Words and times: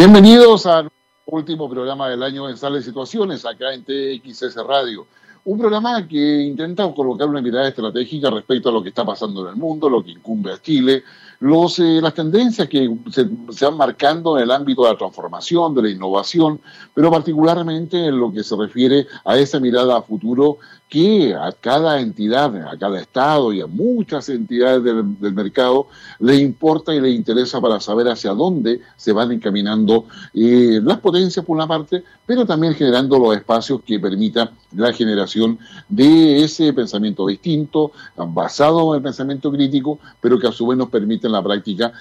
Bienvenidos 0.00 0.64
al 0.64 0.90
último 1.26 1.68
programa 1.68 2.08
del 2.08 2.22
año 2.22 2.48
en 2.48 2.56
Sales 2.56 2.86
Situaciones, 2.86 3.44
acá 3.44 3.74
en 3.74 3.84
TXS 3.84 4.56
Radio. 4.66 5.06
Un 5.44 5.58
programa 5.58 6.08
que 6.08 6.40
intenta 6.40 6.90
colocar 6.94 7.28
una 7.28 7.42
mirada 7.42 7.68
estratégica 7.68 8.30
respecto 8.30 8.70
a 8.70 8.72
lo 8.72 8.82
que 8.82 8.88
está 8.88 9.04
pasando 9.04 9.42
en 9.42 9.50
el 9.50 9.56
mundo, 9.56 9.90
lo 9.90 10.02
que 10.02 10.12
incumbe 10.12 10.54
a 10.54 10.62
Chile, 10.62 11.04
los, 11.40 11.78
eh, 11.78 12.00
las 12.02 12.14
tendencias 12.14 12.68
que 12.68 12.94
se, 13.10 13.28
se, 13.50 13.64
van 13.64 13.76
marcando 13.76 14.36
en 14.36 14.44
el 14.44 14.50
ámbito 14.50 14.84
de 14.84 14.92
la 14.92 14.98
transformación, 14.98 15.74
de 15.74 15.82
la 15.82 15.90
innovación, 15.90 16.60
pero 16.94 17.10
particularmente 17.10 18.06
en 18.06 18.20
lo 18.20 18.30
que 18.30 18.44
se 18.44 18.54
refiere 18.56 19.06
a 19.24 19.38
esa 19.38 19.58
mirada 19.58 19.96
a 19.96 20.02
futuro 20.02 20.58
que 20.90 21.34
a 21.34 21.52
cada 21.52 22.00
entidad, 22.00 22.54
a 22.68 22.76
cada 22.76 23.00
Estado 23.00 23.52
y 23.52 23.60
a 23.60 23.66
muchas 23.68 24.28
entidades 24.28 24.82
del, 24.82 25.32
mercado 25.32 25.86
le 26.18 26.34
importa 26.34 26.92
y 26.92 27.00
le 27.00 27.10
interesa 27.10 27.60
para 27.60 27.78
saber 27.80 28.08
hacia 28.08 28.32
dónde 28.32 28.80
se 28.96 29.12
van 29.12 29.30
encaminando 29.30 30.06
eh, 30.34 30.80
las 30.82 30.98
potencias 30.98 31.46
por 31.46 31.56
una 31.56 31.68
parte, 31.68 32.02
pero 32.26 32.44
también 32.44 32.74
generando 32.74 33.18
los 33.20 33.36
espacios 33.36 33.80
que 33.86 34.00
permitan 34.00 34.50
la 34.74 34.92
generación 34.92 35.58
de 35.88 36.42
ese 36.42 36.72
pensamiento 36.72 37.26
distinto, 37.26 37.92
basado 38.16 38.92
en 38.92 38.98
el 38.98 39.02
pensamiento 39.02 39.52
crítico, 39.52 40.00
pero 40.20 40.38
que 40.40 40.48
a 40.48 40.52
su 40.52 40.66
vez 40.66 40.76
nos 40.76 40.88
permite 40.90 41.28
en 41.30 41.34
la 41.34 41.42
práctica 41.42 41.92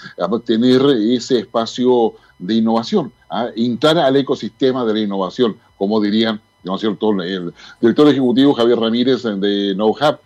tener 0.46 0.82
ese 1.12 1.40
espacio 1.40 2.14
de 2.38 2.56
innovación, 2.56 3.12
¿ah? 3.30 3.48
entrar 3.56 3.98
al 3.98 4.16
ecosistema 4.16 4.86
de 4.86 4.94
la 4.94 5.00
innovación, 5.00 5.58
como 5.78 6.02
dirían 6.02 6.42
¿no? 6.64 6.78
El 7.24 7.54
director 7.80 8.08
ejecutivo 8.10 8.54
Javier 8.54 8.80
Ramírez 8.80 9.24
de 9.24 9.74
NoHub, 9.76 10.18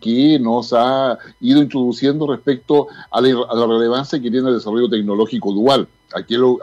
que 0.00 0.38
nos 0.40 0.72
ha 0.72 1.18
ido 1.40 1.62
introduciendo 1.62 2.26
respecto 2.26 2.88
a 3.10 3.20
la, 3.20 3.28
a 3.28 3.66
relevancia 3.66 4.20
que 4.20 4.30
tiene 4.30 4.48
el 4.48 4.54
desarrollo 4.54 4.88
tecnológico 4.88 5.52
dual, 5.52 5.86
aquello, 6.14 6.58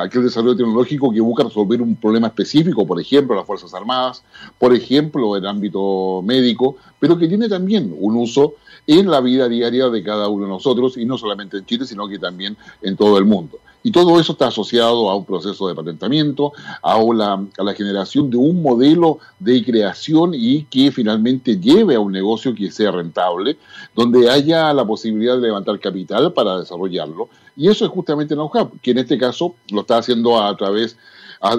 aquel 0.00 0.22
desarrollo 0.22 0.56
tecnológico 0.56 1.10
que 1.10 1.20
busca 1.20 1.44
resolver 1.44 1.80
un 1.80 1.96
problema 1.96 2.28
específico, 2.28 2.86
por 2.86 3.00
ejemplo, 3.00 3.34
las 3.34 3.46
Fuerzas 3.46 3.72
Armadas, 3.74 4.22
por 4.58 4.74
ejemplo, 4.74 5.36
el 5.36 5.46
ámbito 5.46 6.22
médico, 6.22 6.76
pero 7.00 7.16
que 7.16 7.26
tiene 7.26 7.48
también 7.48 7.94
un 7.98 8.16
uso 8.16 8.54
en 8.88 9.10
la 9.10 9.20
vida 9.20 9.48
diaria 9.48 9.88
de 9.90 10.02
cada 10.02 10.28
uno 10.28 10.46
de 10.46 10.50
nosotros, 10.50 10.96
y 10.96 11.04
no 11.04 11.18
solamente 11.18 11.58
en 11.58 11.66
Chile, 11.66 11.84
sino 11.84 12.08
que 12.08 12.18
también 12.18 12.56
en 12.82 12.96
todo 12.96 13.18
el 13.18 13.26
mundo. 13.26 13.60
Y 13.82 13.92
todo 13.92 14.18
eso 14.18 14.32
está 14.32 14.48
asociado 14.48 15.08
a 15.08 15.16
un 15.16 15.24
proceso 15.24 15.68
de 15.68 15.74
patentamiento, 15.74 16.52
a 16.82 16.98
la, 16.98 17.74
generación 17.74 18.28
de 18.28 18.36
un 18.36 18.60
modelo 18.60 19.18
de 19.38 19.62
creación 19.62 20.32
y 20.34 20.64
que 20.64 20.90
finalmente 20.90 21.60
lleve 21.60 21.94
a 21.94 22.00
un 22.00 22.12
negocio 22.12 22.54
que 22.54 22.70
sea 22.70 22.90
rentable, 22.90 23.56
donde 23.94 24.28
haya 24.30 24.72
la 24.72 24.86
posibilidad 24.86 25.36
de 25.36 25.42
levantar 25.42 25.78
capital 25.78 26.32
para 26.32 26.58
desarrollarlo. 26.58 27.28
Y 27.56 27.68
eso 27.68 27.84
es 27.84 27.90
justamente 27.90 28.34
NowHub, 28.34 28.80
que 28.80 28.92
en 28.92 28.98
este 28.98 29.16
caso 29.16 29.54
lo 29.70 29.82
está 29.82 29.98
haciendo 29.98 30.42
a 30.42 30.56
través 30.56 30.96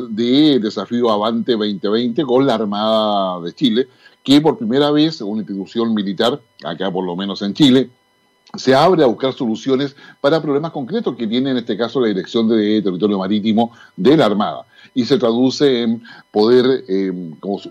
de 0.10 0.60
Desafío 0.60 1.10
Avante 1.10 1.54
2020 1.54 2.24
con 2.26 2.46
la 2.46 2.56
Armada 2.56 3.40
de 3.42 3.54
Chile, 3.54 3.88
que 4.24 4.42
por 4.42 4.58
primera 4.58 4.92
vez 4.92 5.22
una 5.22 5.42
institución 5.42 5.94
militar, 5.94 6.40
acá 6.64 6.92
por 6.92 7.06
lo 7.06 7.16
menos 7.16 7.42
en 7.42 7.54
Chile, 7.54 7.90
se 8.58 8.74
abre 8.74 9.04
a 9.04 9.08
buscar 9.08 9.34
soluciones 9.34 9.96
para 10.22 10.42
problemas 10.42 10.72
concretos 10.72 11.16
que 11.16 11.28
tiene 11.28 11.52
en 11.52 11.58
este 11.58 11.78
caso 11.78 12.02
la 12.02 12.08
Dirección 12.08 12.50
de 12.50 12.82
Territorio 12.82 13.20
Marítimo 13.20 13.72
de 13.96 14.18
la 14.18 14.26
Armada. 14.26 14.66
Y 14.96 15.06
se 15.06 15.20
traduce 15.20 15.84
en 15.84 16.02
poder 16.32 16.84
eh, 16.88 17.12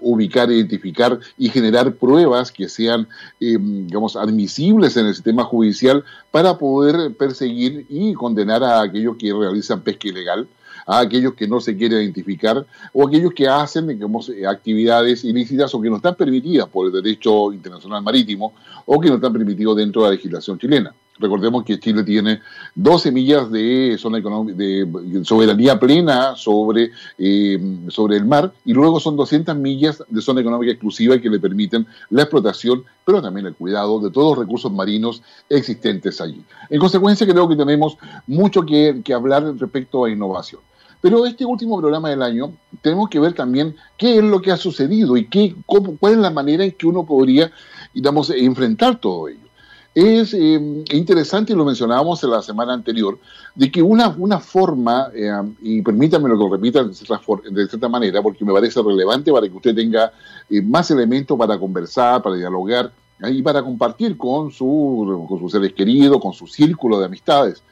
ubicar, 0.01 0.53
identificar 0.53 1.19
y 1.37 1.49
generar 1.49 1.95
pruebas 1.95 2.53
que 2.53 2.69
sean, 2.69 3.09
eh, 3.41 3.59
digamos, 3.61 4.15
admisibles 4.15 4.97
en 4.97 5.07
el 5.07 5.15
sistema 5.15 5.43
judicial 5.43 6.05
para 6.31 6.59
poder 6.59 7.12
perseguir 7.17 7.87
y 7.89 8.15
condenar 8.15 8.62
a 8.62 8.83
aquellos 8.83 9.17
que 9.17 9.33
realizan 9.33 9.81
pesca 9.81 10.09
ilegal 10.09 10.47
a 10.89 11.00
aquellos 11.00 11.34
que 11.34 11.47
no 11.47 11.61
se 11.61 11.77
quieren 11.77 12.03
identificar 12.03 12.67
o 12.92 13.06
aquellos 13.06 13.33
que 13.34 13.47
hacen 13.47 13.86
digamos, 13.86 14.33
actividades 14.48 15.22
ilícitas 15.22 15.72
o 15.75 15.81
que 15.81 15.91
no 15.91 15.97
están 15.97 16.14
permitidas 16.14 16.67
por 16.69 16.86
el 16.86 16.92
derecho 16.92 17.53
internacional 17.53 18.03
marítimo 18.03 18.54
o 18.87 18.98
que 18.98 19.10
no 19.10 19.16
están 19.16 19.34
permitidos 19.34 19.77
dentro 19.77 20.03
de 20.03 20.09
la 20.09 20.15
legislación 20.15 20.59
chilena. 20.59 20.94
Recordemos 21.21 21.65
que 21.65 21.81
Chile 21.81 22.04
tiene 22.04 22.41
12 22.75 23.10
millas 23.10 23.50
de 23.50 23.97
zona 23.98 24.19
de 24.19 25.22
soberanía 25.25 25.78
plena 25.78 26.37
sobre, 26.37 26.93
eh, 27.19 27.60
sobre 27.88 28.16
el 28.16 28.25
mar 28.25 28.53
y 28.65 28.72
luego 28.72 29.00
son 29.00 29.16
200 29.16 29.56
millas 29.56 30.03
de 30.09 30.22
zona 30.22 30.41
económica 30.41 30.72
exclusiva 30.72 31.19
que 31.19 31.28
le 31.28 31.41
permiten 31.41 31.87
la 32.10 32.22
explotación, 32.22 32.84
pero 33.04 33.21
también 33.21 33.47
el 33.47 33.54
cuidado 33.54 33.98
de 34.00 34.10
todos 34.10 34.37
los 34.37 34.47
recursos 34.47 34.72
marinos 34.72 35.22
existentes 35.48 36.21
allí. 36.21 36.43
En 36.71 36.78
consecuencia, 36.78 37.27
creo 37.27 37.48
que 37.48 37.56
tenemos 37.56 37.97
mucho 38.27 38.65
que, 38.65 39.00
que 39.04 39.12
hablar 39.12 39.43
respecto 39.59 40.04
a 40.04 40.10
innovación. 40.10 40.60
Pero 41.00 41.25
este 41.26 41.44
último 41.44 41.78
programa 41.78 42.10
del 42.10 42.22
año 42.22 42.53
tenemos 42.82 43.09
que 43.09 43.20
ver 43.20 43.32
también 43.32 43.76
qué 43.97 44.19
es 44.19 44.25
lo 44.25 44.42
que 44.42 44.50
ha 44.50 44.56
sucedido 44.56 45.16
y 45.16 45.26
qué, 45.26 45.54
cómo, 45.66 45.97
cuál 45.97 46.14
es 46.14 46.19
la 46.19 46.31
manera 46.31 46.64
en 46.64 46.72
que 46.72 46.86
uno 46.86 47.06
podría, 47.06 47.53
digamos, 47.94 48.31
enfrentar 48.31 49.00
todo 49.00 49.28
ello. 49.28 49.48
Es 49.94 50.34
eh, 50.34 50.60
interesante, 50.92 51.53
y 51.53 51.56
lo 51.56 51.64
mencionábamos 51.64 52.22
en 52.22 52.31
la 52.31 52.42
semana 52.42 52.72
anterior, 52.72 53.19
de 53.54 53.70
que 53.70 53.82
una, 53.82 54.09
una 54.19 54.38
forma, 54.38 55.09
eh, 55.14 55.31
y 55.62 55.82
permítanme 55.82 56.28
lo 56.28 56.36
que 56.36 56.44
lo 56.44 56.50
repita 56.50 56.84
de 56.84 56.94
cierta, 56.94 57.20
de 57.50 57.66
cierta, 57.66 57.88
manera, 57.88 58.22
porque 58.22 58.44
me 58.44 58.53
parece 58.53 58.82
relevante 58.82 59.32
para 59.32 59.48
que 59.48 59.56
usted 59.56 59.75
tenga 59.75 60.12
eh, 60.50 60.62
más 60.62 60.91
elementos 60.91 61.36
para 61.38 61.59
conversar, 61.59 62.22
para 62.22 62.36
dialogar 62.36 62.92
y 63.20 63.42
para 63.42 63.62
compartir 63.62 64.16
con, 64.16 64.53
su, 64.53 65.26
con 65.28 65.38
sus 65.41 65.50
seres 65.50 65.72
queridos, 65.72 66.20
con 66.20 66.32
su 66.32 66.47
círculo 66.47 67.00
de 67.00 67.06
amistades. 67.06 67.62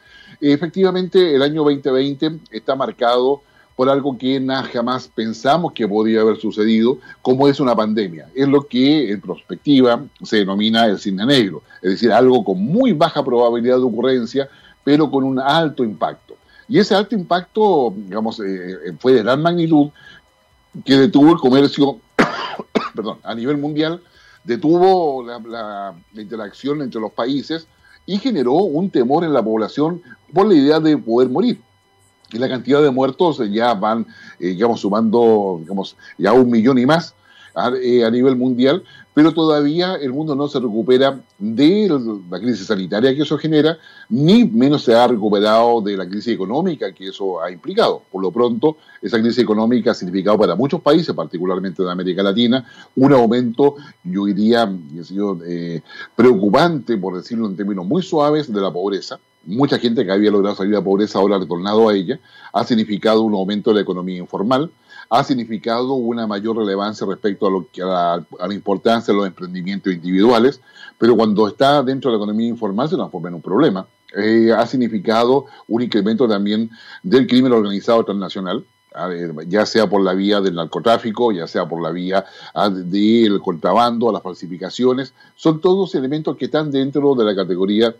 Efectivamente, 0.41 1.35
el 1.35 1.43
año 1.43 1.63
2020 1.65 2.41
está 2.51 2.75
marcado 2.75 3.43
por 3.77 3.91
algo 3.91 4.17
que 4.17 4.43
jamás 4.73 5.07
pensamos 5.07 5.73
que 5.73 5.87
podría 5.87 6.23
haber 6.23 6.39
sucedido, 6.39 6.99
como 7.21 7.47
es 7.47 7.61
una 7.61 7.77
pandemia. 7.77 8.29
Es 8.35 8.49
lo 8.49 8.67
que 8.67 9.13
en 9.13 9.21
perspectiva 9.21 10.03
se 10.23 10.39
denomina 10.39 10.87
el 10.87 10.99
cine 10.99 11.27
negro, 11.27 11.63
es 11.83 11.91
decir, 11.91 12.11
algo 12.11 12.43
con 12.43 12.59
muy 12.59 12.93
baja 12.93 13.23
probabilidad 13.23 13.77
de 13.77 13.83
ocurrencia, 13.83 14.49
pero 14.83 15.11
con 15.11 15.25
un 15.25 15.39
alto 15.39 15.85
impacto. 15.85 16.37
Y 16.69 16.79
ese 16.79 16.95
alto 16.95 17.15
impacto, 17.15 17.93
digamos, 17.95 18.41
eh, 18.41 18.95
fue 18.99 19.13
de 19.13 19.23
gran 19.23 19.43
magnitud 19.43 19.91
que 20.85 20.97
detuvo 20.97 21.33
el 21.33 21.39
comercio, 21.39 21.99
perdón, 22.95 23.19
a 23.23 23.35
nivel 23.35 23.59
mundial, 23.59 24.01
detuvo 24.43 25.23
la 25.23 25.95
interacción 26.15 26.81
entre 26.81 27.01
los 27.01 27.13
países 27.13 27.67
y 28.07 28.19
generó 28.19 28.53
un 28.53 28.89
temor 28.89 29.25
en 29.25 29.33
la 29.33 29.43
población 29.43 30.01
por 30.33 30.47
la 30.47 30.55
idea 30.55 30.81
de 30.81 30.97
poder 30.97 31.29
morir. 31.29 31.61
Y 32.33 32.39
la 32.39 32.49
cantidad 32.49 32.83
de 32.83 32.91
muertos 32.91 33.41
ya 33.53 33.75
van, 33.75 34.07
eh, 34.41 34.49
digamos, 34.49 34.81
sumando, 34.81 35.59
digamos, 35.61 35.97
ya 36.19 36.33
un 36.33 36.51
millón 36.51 36.79
y 36.79 36.87
más 36.87 37.15
a, 37.55 37.71
eh, 37.81 38.05
a, 38.05 38.11
nivel 38.11 38.37
mundial, 38.37 38.83
pero 39.17 39.33
todavía 39.33 39.95
el 39.95 40.13
mundo 40.13 40.35
no 40.35 40.47
se 40.47 40.61
recupera 40.61 41.19
de 41.39 41.89
la 42.29 42.39
crisis 42.39 42.67
sanitaria 42.67 43.17
que 43.17 43.23
eso 43.23 43.39
genera, 43.39 43.79
ni 44.11 44.45
menos 44.45 44.85
se 44.85 44.95
ha 44.95 45.09
recuperado 45.09 45.81
de 45.81 45.97
la 45.97 46.07
crisis 46.07 46.35
económica 46.35 46.93
que 46.93 47.09
eso 47.09 47.41
ha 47.41 47.51
implicado. 47.51 48.03
Por 48.13 48.21
lo 48.21 48.31
pronto, 48.31 48.77
esa 49.01 49.19
crisis 49.19 49.39
económica 49.39 49.93
ha 49.93 49.95
significado 49.95 50.37
para 50.37 50.55
muchos 50.55 50.83
países, 50.83 51.15
particularmente 51.15 51.83
de 51.83 51.91
América 51.91 52.23
Latina, 52.23 52.67
un 52.95 53.15
aumento, 53.15 53.77
yo 54.05 54.27
diría, 54.27 54.71
eh, 55.47 55.81
preocupante, 56.15 56.99
por 56.99 57.17
decirlo 57.17 57.47
en 57.47 57.57
términos 57.57 57.87
muy 57.87 58.03
suaves, 58.03 58.53
de 58.53 58.61
la 58.61 58.71
pobreza. 58.71 59.19
Mucha 59.47 59.79
gente 59.79 60.05
que 60.05 60.13
había 60.13 60.31
logrado 60.31 60.57
salir 60.57 60.73
de 60.73 60.79
la 60.79 60.85
pobreza 60.85 61.21
ahora 61.21 61.37
ha 61.37 61.39
retornado 61.39 61.89
a 61.89 61.95
ella, 61.95 62.21
ha 62.53 62.65
significado 62.65 63.23
un 63.23 63.33
aumento 63.33 63.71
de 63.71 63.77
la 63.77 63.81
economía 63.81 64.19
informal, 64.19 64.71
ha 65.09 65.25
significado 65.25 65.95
una 65.95 66.27
mayor 66.27 66.57
relevancia 66.57 67.07
respecto 67.07 67.47
a, 67.47 67.51
lo 67.51 67.69
que, 67.71 67.83
a, 67.83 68.25
la, 68.47 68.55
importancia 68.55 69.13
de 69.13 69.19
los 69.19 69.27
emprendimientos 69.27 69.93
individuales, 69.93 70.61
pero 70.99 71.17
cuando 71.17 71.47
está 71.47 71.83
dentro 71.83 72.11
de 72.11 72.17
la 72.17 72.23
economía 72.23 72.49
informal 72.49 72.89
se 72.89 72.97
transforma 72.97 73.29
en 73.29 73.35
un 73.35 73.43
problema. 73.43 73.87
Eh, 74.17 74.53
ha 74.57 74.67
significado 74.67 75.47
un 75.69 75.83
incremento 75.83 76.29
también 76.29 76.71
del 77.03 77.27
crimen 77.27 77.53
organizado 77.53 78.05
transnacional, 78.05 78.65
ya 79.47 79.67
sea 79.67 79.89
por 79.89 80.03
la 80.03 80.15
vía 80.15 80.41
del 80.41 80.55
narcotráfico, 80.55 81.33
ya 81.33 81.47
sea 81.47 81.69
por 81.69 81.83
la 81.83 81.91
vía 81.91 82.25
del 82.71 83.41
contrabando, 83.41 84.09
a 84.09 84.13
las 84.13 84.23
falsificaciones, 84.23 85.13
son 85.35 85.61
todos 85.61 85.95
elementos 85.95 86.37
que 86.37 86.47
están 86.47 86.71
dentro 86.71 87.15
de 87.15 87.25
la 87.25 87.37
categoría 87.37 87.95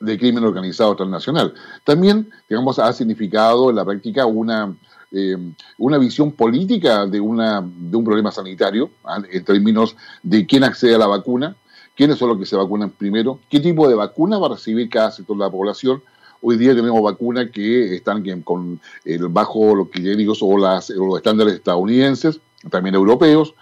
de 0.00 0.18
crimen 0.18 0.44
organizado 0.44 0.96
transnacional. 0.96 1.54
También, 1.84 2.30
digamos, 2.48 2.78
ha 2.78 2.92
significado 2.92 3.70
en 3.70 3.76
la 3.76 3.84
práctica 3.84 4.26
una, 4.26 4.74
eh, 5.12 5.36
una 5.78 5.98
visión 5.98 6.32
política 6.32 7.06
de, 7.06 7.20
una, 7.20 7.60
de 7.62 7.96
un 7.96 8.04
problema 8.04 8.32
sanitario, 8.32 8.90
¿ah? 9.04 9.22
en 9.30 9.44
términos 9.44 9.96
de 10.22 10.46
quién 10.46 10.64
accede 10.64 10.94
a 10.94 10.98
la 10.98 11.06
vacuna, 11.06 11.56
quiénes 11.94 12.18
son 12.18 12.30
los 12.30 12.38
que 12.38 12.46
se 12.46 12.56
vacunan 12.56 12.90
primero, 12.90 13.38
qué 13.50 13.60
tipo 13.60 13.88
de 13.88 13.94
vacuna 13.94 14.38
va 14.38 14.46
a 14.46 14.50
recibir 14.50 14.88
cada 14.88 15.10
sector 15.10 15.36
de 15.36 15.44
la 15.44 15.50
población. 15.50 16.02
Hoy 16.40 16.56
día 16.56 16.74
tenemos 16.74 17.02
vacunas 17.02 17.50
que 17.50 17.94
están 17.94 18.24
con 18.42 18.80
el 19.04 19.28
bajo 19.28 19.74
los 19.74 19.90
criterios 19.90 20.38
o, 20.40 20.58
las, 20.58 20.90
los 20.90 21.16
estándares 21.16 21.54
estadounidenses, 21.54 22.40
también 22.70 22.94
europeos. 22.94 23.54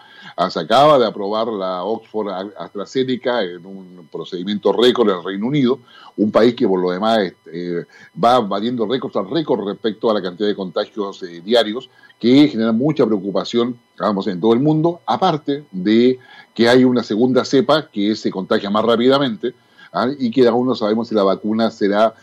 Se 0.48 0.60
acaba 0.60 0.98
de 0.98 1.06
aprobar 1.06 1.48
la 1.48 1.84
Oxford 1.84 2.28
AstraZeneca 2.56 3.42
en 3.42 3.66
un 3.66 4.08
procedimiento 4.10 4.72
récord 4.72 5.10
en 5.10 5.16
el 5.18 5.24
Reino 5.24 5.46
Unido, 5.46 5.80
un 6.16 6.30
país 6.30 6.54
que 6.54 6.66
por 6.66 6.80
lo 6.80 6.90
demás 6.90 7.32
eh, 7.52 7.84
va 8.22 8.40
batiendo 8.40 8.86
récords 8.86 9.16
al 9.16 9.28
récord 9.28 9.66
respecto 9.66 10.10
a 10.10 10.14
la 10.14 10.22
cantidad 10.22 10.48
de 10.48 10.54
contagios 10.54 11.22
eh, 11.24 11.42
diarios, 11.44 11.90
que 12.18 12.48
genera 12.48 12.72
mucha 12.72 13.04
preocupación 13.04 13.78
vamos, 13.98 14.26
en 14.28 14.40
todo 14.40 14.54
el 14.54 14.60
mundo, 14.60 15.00
aparte 15.04 15.64
de 15.70 16.18
que 16.54 16.68
hay 16.68 16.84
una 16.84 17.02
segunda 17.02 17.44
cepa 17.44 17.88
que 17.90 18.16
se 18.16 18.30
contagia 18.30 18.70
más 18.70 18.84
rápidamente 18.84 19.54
¿ah? 19.92 20.08
y 20.18 20.30
que 20.30 20.46
aún 20.48 20.66
no 20.66 20.74
sabemos 20.74 21.08
si 21.08 21.14
la 21.14 21.22
vacuna 21.22 21.70
será 21.70 22.14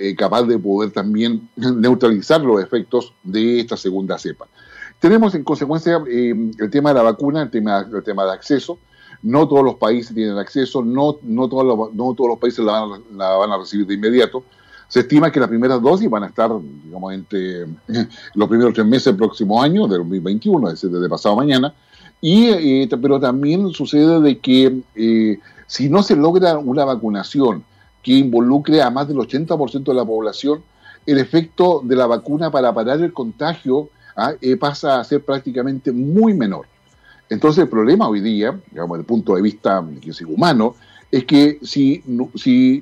eh, 0.00 0.16
capaz 0.16 0.42
de 0.42 0.58
poder 0.58 0.90
también 0.90 1.48
neutralizar 1.56 2.40
los 2.40 2.62
efectos 2.62 3.12
de 3.22 3.60
esta 3.60 3.76
segunda 3.76 4.18
cepa. 4.18 4.46
Tenemos 5.04 5.34
en 5.34 5.44
consecuencia 5.44 6.02
eh, 6.08 6.34
el 6.58 6.70
tema 6.70 6.88
de 6.88 6.94
la 6.94 7.02
vacuna, 7.02 7.42
el 7.42 7.50
tema, 7.50 7.86
el 7.92 8.02
tema 8.02 8.24
de 8.24 8.32
acceso. 8.32 8.78
No 9.22 9.46
todos 9.46 9.62
los 9.62 9.74
países 9.74 10.14
tienen 10.14 10.38
acceso, 10.38 10.82
no, 10.82 11.18
no, 11.20 11.46
todos, 11.46 11.62
los, 11.62 11.92
no 11.92 12.14
todos 12.14 12.30
los 12.30 12.38
países 12.38 12.64
la 12.64 12.80
van, 13.36 13.52
a 13.52 13.58
recibir 13.58 13.86
de 13.86 13.92
inmediato. 13.92 14.44
Se 14.88 15.00
estima 15.00 15.30
que 15.30 15.40
las 15.40 15.50
primeras 15.50 15.82
dosis 15.82 16.08
van 16.08 16.22
a 16.22 16.28
estar, 16.28 16.50
digamos, 16.86 17.12
entre 17.12 17.66
los 18.34 18.48
primeros 18.48 18.72
tres 18.72 18.86
meses 18.86 19.04
del 19.04 19.16
próximo 19.16 19.62
año, 19.62 19.86
del 19.86 19.98
2021, 19.98 20.68
es 20.68 20.72
decir, 20.80 20.88
desde 20.88 21.10
pasado 21.10 21.36
mañana. 21.36 21.74
Y, 22.22 22.46
eh, 22.46 22.88
pero 23.02 23.20
también 23.20 23.72
sucede 23.72 24.22
de 24.22 24.38
que 24.38 24.80
eh, 24.94 25.38
si 25.66 25.90
no 25.90 26.02
se 26.02 26.16
logra 26.16 26.56
una 26.56 26.86
vacunación 26.86 27.62
que 28.02 28.12
involucre 28.12 28.80
a 28.80 28.88
más 28.88 29.06
del 29.06 29.18
80% 29.18 29.84
de 29.84 29.94
la 29.94 30.06
población, 30.06 30.62
el 31.04 31.18
efecto 31.18 31.82
de 31.84 31.94
la 31.94 32.06
vacuna 32.06 32.50
para 32.50 32.72
parar 32.72 33.02
el 33.02 33.12
contagio 33.12 33.90
¿ah? 34.16 34.32
Eh, 34.40 34.56
pasa 34.56 35.00
a 35.00 35.04
ser 35.04 35.24
prácticamente 35.24 35.92
muy 35.92 36.34
menor. 36.34 36.66
Entonces 37.28 37.64
el 37.64 37.68
problema 37.68 38.08
hoy 38.08 38.20
día, 38.20 38.58
digamos, 38.70 38.96
desde 38.96 39.02
el 39.02 39.06
punto 39.06 39.34
de 39.34 39.42
vista 39.42 39.84
humano, 40.28 40.74
es 41.10 41.24
que 41.24 41.58
si, 41.62 42.02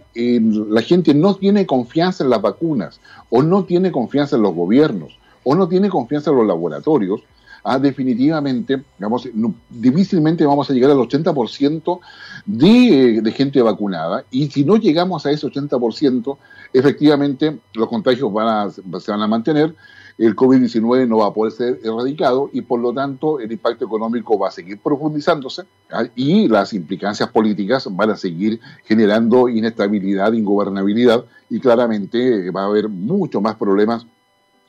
la 0.04 0.82
gente 0.82 1.14
no 1.14 1.34
tiene 1.36 1.66
confianza 1.66 2.24
en 2.24 2.30
las 2.30 2.40
vacunas, 2.40 3.00
o 3.28 3.42
no 3.42 3.64
tiene 3.64 3.92
confianza 3.92 4.36
en 4.36 4.42
los 4.42 4.54
gobiernos, 4.54 5.18
o 5.44 5.54
no 5.54 5.68
tiene 5.68 5.90
confianza 5.90 6.30
en 6.30 6.38
los 6.38 6.46
laboratorios, 6.46 7.20
ah, 7.62 7.78
definitivamente, 7.78 8.82
digamos, 8.98 9.28
difícilmente 9.68 10.46
vamos 10.46 10.70
a 10.70 10.72
llegar 10.72 10.90
al 10.90 10.96
80% 10.96 12.00
de, 12.46 13.20
de, 13.22 13.32
gente 13.32 13.60
vacunada. 13.60 14.24
Y 14.30 14.48
si 14.48 14.64
no 14.64 14.76
llegamos 14.76 15.26
a 15.26 15.30
ese 15.30 15.46
80%, 15.46 16.38
efectivamente 16.72 17.58
los 17.74 17.88
contagios 17.88 18.32
van 18.32 18.48
a, 18.48 18.70
se 18.70 19.10
van 19.10 19.22
a 19.22 19.26
mantener 19.26 19.74
el 20.18 20.36
COVID-19 20.36 21.08
no 21.08 21.18
va 21.18 21.28
a 21.28 21.32
poder 21.32 21.52
ser 21.52 21.80
erradicado 21.82 22.50
y 22.52 22.62
por 22.62 22.80
lo 22.80 22.92
tanto 22.92 23.40
el 23.40 23.50
impacto 23.50 23.84
económico 23.84 24.38
va 24.38 24.48
a 24.48 24.50
seguir 24.50 24.78
profundizándose 24.78 25.62
¿ah? 25.90 26.04
y 26.14 26.48
las 26.48 26.72
implicancias 26.72 27.28
políticas 27.30 27.88
van 27.90 28.10
a 28.10 28.16
seguir 28.16 28.60
generando 28.84 29.48
inestabilidad, 29.48 30.32
ingobernabilidad 30.32 31.24
y 31.50 31.60
claramente 31.60 32.50
va 32.50 32.62
a 32.62 32.66
haber 32.66 32.88
mucho 32.88 33.40
más 33.40 33.56
problemas 33.56 34.06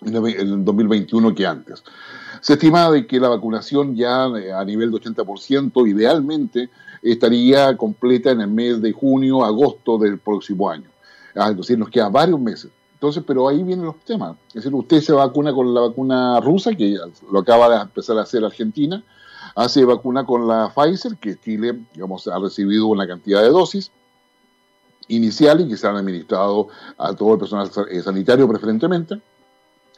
en 0.05 0.15
el 0.15 0.65
2021 0.65 1.33
que 1.33 1.45
antes. 1.45 1.83
Se 2.41 2.53
estima 2.53 2.91
de 2.91 3.07
que 3.07 3.19
la 3.19 3.29
vacunación 3.29 3.95
ya 3.95 4.27
eh, 4.27 4.51
a 4.51 4.65
nivel 4.65 4.91
de 4.91 4.97
80% 4.97 5.87
idealmente 5.87 6.69
estaría 7.01 7.75
completa 7.77 8.31
en 8.31 8.41
el 8.41 8.49
mes 8.49 8.81
de 8.81 8.91
junio, 8.91 9.45
agosto 9.45 9.97
del 9.97 10.19
próximo 10.19 10.69
año. 10.69 10.89
Ah, 11.35 11.51
es 11.51 11.57
decir, 11.57 11.77
nos 11.77 11.89
quedan 11.89 12.11
varios 12.11 12.39
meses. 12.39 12.69
Entonces, 13.03 13.25
pero 13.27 13.49
ahí 13.49 13.61
vienen 13.63 13.85
los 13.85 13.97
temas. 13.97 14.37
Es 14.47 14.53
decir, 14.63 14.73
usted 14.73 15.01
se 15.01 15.11
vacuna 15.11 15.53
con 15.53 15.73
la 15.73 15.81
vacuna 15.81 16.39
rusa, 16.39 16.73
que 16.73 16.97
lo 17.29 17.39
acaba 17.39 17.67
de 17.67 17.81
empezar 17.81 18.17
a 18.17 18.21
hacer 18.21 18.45
Argentina, 18.45 19.03
hace 19.55 19.83
vacuna 19.83 20.25
con 20.25 20.47
la 20.47 20.71
Pfizer, 20.73 21.17
que 21.17 21.37
Chile, 21.37 21.81
digamos, 21.93 22.29
ha 22.29 22.39
recibido 22.39 22.87
una 22.87 23.05
cantidad 23.05 23.41
de 23.41 23.49
dosis 23.49 23.91
iniciales 25.09 25.67
que 25.67 25.75
se 25.75 25.85
han 25.85 25.97
administrado 25.97 26.69
a 26.97 27.13
todo 27.13 27.33
el 27.33 27.39
personal 27.39 27.69
eh, 27.91 28.01
sanitario 28.01 28.47
preferentemente. 28.47 29.19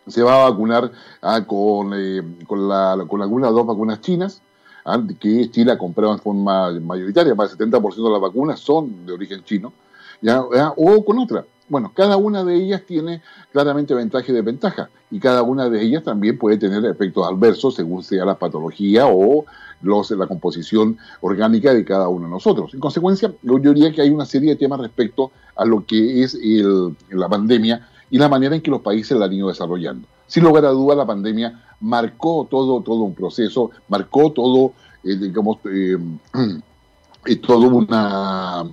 Se 0.07 0.23
va 0.23 0.41
a 0.43 0.49
vacunar 0.49 0.91
ah, 1.21 1.45
con, 1.45 1.91
eh, 1.93 2.23
con 2.47 3.21
algunas 3.21 3.51
dos 3.51 3.67
vacunas 3.67 4.01
chinas, 4.01 4.41
ah, 4.83 4.99
que 5.19 5.51
Chile 5.51 5.73
ha 5.73 5.77
comprado 5.77 6.11
en 6.11 6.19
forma 6.21 6.71
mayoritaria, 6.79 7.35
más 7.35 7.55
del 7.55 7.69
70% 7.69 8.03
de 8.03 8.09
las 8.09 8.21
vacunas 8.21 8.59
son 8.59 9.05
de 9.05 9.13
origen 9.13 9.43
chino, 9.43 9.73
¿ya? 10.23 10.41
o 10.75 11.05
con 11.05 11.19
otra. 11.19 11.45
Bueno, 11.67 11.91
cada 11.95 12.17
una 12.17 12.43
de 12.43 12.55
ellas 12.55 12.83
tiene 12.85 13.23
claramente 13.51 13.95
ventaja 13.95 14.31
y 14.31 14.35
desventaja, 14.35 14.89
y 15.09 15.19
cada 15.19 15.41
una 15.41 15.67
de 15.67 15.81
ellas 15.81 16.03
también 16.03 16.37
puede 16.37 16.57
tener 16.57 16.85
efectos 16.85 17.27
adversos 17.27 17.75
según 17.75 18.03
sea 18.03 18.23
la 18.23 18.37
patología 18.37 19.07
o 19.07 19.45
los, 19.81 20.11
la 20.11 20.27
composición 20.27 20.97
orgánica 21.21 21.73
de 21.73 21.83
cada 21.83 22.07
uno 22.07 22.25
de 22.25 22.31
nosotros. 22.31 22.73
En 22.73 22.79
consecuencia, 22.79 23.33
yo 23.41 23.57
diría 23.57 23.91
que 23.91 24.01
hay 24.01 24.11
una 24.11 24.25
serie 24.25 24.51
de 24.51 24.55
temas 24.57 24.79
respecto 24.79 25.31
a 25.55 25.65
lo 25.65 25.85
que 25.85 26.21
es 26.23 26.37
la 27.09 27.29
pandemia 27.29 27.87
y 28.11 28.19
la 28.19 28.29
manera 28.29 28.55
en 28.55 28.61
que 28.61 28.71
los 28.71 28.81
países 28.81 29.17
la 29.17 29.25
han 29.25 29.33
ido 29.33 29.47
desarrollando. 29.47 30.07
Sin 30.27 30.43
lugar 30.43 30.65
a 30.65 30.69
duda, 30.69 30.95
la 30.95 31.05
pandemia 31.05 31.63
marcó 31.79 32.47
todo, 32.49 32.81
todo 32.81 33.01
un 33.01 33.15
proceso, 33.15 33.71
marcó 33.87 34.31
todo, 34.31 34.73
eh, 35.03 35.15
digamos, 35.15 35.57
eh, 35.65 35.97
eh, 37.25 37.41
una 37.47 38.63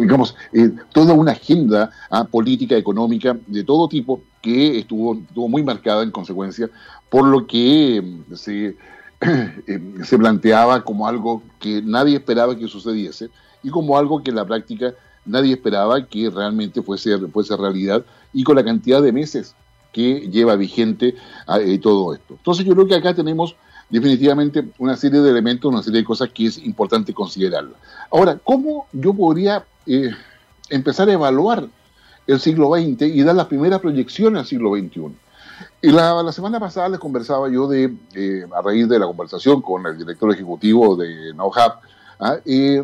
digamos, 0.00 0.36
eh, 0.52 0.70
toda 0.92 1.14
una 1.14 1.32
agenda 1.32 1.90
ah, 2.10 2.24
política, 2.24 2.76
económica, 2.76 3.36
de 3.46 3.64
todo 3.64 3.88
tipo, 3.88 4.22
que 4.42 4.78
estuvo, 4.78 5.18
muy 5.48 5.62
marcada 5.62 6.02
en 6.02 6.10
consecuencia 6.10 6.68
por 7.08 7.26
lo 7.26 7.46
que 7.46 8.02
mm, 8.02 8.34
se, 8.34 8.76
eh, 9.66 9.80
se 10.04 10.18
planteaba 10.18 10.84
como 10.84 11.06
algo 11.08 11.42
que 11.58 11.80
nadie 11.82 12.16
esperaba 12.16 12.56
que 12.56 12.68
sucediese 12.68 13.30
y 13.62 13.70
como 13.70 13.96
algo 13.96 14.22
que 14.22 14.30
en 14.30 14.36
la 14.36 14.44
práctica 14.44 14.94
nadie 15.24 15.54
esperaba 15.54 16.06
que 16.06 16.28
realmente 16.30 16.82
fuese, 16.82 17.16
fuese 17.28 17.56
realidad 17.56 18.04
y 18.32 18.44
con 18.44 18.56
la 18.56 18.64
cantidad 18.64 19.00
de 19.00 19.12
meses 19.12 19.54
que 19.92 20.28
lleva 20.30 20.56
vigente 20.56 21.14
ah, 21.46 21.60
eh, 21.60 21.78
todo 21.78 22.12
esto. 22.12 22.34
Entonces 22.34 22.66
yo 22.66 22.74
creo 22.74 22.86
que 22.86 22.96
acá 22.96 23.14
tenemos 23.14 23.56
definitivamente 23.90 24.64
una 24.78 24.96
serie 24.96 25.20
de 25.20 25.30
elementos, 25.30 25.70
una 25.70 25.82
serie 25.82 26.00
de 26.00 26.06
cosas 26.06 26.30
que 26.32 26.46
es 26.46 26.58
importante 26.58 27.12
considerarla. 27.12 27.76
Ahora, 28.10 28.38
¿cómo 28.42 28.86
yo 28.92 29.14
podría 29.14 29.64
eh, 29.86 30.10
empezar 30.70 31.08
a 31.08 31.12
evaluar 31.12 31.68
el 32.26 32.40
siglo 32.40 32.70
XX 32.74 33.02
y 33.02 33.22
dar 33.22 33.34
las 33.34 33.46
primeras 33.46 33.80
proyecciones 33.80 34.40
al 34.40 34.46
siglo 34.46 34.74
XXI. 34.74 35.14
Y 35.82 35.90
la, 35.90 36.32
semana 36.32 36.58
pasada 36.58 36.88
les 36.88 36.98
conversaba 36.98 37.50
yo 37.50 37.68
de, 37.68 37.92
eh, 38.14 38.46
a 38.56 38.62
raíz 38.62 38.88
de 38.88 38.98
la 38.98 39.06
conversación 39.06 39.60
con 39.60 39.84
el 39.86 39.98
director 39.98 40.32
ejecutivo 40.32 40.96
de 40.96 41.34
NoHub, 41.34 41.74
¿ah? 42.18 42.36
eh, 42.46 42.82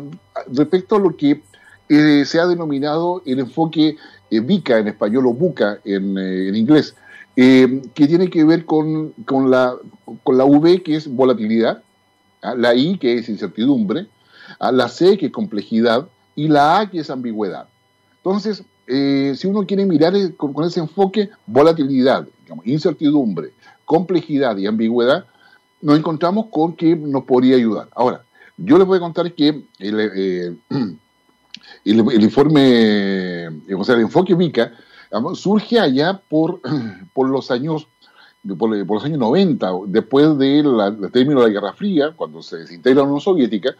respecto 0.53 0.95
a 0.95 0.99
lo 0.99 1.15
que 1.17 1.41
se 1.89 2.39
ha 2.39 2.45
denominado 2.45 3.21
el 3.25 3.39
enfoque 3.39 3.97
VICA 4.29 4.77
en 4.77 4.87
español 4.87 5.27
o 5.27 5.33
BUCA 5.33 5.79
en, 5.83 6.55
inglés, 6.55 6.95
que 7.35 8.07
tiene 8.07 8.29
que 8.29 8.43
ver 8.43 8.65
con, 8.65 9.11
con, 9.25 9.49
la, 9.49 9.75
con 10.23 10.37
la 10.37 10.45
V 10.45 10.83
que 10.83 10.95
es 10.95 11.07
volatilidad, 11.07 11.81
¿ah? 12.41 12.55
la 12.55 12.75
I 12.75 12.97
que 12.97 13.15
es 13.15 13.29
incertidumbre, 13.29 14.07
¿ah? 14.59 14.71
la 14.71 14.89
C 14.89 15.17
que 15.17 15.27
es 15.27 15.31
complejidad, 15.31 16.07
y 16.35 16.47
la 16.47 16.79
A 16.79 16.89
que 16.89 16.99
es 16.99 17.09
ambigüedad. 17.09 17.67
Entonces, 18.17 18.63
eh, 18.87 19.33
si 19.37 19.47
uno 19.47 19.65
quiere 19.65 19.85
mirar 19.85 20.13
con, 20.35 20.63
ese 20.65 20.79
enfoque, 20.79 21.29
volatilidad, 21.45 22.27
incertidumbre, 22.65 23.51
complejidad 23.85 24.57
y 24.57 24.67
ambigüedad, 24.67 25.25
nos 25.81 25.97
encontramos 25.97 26.47
con 26.51 26.75
que 26.75 26.95
nos 26.95 27.23
podría 27.23 27.55
ayudar. 27.55 27.87
Ahora, 27.95 28.23
yo 28.57 28.77
les 28.77 28.85
voy 28.85 28.97
a 28.97 29.01
contar 29.01 29.33
que 29.33 29.63
el, 29.79 30.11
eh, 30.15 30.55
el, 31.85 32.23
informe, 32.23 33.47
o 33.75 33.83
sea, 33.83 33.95
el 33.95 34.01
enfoque 34.01 34.35
MICA 34.35 34.73
surge 35.35 35.79
allá 35.79 36.21
por, 36.29 36.61
por 37.13 37.29
los 37.29 37.51
años 37.51 37.87
por, 38.57 38.69
los 38.69 39.05
años 39.05 39.19
90, 39.19 39.71
después 39.87 40.37
del 40.37 40.65
término 41.11 41.41
de 41.41 41.47
la 41.47 41.53
Guerra 41.53 41.73
Fría, 41.73 42.11
cuando 42.15 42.41
se 42.41 42.57
desintegra 42.57 43.01
la 43.01 43.07
Unión 43.07 43.21
Soviética, 43.21 43.75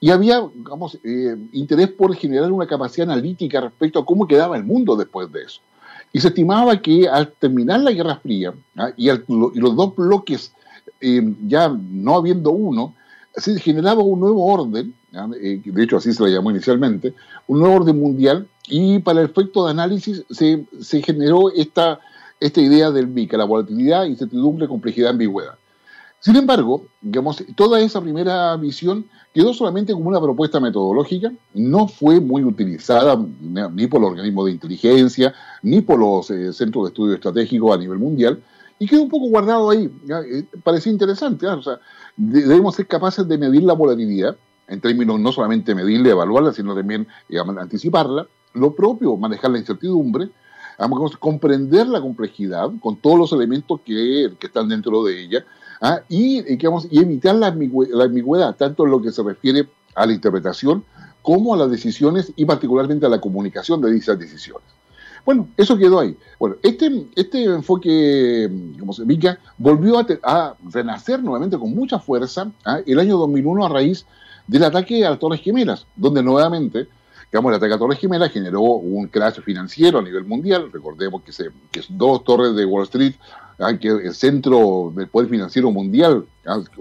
y 0.00 0.10
había, 0.10 0.40
digamos, 0.54 0.98
eh, 1.02 1.36
interés 1.52 1.88
por 1.88 2.14
generar 2.14 2.52
una 2.52 2.66
capacidad 2.66 3.10
analítica 3.10 3.60
respecto 3.60 3.98
a 3.98 4.04
cómo 4.04 4.26
quedaba 4.26 4.56
el 4.56 4.64
mundo 4.64 4.96
después 4.96 5.32
de 5.32 5.42
eso. 5.42 5.60
Y 6.12 6.20
se 6.20 6.28
estimaba 6.28 6.80
que 6.80 7.08
al 7.08 7.32
terminar 7.32 7.80
la 7.80 7.90
Guerra 7.90 8.16
Fría 8.16 8.54
¿ah? 8.76 8.90
y, 8.96 9.08
los 9.08 9.76
dos 9.76 9.96
bloques 9.96 10.52
eh, 11.00 11.34
ya 11.46 11.68
no 11.68 12.14
habiendo 12.14 12.50
uno, 12.50 12.94
se 13.36 13.58
generaba 13.58 14.02
un 14.02 14.20
nuevo 14.20 14.46
orden, 14.46 14.94
¿ah? 15.14 15.28
eh, 15.40 15.60
de 15.64 15.82
hecho 15.82 15.96
así 15.96 16.12
se 16.12 16.22
lo 16.22 16.28
llamó 16.28 16.50
inicialmente, 16.50 17.14
un 17.46 17.60
nuevo 17.60 17.76
orden 17.76 17.98
mundial 17.98 18.46
y 18.68 18.98
para 19.00 19.20
el 19.20 19.26
efecto 19.26 19.64
de 19.64 19.72
análisis 19.72 20.24
se, 20.30 21.02
generó 21.02 21.50
esta, 21.52 22.00
idea 22.40 22.90
del 22.90 23.08
MICA, 23.08 23.36
la 23.36 23.44
volatilidad, 23.44 24.04
incertidumbre, 24.04 24.68
complejidad, 24.68 25.10
ambigüedad. 25.10 25.54
Sin 26.20 26.36
embargo, 26.36 26.86
digamos, 27.02 27.42
toda 27.54 27.80
esa 27.80 28.00
primera 28.00 28.56
visión 28.56 29.06
quedó 29.34 29.52
solamente 29.52 29.92
como 29.92 30.08
una 30.08 30.20
propuesta 30.20 30.60
metodológica, 30.60 31.32
no 31.52 31.86
fue 31.86 32.20
muy 32.20 32.44
utilizada 32.44 33.18
ni 33.40 33.86
por 33.86 34.00
los 34.00 34.10
organismos 34.10 34.46
de 34.46 34.52
inteligencia, 34.52 35.34
ni 35.62 35.82
por 35.82 35.98
los 35.98 36.30
eh, 36.30 36.52
centros 36.52 36.84
de 36.84 36.88
estudio 36.88 37.14
estratégico 37.14 37.74
a 37.74 37.78
nivel 37.78 37.98
mundial, 37.98 38.42
y 38.78 38.86
quedó 38.86 39.02
un 39.02 39.08
poco 39.08 39.28
guardado 39.28 39.70
ahí. 39.70 39.90
Eh, 40.08 40.44
parecía 40.62 40.92
interesante, 40.92 41.46
o 41.46 41.62
sea, 41.62 41.78
debemos 42.16 42.76
ser 42.76 42.86
capaces 42.86 43.26
de 43.26 43.38
medir 43.38 43.62
la 43.62 43.74
volatilidad, 43.74 44.36
en 44.68 44.80
términos 44.80 45.20
no 45.20 45.32
solamente 45.32 45.74
medirla, 45.74 46.10
evaluarla, 46.10 46.52
sino 46.52 46.74
también 46.74 47.06
anticiparla. 47.60 48.26
Lo 48.54 48.74
propio, 48.74 49.16
manejar 49.16 49.50
la 49.50 49.58
incertidumbre, 49.58 50.30
comprender 51.18 51.86
la 51.86 52.00
complejidad 52.00 52.70
con 52.80 52.96
todos 52.96 53.18
los 53.18 53.32
elementos 53.32 53.80
que, 53.84 54.32
están 54.40 54.68
dentro 54.68 55.04
de 55.04 55.22
ella 55.22 55.44
¿ah? 55.80 56.00
y, 56.08 56.40
y, 56.40 56.98
evitar 56.98 57.34
la 57.34 57.48
ambigüedad, 57.48 58.56
tanto 58.56 58.84
en 58.84 58.90
lo 58.90 59.02
que 59.02 59.12
se 59.12 59.22
refiere 59.22 59.68
a 59.94 60.06
la 60.06 60.12
interpretación 60.12 60.84
como 61.22 61.54
a 61.54 61.56
las 61.56 61.70
decisiones 61.70 62.32
y 62.36 62.44
particularmente 62.44 63.06
a 63.06 63.08
la 63.08 63.20
comunicación 63.20 63.80
de 63.80 63.92
dichas 63.92 64.18
decisiones. 64.18 64.66
Bueno, 65.24 65.48
eso 65.56 65.78
quedó 65.78 66.00
ahí. 66.00 66.16
Bueno, 66.38 66.56
este, 66.62 67.06
este 67.16 67.44
enfoque, 67.44 68.50
como 68.78 68.92
se 68.92 69.02
indica, 69.02 69.38
volvió 69.56 69.98
a, 70.22 70.56
renacer 70.70 71.22
nuevamente 71.22 71.58
con 71.58 71.74
mucha 71.74 71.98
fuerza 71.98 72.50
¿ah? 72.64 72.80
el 72.84 72.98
año 72.98 73.16
2001 73.16 73.64
a 73.64 73.68
raíz 73.68 74.06
del 74.46 74.64
ataque 74.64 75.06
a 75.06 75.18
Torres 75.18 75.40
Gemelas, 75.40 75.86
donde 75.96 76.22
nuevamente, 76.22 76.88
digamos, 77.32 77.50
el 77.50 77.56
ataque 77.56 77.74
a 77.74 77.78
Torres 77.78 77.98
Gemelas 77.98 78.30
generó 78.30 78.60
un 78.60 79.06
crash 79.08 79.40
financiero 79.40 79.98
a 79.98 80.02
nivel 80.02 80.24
mundial. 80.24 80.70
Recordemos 80.70 81.22
que, 81.22 81.32
se, 81.32 81.50
que 81.70 81.82
dos 81.88 82.22
torres 82.22 82.54
de 82.54 82.66
Wall 82.66 82.84
Street, 82.84 83.14
¿ah? 83.58 83.72
que 83.78 83.88
el 83.88 84.14
centro 84.14 84.92
del 84.94 85.08
poder 85.08 85.30
financiero 85.30 85.70
mundial, 85.70 86.26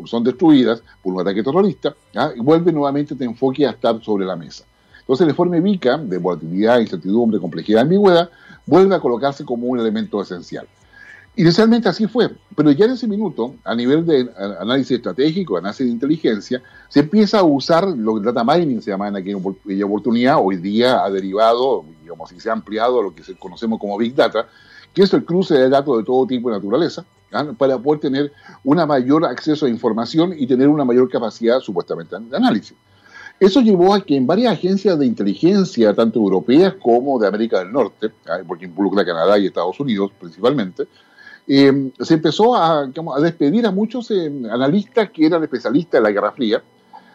son 0.06 0.24
destruidas 0.26 0.84
por 1.02 1.14
un 1.14 1.22
ataque 1.22 1.44
terrorista, 1.44 1.96
y 2.36 2.42
vuelve 2.42 2.74
nuevamente 2.74 3.14
este 3.14 3.24
enfoque 3.24 3.66
a 3.66 3.70
estar 3.70 4.04
sobre 4.04 4.26
la 4.26 4.36
mesa. 4.36 4.66
Entonces 5.04 5.26
el 5.26 5.32
informe 5.32 5.60
VICA, 5.60 5.98
de 5.98 6.18
volatilidad, 6.18 6.80
incertidumbre, 6.80 7.40
complejidad 7.40 7.82
ambigüedad, 7.82 8.30
vuelve 8.66 8.96
a 8.96 9.00
colocarse 9.00 9.44
como 9.44 9.68
un 9.68 9.80
elemento 9.80 10.22
esencial. 10.22 10.66
Inicialmente 11.36 11.90
así 11.90 12.08
fue, 12.08 12.30
pero 12.56 12.72
ya 12.72 12.86
en 12.86 12.92
ese 12.92 13.08
minuto, 13.08 13.56
a 13.64 13.76
nivel 13.76 14.06
de 14.06 14.30
análisis 14.60 14.92
estratégico, 14.98 15.58
análisis 15.58 15.88
de 15.88 15.92
inteligencia, 15.92 16.62
se 16.88 17.00
empieza 17.00 17.40
a 17.40 17.44
usar 17.44 17.88
lo 17.88 18.16
que 18.16 18.22
data 18.22 18.44
mining 18.44 18.82
se 18.82 18.92
llama 18.92 19.08
en 19.08 19.16
aquella 19.16 19.38
oportunidad, 19.86 20.38
hoy 20.40 20.58
día 20.58 21.04
ha 21.04 21.10
derivado, 21.10 21.86
digamos, 22.02 22.32
y 22.32 22.40
se 22.40 22.50
ha 22.50 22.54
ampliado 22.54 23.00
a 23.00 23.04
lo 23.04 23.16
que 23.16 23.24
conocemos 23.36 23.80
como 23.80 23.98
Big 23.98 24.14
Data, 24.14 24.48
que 24.94 25.02
es 25.02 25.14
el 25.14 25.26
cruce 25.26 25.56
de 25.56 25.70
datos 25.70 25.98
de 25.98 26.04
todo 26.04 26.28
tipo 26.28 26.50
de 26.50 26.58
naturaleza, 26.58 27.04
¿ah? 27.32 27.48
para 27.58 27.80
poder 27.80 28.00
tener 28.00 28.32
una 28.64 28.86
mayor 28.86 29.26
acceso 29.26 29.66
a 29.66 29.70
información 29.70 30.36
y 30.38 30.46
tener 30.46 30.68
una 30.68 30.86
mayor 30.86 31.10
capacidad 31.10 31.60
supuestamente 31.60 32.16
de 32.20 32.38
análisis. 32.38 32.78
Eso 33.44 33.60
llevó 33.60 33.94
a 33.94 34.00
que 34.00 34.16
en 34.16 34.26
varias 34.26 34.54
agencias 34.54 34.98
de 34.98 35.06
inteligencia, 35.06 35.94
tanto 35.94 36.18
europeas 36.18 36.76
como 36.82 37.20
de 37.20 37.28
América 37.28 37.60
del 37.60 37.74
Norte, 37.74 38.10
porque 38.48 38.64
involucra 38.64 39.04
Canadá 39.04 39.38
y 39.38 39.48
Estados 39.48 39.78
Unidos 39.82 40.12
principalmente, 40.18 40.88
eh, 41.46 41.92
se 42.00 42.14
empezó 42.14 42.56
a, 42.56 42.88
despedir 43.22 43.66
a 43.68 43.72
muchos 43.72 44.10
eh, 44.12 44.32
analistas 44.50 45.10
que 45.12 45.26
eran 45.26 45.44
especialistas 45.44 45.98
en 45.98 46.04
la 46.04 46.12
Guerra 46.12 46.32
Fría, 46.32 46.64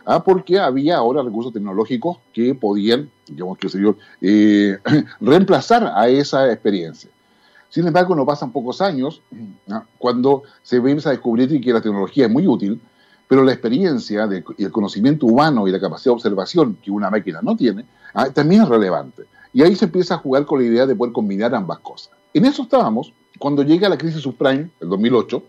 ¿ah? 0.04 0.22
porque 0.22 0.58
había 0.58 0.98
ahora 0.98 1.22
recursos 1.22 1.54
tecnológicos 1.54 2.18
que 2.34 2.54
podían, 2.54 3.10
digamos 3.26 3.56
que 3.56 3.70
se 3.70 3.78
eh, 4.20 4.76
reemplazar 5.22 5.90
a 5.94 6.08
esa 6.10 6.52
experiencia. 6.52 7.08
Sin 7.70 7.86
embargo, 7.86 8.14
no 8.14 8.26
pasan 8.26 8.52
pocos 8.52 8.82
años 8.82 9.22
¿ah? 9.70 9.82
cuando 9.96 10.42
se 10.62 10.76
empieza 10.76 11.08
a 11.08 11.12
descubrir 11.12 11.58
que 11.58 11.72
la 11.72 11.80
tecnología 11.80 12.26
es 12.26 12.30
muy 12.30 12.46
útil, 12.46 12.78
pero 13.28 13.44
la 13.44 13.52
experiencia 13.52 14.28
y 14.56 14.64
el 14.64 14.72
conocimiento 14.72 15.26
humano 15.26 15.68
y 15.68 15.70
la 15.70 15.78
capacidad 15.78 16.12
de 16.12 16.16
observación 16.16 16.78
que 16.82 16.90
una 16.90 17.10
máquina 17.10 17.40
no 17.42 17.56
tiene, 17.56 17.84
ah, 18.14 18.30
también 18.30 18.62
es 18.62 18.68
relevante. 18.68 19.24
Y 19.52 19.62
ahí 19.62 19.76
se 19.76 19.84
empieza 19.84 20.14
a 20.14 20.18
jugar 20.18 20.46
con 20.46 20.60
la 20.60 20.66
idea 20.66 20.86
de 20.86 20.96
poder 20.96 21.12
combinar 21.12 21.54
ambas 21.54 21.78
cosas. 21.80 22.10
En 22.32 22.46
eso 22.46 22.62
estábamos 22.62 23.12
cuando 23.38 23.62
llega 23.62 23.88
la 23.88 23.98
crisis 23.98 24.22
subprime, 24.22 24.70
el 24.80 24.88
2008, 24.88 25.42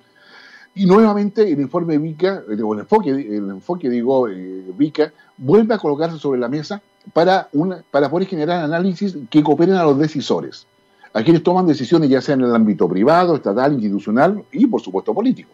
y 0.75 0.85
nuevamente 0.85 1.51
el 1.51 1.59
informe 1.59 1.97
VICA, 1.97 2.43
el 2.49 2.59
enfoque, 2.59 3.09
el 3.09 3.49
enfoque 3.49 3.89
digo, 3.89 4.27
eh, 4.27 4.63
VICA, 4.77 5.11
vuelve 5.37 5.73
a 5.73 5.77
colocarse 5.77 6.17
sobre 6.17 6.39
la 6.39 6.47
mesa 6.47 6.81
para, 7.13 7.49
una, 7.53 7.83
para 7.89 8.09
poder 8.09 8.27
generar 8.27 8.63
análisis 8.63 9.17
que 9.29 9.43
cooperen 9.43 9.75
a 9.75 9.83
los 9.83 9.97
decisores, 9.97 10.67
a 11.13 11.23
quienes 11.23 11.43
toman 11.43 11.65
decisiones 11.65 12.09
ya 12.09 12.21
sea 12.21 12.35
en 12.35 12.41
el 12.41 12.53
ámbito 12.53 12.87
privado, 12.87 13.35
estatal, 13.35 13.73
institucional 13.73 14.43
y 14.51 14.67
por 14.67 14.81
supuesto 14.81 15.13
político. 15.13 15.49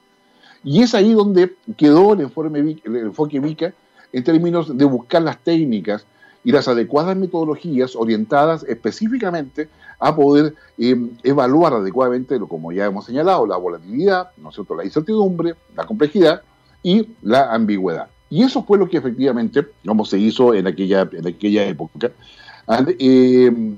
Y 0.66 0.82
es 0.82 0.96
ahí 0.96 1.14
donde 1.14 1.56
quedó 1.78 2.14
el, 2.14 2.22
informe, 2.22 2.78
el 2.84 2.96
enfoque 2.98 3.40
VICA 3.40 3.74
en 4.12 4.24
términos 4.24 4.76
de 4.76 4.86
buscar 4.86 5.22
las 5.22 5.38
técnicas 5.38 6.06
y 6.44 6.52
las 6.52 6.68
adecuadas 6.68 7.16
metodologías 7.16 7.96
orientadas 7.96 8.64
específicamente 8.64 9.70
a 10.00 10.16
poder 10.16 10.56
em, 10.78 11.12
evaluar 11.24 11.74
adecuadamente, 11.74 12.40
como 12.40 12.72
ya 12.72 12.86
hemos 12.86 13.06
señalado, 13.06 13.46
la 13.46 13.58
volatilidad, 13.58 14.32
¿no 14.38 14.50
es 14.50 14.56
cierto?, 14.56 14.76
la 14.76 14.84
incertidumbre, 14.84 15.56
la 15.76 15.86
complejidad 15.86 16.42
y 16.82 17.10
la 17.22 17.54
ambigüedad. 17.54 18.08
Y 18.30 18.44
eso 18.44 18.64
fue 18.64 18.78
lo 18.78 18.90
que 18.90 18.98
efectivamente 18.98 19.68
como 19.86 20.04
se 20.04 20.18
hizo 20.18 20.54
en 20.54 20.68
aquella, 20.68 21.08
en 21.12 21.28
aquella 21.28 21.66
época. 21.66 22.12
Em, 23.00 23.78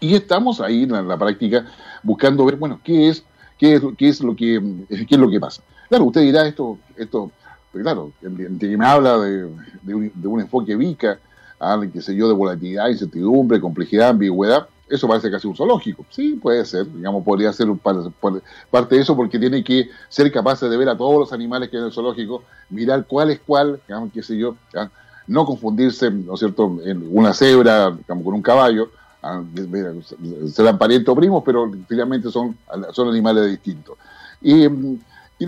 y 0.00 0.14
estamos 0.14 0.60
ahí 0.60 0.84
en 0.84 1.08
la, 1.08 1.18
práctica 1.18 1.66
buscando 2.04 2.44
ver, 2.44 2.56
bueno, 2.56 2.80
qué 2.84 3.08
es, 3.08 3.24
qué 3.58 3.74
es, 3.74 3.82
qué 3.96 4.08
es, 4.08 4.20
lo, 4.20 4.36
que, 4.36 4.62
qué 4.88 5.14
es 5.14 5.18
lo 5.18 5.28
que 5.28 5.40
pasa. 5.40 5.62
Claro, 5.88 6.04
usted 6.04 6.20
dirá 6.22 6.46
esto, 6.46 6.78
esto 6.96 7.30
pues 7.72 7.82
claro, 7.82 8.12
que 8.20 8.76
me 8.76 8.84
habla 8.84 9.18
de, 9.18 9.44
un, 9.94 10.40
enfoque 10.40 10.74
VICA, 10.74 11.18
ah, 11.60 11.80
qué 11.92 12.00
sé 12.00 12.14
yo, 12.14 12.28
de 12.28 12.34
volatilidad, 12.34 12.88
incertidumbre, 12.88 13.60
complejidad, 13.60 14.10
ambigüedad, 14.10 14.68
eso 14.88 15.06
parece 15.06 15.30
casi 15.30 15.46
un 15.46 15.54
zoológico. 15.54 16.06
Sí, 16.08 16.38
puede 16.40 16.64
ser, 16.64 16.90
digamos, 16.90 17.22
podría 17.22 17.52
ser 17.52 17.68
parte 18.70 18.94
de 18.94 19.00
eso 19.02 19.14
porque 19.14 19.38
tiene 19.38 19.62
que 19.62 19.90
ser 20.08 20.32
capaz 20.32 20.60
de 20.60 20.76
ver 20.76 20.88
a 20.88 20.96
todos 20.96 21.18
los 21.18 21.32
animales 21.32 21.68
que 21.68 21.76
hay 21.76 21.82
en 21.82 21.88
el 21.88 21.92
zoológico, 21.92 22.42
mirar 22.70 23.04
cuál 23.06 23.30
es 23.30 23.40
cuál, 23.40 23.80
digamos, 23.86 24.10
qué 24.12 24.22
sé 24.22 24.38
yo, 24.38 24.56
no 25.26 25.44
confundirse, 25.44 26.10
¿no 26.10 26.34
es 26.34 26.40
cierto?, 26.40 26.78
en 26.84 27.06
una 27.10 27.34
cebra, 27.34 27.90
digamos, 27.90 28.24
con 28.24 28.34
un 28.34 28.42
caballo, 28.42 28.90
serán 30.52 30.78
parientes 30.78 31.08
o 31.08 31.14
primos, 31.14 31.42
pero 31.44 31.70
finalmente 31.86 32.30
son, 32.30 32.56
son 32.92 33.08
animales 33.08 33.46
distintos. 33.50 33.98
Y, 34.40 34.64
y 34.64 35.46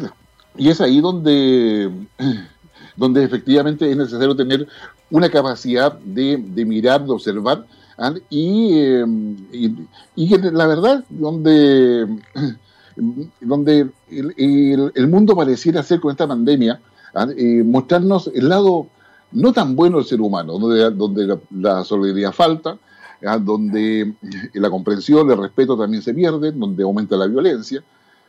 y 0.56 0.68
es 0.68 0.80
ahí 0.80 1.00
donde, 1.00 1.90
donde 2.96 3.24
efectivamente 3.24 3.90
es 3.90 3.96
necesario 3.96 4.34
tener 4.34 4.66
una 5.10 5.28
capacidad 5.28 5.98
de, 5.98 6.38
mirar, 6.66 7.04
de 7.04 7.12
observar, 7.12 7.66
¿ah? 7.98 8.12
em, 8.30 9.36
y, 9.50 9.74
y, 10.16 10.38
la 10.38 10.66
verdad, 10.66 11.04
donde, 11.08 12.06
donde 13.40 13.90
el, 14.08 15.08
mundo 15.08 15.34
pareciera 15.36 15.82
ser 15.82 16.00
con 16.00 16.10
esta 16.10 16.26
pandemia, 16.28 16.80
¿ah? 17.14 17.26
mostrarnos 17.64 18.30
el 18.34 18.48
lado 18.48 18.88
no 19.32 19.52
tan 19.52 19.76
bueno 19.76 19.98
del 19.98 20.06
ser 20.06 20.20
humano, 20.20 20.58
donde, 20.58 20.90
donde 20.90 21.38
la, 21.50 21.84
solidaridad 21.84 22.32
falta, 22.32 22.76
¿ah? 23.24 23.38
donde 23.38 24.14
la 24.54 24.70
comprensión, 24.70 25.30
el 25.30 25.38
respeto 25.38 25.76
también 25.76 26.02
se 26.02 26.14
pierden, 26.14 26.58
donde 26.58 26.82
aumenta 26.82 27.16
la 27.16 27.26
violencia, 27.26 27.82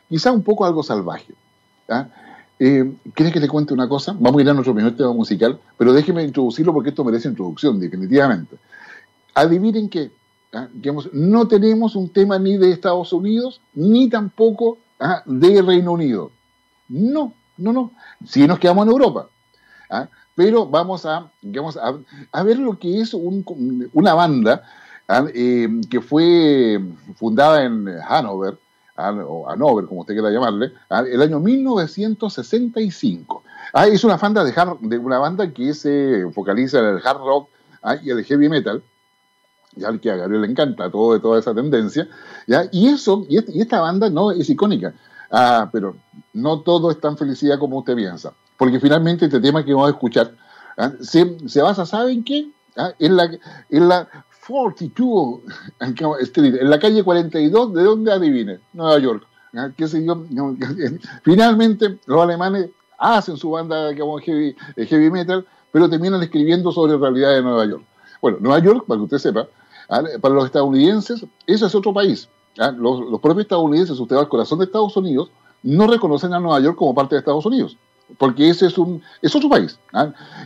quizá 0.08 0.32
un 0.32 0.42
poco 0.42 0.64
algo 0.64 0.82
salvaje. 0.82 1.34
¿Ah? 1.88 2.06
Eh, 2.58 2.92
¿Quieres 3.14 3.32
que 3.32 3.40
le 3.40 3.48
cuente 3.48 3.74
una 3.74 3.88
cosa? 3.88 4.14
Vamos 4.18 4.38
a 4.38 4.42
ir 4.42 4.50
a 4.50 4.54
nuestro 4.54 4.74
primer 4.74 4.96
tema 4.96 5.12
musical, 5.12 5.58
pero 5.76 5.92
déjeme 5.92 6.22
introducirlo 6.22 6.72
porque 6.72 6.90
esto 6.90 7.04
merece 7.04 7.28
introducción, 7.28 7.80
definitivamente. 7.80 8.56
Adivinen 9.34 9.88
que 9.88 10.12
¿ah? 10.52 10.68
no 11.12 11.48
tenemos 11.48 11.96
un 11.96 12.08
tema 12.10 12.38
ni 12.38 12.56
de 12.56 12.70
Estados 12.70 13.12
Unidos, 13.12 13.60
ni 13.74 14.08
tampoco 14.08 14.78
¿ah? 15.00 15.22
de 15.26 15.60
Reino 15.60 15.92
Unido. 15.92 16.30
No, 16.88 17.32
no, 17.56 17.72
no. 17.72 17.90
Si 18.26 18.46
nos 18.46 18.58
quedamos 18.58 18.86
en 18.86 18.92
Europa. 18.92 19.28
Pero 20.34 20.66
vamos 20.66 21.04
a, 21.04 21.30
a, 22.32 22.42
ver 22.42 22.58
lo 22.58 22.78
que 22.78 23.00
es 23.00 23.12
una 23.12 24.14
banda 24.14 24.62
eh, 25.34 25.68
que 25.90 26.00
fue 26.00 26.80
fundada 27.16 27.64
en 27.64 27.86
Hanover, 28.08 28.56
o 28.96 29.48
Hanover, 29.48 29.86
como 29.86 30.02
usted 30.02 30.14
quiera 30.14 30.30
llamarle, 30.30 30.72
el 31.10 31.22
año 31.22 31.40
1965. 31.40 33.42
Ah, 33.72 33.86
es 33.86 34.04
una 34.04 34.16
banda, 34.16 34.44
de, 34.44 34.52
de 34.80 34.98
una 34.98 35.18
banda 35.18 35.50
que 35.52 35.74
se 35.74 36.28
focaliza 36.34 36.80
en 36.80 36.96
el 36.96 37.06
hard 37.06 37.18
rock 37.18 37.48
ah, 37.82 37.96
y 37.96 38.10
el 38.10 38.24
heavy 38.24 38.48
metal, 38.48 38.82
ya 39.74 39.96
que 39.98 40.10
a 40.10 40.16
Gabriel 40.16 40.42
le 40.42 40.48
encanta 40.48 40.90
todo, 40.90 41.18
toda 41.20 41.38
esa 41.38 41.54
tendencia, 41.54 42.08
¿ya? 42.46 42.64
y 42.70 42.88
eso, 42.88 43.24
y, 43.28 43.38
esta 43.60 43.80
banda 43.80 44.10
no 44.10 44.30
es 44.30 44.50
icónica, 44.50 44.92
ah, 45.30 45.70
pero 45.72 45.96
no 46.34 46.60
todo 46.60 46.90
es 46.90 47.00
tan 47.00 47.16
felicidad 47.16 47.58
como 47.58 47.78
usted 47.78 47.96
piensa, 47.96 48.34
porque 48.58 48.78
finalmente 48.78 49.24
este 49.24 49.40
tema 49.40 49.64
que 49.64 49.72
vamos 49.72 49.88
a 49.88 49.92
escuchar 49.92 50.34
se, 51.00 51.38
se, 51.48 51.62
basa, 51.62 51.86
¿saben 51.86 52.24
qué? 52.24 52.50
En 52.98 53.16
la, 53.16 53.30
en 53.68 53.88
la 53.88 54.08
42 54.46 55.40
Street, 56.20 56.54
en 56.60 56.70
la 56.70 56.78
calle 56.78 57.02
42, 57.02 57.74
¿de 57.74 57.82
dónde 57.82 58.12
adivine? 58.12 58.58
Nueva 58.72 58.98
York. 58.98 59.26
Ah, 59.54 59.70
¿Qué 59.76 59.86
sé? 59.86 60.04
Finalmente, 61.22 61.98
los 62.06 62.22
alemanes 62.22 62.70
hacen 62.98 63.36
su 63.36 63.50
banda 63.50 63.96
como 63.96 64.18
heavy, 64.18 64.56
eh, 64.76 64.86
heavy 64.86 65.10
metal, 65.10 65.46
pero 65.70 65.88
terminan 65.88 66.22
escribiendo 66.22 66.72
sobre 66.72 66.96
realidad 66.96 67.30
de 67.34 67.42
Nueva 67.42 67.66
York. 67.66 67.84
Bueno, 68.20 68.38
Nueva 68.40 68.58
York, 68.60 68.84
para 68.86 68.98
que 68.98 69.04
usted 69.04 69.18
sepa, 69.18 69.48
ah, 69.88 70.02
para 70.20 70.34
los 70.34 70.46
estadounidenses, 70.46 71.24
eso 71.46 71.66
es 71.66 71.74
otro 71.74 71.92
país. 71.92 72.28
los, 72.76 73.20
propios 73.20 73.44
estadounidenses, 73.44 73.98
usted 73.98 74.16
va 74.16 74.20
al 74.20 74.28
corazón 74.28 74.58
de 74.58 74.66
Estados 74.66 74.96
Unidos, 74.96 75.30
no 75.62 75.86
reconocen 75.86 76.32
a 76.34 76.40
Nueva 76.40 76.60
York 76.60 76.76
como 76.76 76.94
parte 76.94 77.14
de 77.14 77.20
Estados 77.20 77.46
Unidos, 77.46 77.76
porque 78.18 78.48
ese 78.48 78.66
es, 78.66 78.78
un, 78.78 79.02
es 79.20 79.34
otro 79.34 79.48
país. 79.48 79.78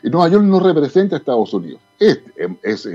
Nueva 0.03 0.29
York 0.29 0.45
no 0.45 0.61
representa 0.61 1.17
a 1.17 1.19
Estados 1.19 1.53
Unidos. 1.53 1.81
Es, 1.99 2.21
es, 2.63 2.89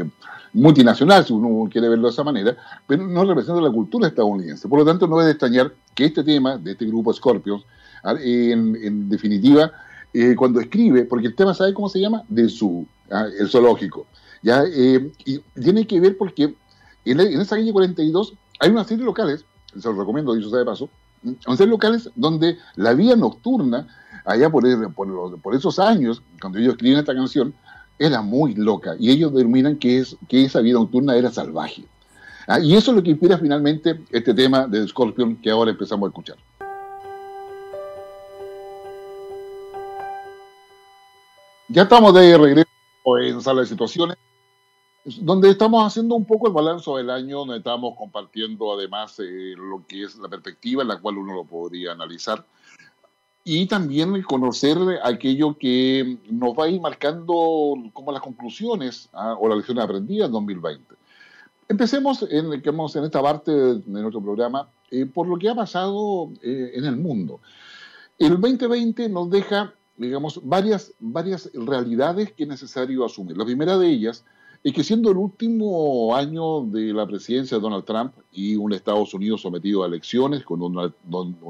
multinacional, 0.54 1.26
si 1.26 1.34
uno 1.34 1.70
quiere 1.70 1.90
verlo 1.90 2.08
de 2.08 2.14
esa 2.14 2.24
manera, 2.24 2.56
pero 2.88 3.06
no 3.08 3.24
representa 3.24 3.62
la 3.62 3.72
cultura 3.72 4.08
estadounidense. 4.08 4.68
Por 4.68 4.80
lo 4.80 4.86
tanto, 4.86 5.08
no 5.08 5.18
debe 5.18 5.32
extrañar 5.32 5.74
que 5.96 6.06
este 6.06 6.24
tema 6.24 6.58
de 6.58 6.72
este 6.72 6.86
grupo 6.86 7.14
Scorpions, 7.14 7.64
en, 8.04 9.10
definitiva, 9.10 9.72
eh, 10.14 10.36
cuando 10.36 10.60
escribe, 10.60 11.06
porque 11.06 11.28
el 11.28 11.36
tema, 11.36 11.54
¿sabe 11.54 11.74
cómo 11.74 11.88
se 11.88 12.00
llama? 12.00 12.24
De 12.28 12.50
su, 12.50 12.86
el 13.40 13.50
zoológico. 13.50 14.08
¿ya? 14.42 14.64
Eh, 14.66 15.12
y 15.26 15.40
tiene 15.62 15.86
que 15.86 16.00
ver 16.00 16.18
porque 16.18 16.54
en, 17.06 17.20
esa 17.20 17.56
calle 17.56 17.72
42 17.72 18.34
hay 18.60 18.70
una 18.70 18.84
serie 18.84 19.00
de 19.00 19.06
locales, 19.06 19.46
se 19.74 19.88
los 19.88 19.98
recomiendo, 19.98 20.34
dicho 20.34 20.50
sea 20.50 20.60
de 20.60 20.66
paso, 20.66 20.90
una 21.24 21.38
serie 21.58 21.68
de 21.68 21.72
locales 21.72 22.10
donde 22.16 22.58
la 22.76 22.94
vía 22.94 23.16
nocturna, 23.16 23.88
allá 24.26 24.50
por, 24.50 24.64
por, 24.94 25.56
esos 25.56 25.80
años, 25.80 26.22
cuando 26.40 26.60
ellos 26.60 26.74
escriben 26.74 27.00
esta 27.00 27.16
canción, 27.16 27.54
era 28.00 28.22
muy 28.22 28.56
loca 28.56 28.96
y 29.00 29.12
ellos 29.12 29.34
determinan 29.34 29.78
que, 29.78 30.00
es, 30.00 30.18
que 30.28 30.44
esa 30.44 30.62
vida 30.62 30.80
nocturna 30.80 31.16
era 31.16 31.32
salvaje. 31.32 31.84
Ah, 32.48 32.60
y 32.60 32.76
eso 32.76 32.92
es 32.92 32.98
lo 32.98 33.04
que 33.04 33.12
inspira 33.12 33.38
finalmente 33.38 34.02
este 34.10 34.34
tema 34.34 34.68
de 34.68 34.88
Scorpion 34.88 35.36
que 35.38 35.52
ahora 35.52 35.72
empezamos 35.72 36.08
a 36.08 36.10
escuchar. 36.10 36.38
Ya 41.70 41.84
estamos 41.84 42.14
de 42.14 42.38
regreso 42.38 42.68
en 43.22 43.42
Sala 43.42 43.62
de 43.62 43.68
Situaciones, 43.68 44.18
donde 45.06 45.50
estamos 45.50 45.86
haciendo 45.86 46.16
un 46.16 46.26
poco 46.26 46.48
el 46.48 46.54
balance 46.54 46.92
del 46.92 47.10
año, 47.10 47.40
donde 47.40 47.58
estamos 47.58 47.96
compartiendo 47.98 48.74
además 48.74 49.18
eh, 49.20 49.54
lo 49.56 49.86
que 49.88 50.04
es 50.04 50.18
la 50.18 50.28
perspectiva 50.28 50.82
en 50.82 50.90
la 50.90 51.00
cual 51.00 51.18
uno 51.18 51.34
lo 51.34 51.46
podría 51.46 51.94
analizar 51.94 52.46
y 53.44 53.66
también 53.66 54.22
conocer 54.24 54.78
aquello 55.04 55.58
que 55.58 56.20
nos 56.30 56.58
va 56.58 56.66
a 56.66 56.70
ir 56.70 56.80
marcando 56.80 57.76
como 57.94 58.12
las 58.12 58.22
conclusiones 58.22 59.10
¿ah? 59.14 59.36
o 59.40 59.48
las 59.48 59.58
lecciones 59.58 59.84
aprendidas 59.84 60.28
en 60.28 60.34
2020. 60.34 60.96
Empecemos 61.68 62.24
en, 62.30 62.52
en 62.54 63.04
esta 63.04 63.22
parte 63.22 63.52
de 63.52 63.82
nuestro 63.86 64.22
programa 64.22 64.70
eh, 64.92 65.06
por 65.06 65.28
lo 65.28 65.38
que 65.38 65.50
ha 65.50 65.56
pasado 65.56 66.30
eh, 66.44 66.72
en 66.76 66.86
el 66.86 66.98
mundo. 66.98 67.40
El 68.20 68.40
2020 68.40 69.10
nos 69.10 69.30
deja, 69.30 69.74
digamos, 69.98 70.42
varias, 70.44 70.94
varias 71.00 71.50
realidades 71.54 72.34
que 72.34 72.44
es 72.44 72.50
necesario 72.50 73.06
asumir. 73.06 73.38
La 73.38 73.46
primera 73.46 73.78
de 73.78 73.88
ellas 73.88 74.26
es 74.64 74.74
que 74.74 74.84
siendo 74.84 75.10
el 75.10 75.18
último 75.18 76.16
año 76.16 76.62
de 76.62 76.94
la 76.94 77.08
presidencia 77.08 77.58
de 77.58 77.64
Donald 77.64 77.84
Trump 77.84 78.14
y 78.32 78.56
un 78.56 78.74
Estados 78.74 79.14
Unidos 79.14 79.42
sometido 79.42 79.84
a 79.84 79.88
elecciones 79.88 80.44
con 80.44 80.62
un 80.62 80.94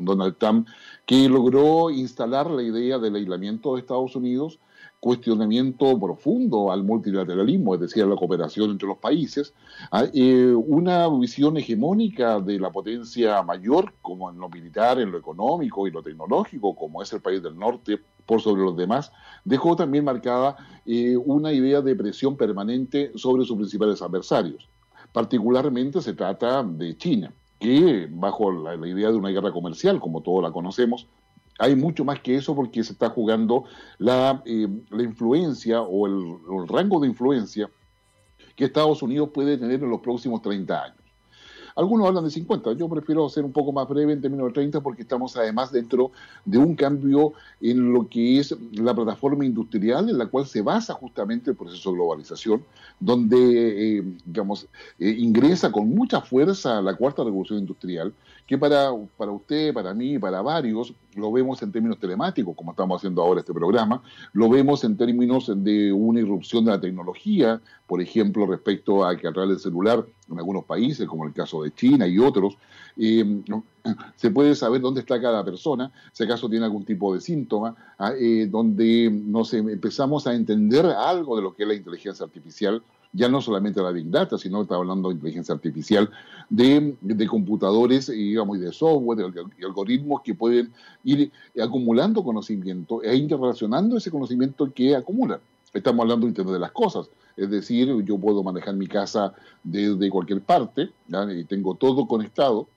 Donald 0.05 0.37
Trump 0.37 0.67
que 1.05 1.27
logró 1.27 1.89
instalar 1.89 2.49
la 2.49 2.63
idea 2.63 2.99
del 2.99 3.15
aislamiento 3.15 3.73
de 3.73 3.81
Estados 3.81 4.15
Unidos, 4.15 4.59
cuestionamiento 5.01 6.00
profundo 6.00 6.72
al 6.72 6.84
multilateralismo, 6.84 7.74
es 7.74 7.81
decir, 7.81 8.03
a 8.03 8.05
la 8.05 8.15
cooperación 8.15 8.70
entre 8.70 8.88
los 8.88 9.00
países, 9.00 9.51
eh, 10.13 10.53
una 10.53 11.10
visión 11.10 11.58
hegemónica 11.58 12.39
de 12.39 12.60
la 12.60 12.72
potencia 12.72 13.41
mayor, 13.41 13.93
como 14.03 14.29
en 14.29 14.38
lo 14.38 14.48
militar, 14.48 15.00
en 15.00 15.12
lo 15.12 15.17
económico 15.17 15.88
y 15.88 15.91
lo 15.91 16.03
tecnológico, 16.03 16.75
como 16.75 17.01
es 17.01 17.12
el 17.13 17.20
país 17.20 17.41
del 17.41 17.58
norte, 17.58 18.00
por 18.27 18.41
sobre 18.41 18.62
los 18.62 18.77
demás, 18.77 19.12
dejó 19.43 19.75
también 19.75 20.05
marcada 20.05 20.55
eh, 20.86 21.17
una 21.17 21.51
idea 21.51 21.81
de 21.81 21.96
presión 21.96 22.38
permanente 22.38 23.12
sobre 23.15 23.43
sus 23.43 23.58
principales 23.58 24.03
adversarios. 24.03 24.70
Particularmente 25.12 26.00
se 26.00 26.13
trata 26.13 26.62
de 26.63 26.96
China, 26.96 27.34
que 27.60 28.08
bajo 28.12 28.51
la, 28.51 28.75
idea 28.88 29.10
de 29.10 29.17
una 29.17 29.29
guerra 29.29 29.51
comercial, 29.51 30.00
como 30.00 30.22
todos 30.22 30.43
la 30.43 30.51
conocemos, 30.51 31.08
hay 31.61 31.75
mucho 31.75 32.03
más 32.03 32.19
que 32.19 32.35
eso 32.35 32.55
porque 32.55 32.83
se 32.83 32.93
está 32.93 33.11
jugando 33.11 33.65
la, 33.99 34.41
eh, 34.45 34.67
influencia 34.93 35.81
o 35.81 36.07
el, 36.07 36.67
rango 36.67 36.99
de 36.99 37.07
influencia 37.07 37.69
que 38.55 38.65
Estados 38.65 39.03
Unidos 39.03 39.29
puede 39.31 39.57
tener 39.57 39.83
en 39.83 39.89
los 39.89 40.01
próximos 40.01 40.41
30 40.41 40.83
años. 40.83 41.00
Algunos 41.75 42.07
hablan 42.07 42.23
de 42.23 42.31
50, 42.31 42.73
yo 42.73 42.89
prefiero 42.89 43.27
ser 43.29 43.45
un 43.45 43.51
poco 43.51 43.71
más 43.71 43.87
breve 43.87 44.13
en 44.13 44.21
términos 44.21 44.47
de 44.47 44.53
30 44.53 44.81
porque 44.81 45.03
estamos 45.03 45.35
además 45.37 45.71
dentro 45.71 46.11
de 46.45 46.57
un 46.57 46.75
cambio 46.75 47.33
en 47.61 47.93
lo 47.93 48.07
que 48.07 48.39
es 48.39 48.55
la 48.74 48.93
plataforma 48.93 49.46
industrial 49.46 50.09
en 50.09 50.17
la 50.17 50.25
cual 50.27 50.46
se 50.46 50.61
basa 50.61 50.93
justamente 50.93 51.51
el 51.51 51.55
proceso 51.55 51.89
de 51.89 51.96
globalización, 51.96 52.63
donde, 53.00 53.98
eh, 53.98 54.03
digamos, 54.25 54.67
eh, 55.00 55.15
ingresa 55.17 55.72
con 55.72 55.89
mucha 55.89 56.22
fuerza 56.22 56.81
la 56.81 56.96
cuarta 56.96 57.24
revolución 57.24 57.59
industrial, 57.59 58.13
que 58.48 58.57
para, 58.57 58.91
para 59.17 59.31
usted, 59.31 59.74
para 59.74 59.93
mí, 59.93 60.19
para 60.19 60.41
varios, 60.41 60.93
lo 61.15 61.31
vemos 61.31 61.61
en 61.61 61.72
términos 61.72 62.00
telemáticos, 62.00 62.55
como 62.55 62.72
estamos 62.72 62.98
haciendo 62.98 63.22
ahora 63.22 63.39
este 63.39 63.53
programa, 63.53 64.01
lo 64.33 64.50
vemos 64.50 64.83
en 64.83 64.98
términos 64.98 65.51
de 65.55 65.93
una 65.93 66.19
irrupción 66.19 66.65
de 66.65 66.72
la 66.72 66.81
tecnología, 66.81 67.61
por 67.87 68.01
ejemplo, 68.01 68.46
respecto 68.46 69.05
a 69.05 69.15
que 69.15 69.27
a 69.27 69.33
través 69.33 69.50
del 69.50 69.59
celular 69.59 70.05
en 70.33 70.39
algunos 70.39 70.65
países, 70.65 71.07
como 71.07 71.25
el 71.25 71.33
caso 71.33 71.63
de 71.63 71.74
China 71.74 72.07
y 72.07 72.20
otros, 72.20 72.57
eh, 72.98 73.41
se 74.15 74.31
puede 74.31 74.55
saber 74.55 74.81
dónde 74.81 75.01
está 75.01 75.22
cada 75.22 75.44
persona, 75.44 75.91
si 76.11 76.24
acaso 76.24 76.50
tiene 76.50 76.65
algún 76.65 76.85
tipo 76.85 77.13
de 77.13 77.22
síntoma, 77.22 77.75
ah, 77.98 78.13
eh, 78.20 78.48
donde 78.50 79.09
nos 79.11 79.53
empezamos 79.53 80.27
a 80.27 80.33
entender 80.33 80.85
algo 80.85 81.35
de 81.35 81.41
lo 81.41 81.53
que 81.53 81.63
es 81.63 81.70
la 81.70 81.75
inteligencia 81.75 82.25
artificial, 82.25 82.81
ya 83.13 83.27
no 83.27 83.41
solamente 83.41 83.81
la 83.81 83.91
Big 83.91 84.09
Data, 84.09 84.37
sino 84.37 84.61
está 84.61 84.75
hablando 84.75 85.09
de 85.09 85.15
inteligencia 85.15 85.53
artificial, 85.53 86.09
de, 86.50 86.96
computadores 87.29 88.07
digamos, 88.07 88.57
y 88.57 88.61
de 88.61 88.72
software, 88.72 89.31
de, 89.31 89.65
algoritmos 89.65 90.22
que 90.22 90.33
pueden 90.33 90.72
ir 91.03 91.31
acumulando 91.61 92.24
conocimiento 92.24 93.03
e 93.03 93.15
interrelacionando 93.15 93.98
ese 93.98 94.11
conocimiento 94.11 94.72
que 94.74 94.96
acumulan. 94.96 95.39
Estamos 95.74 96.03
hablando 96.03 96.25
de 96.25 96.31
Internet 96.31 96.53
de 96.53 96.60
las 96.60 96.72
cosas, 96.72 97.10
es 97.38 97.50
decir, 97.50 98.03
yo 98.03 98.18
puedo 98.18 98.44
manejar 98.44 98.75
mi 98.75 98.88
casa 98.88 99.34
desde 99.64 100.10
cualquier 100.10 100.42
parte 100.42 100.90
y 101.29 101.44
tengo 101.46 101.75
todo 101.75 102.07
conectado. 102.07 102.68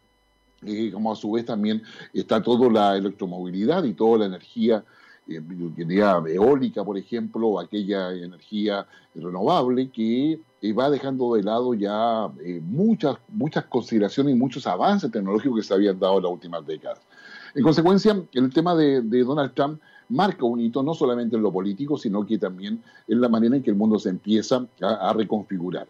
Y 0.63 0.91
como 0.91 1.13
a 1.13 1.17
su 1.17 1.33
vez 1.33 1.45
también 1.45 1.83
está 2.13 2.43
toda 2.43 2.71
la 2.71 2.97
electromovilidad 2.97 3.85
y 3.85 3.93
toda 3.93 4.19
la 4.19 4.27
energía 4.27 4.85
eh, 5.27 5.41
eólica, 6.29 6.85
por 6.85 6.99
ejemplo, 6.99 7.59
aquella 7.59 8.13
energía 8.13 8.87
renovable 9.15 9.89
que 9.91 10.39
eh, 10.61 10.73
va 10.73 10.91
dejando 10.91 11.35
de 11.35 11.43
lado 11.43 11.73
ya 11.73 12.31
eh, 12.45 12.61
muchas, 12.63 13.17
muchas 13.29 13.65
consideraciones 13.65 14.35
y 14.35 14.39
muchos 14.39 14.67
avances 14.67 15.11
tecnológicos 15.11 15.61
que 15.61 15.67
se 15.67 15.75
habían 15.75 15.99
dado 15.99 16.19
en 16.19 16.25
las 16.25 16.33
últimas 16.33 16.67
décadas. 16.67 17.01
En 17.55 17.63
consecuencia, 17.63 18.23
el 18.33 18.53
tema 18.53 18.75
de, 18.75 19.01
Donald 19.01 19.55
Trump 19.55 19.81
marca 20.09 20.45
un 20.45 20.61
hito 20.61 20.83
no 20.83 20.95
solamente 20.95 21.37
en 21.37 21.43
lo 21.43 21.53
político, 21.53 21.97
sino 21.97 22.25
que 22.25 22.39
también 22.39 22.83
en 23.09 23.21
la 23.21 23.29
manera 23.29 23.57
en 23.57 23.63
que 23.63 23.71
el 23.71 23.77
mundo 23.77 23.99
se 23.99 24.11
empieza 24.11 24.67
a, 24.81 25.13
reconfigurar. 25.13 25.89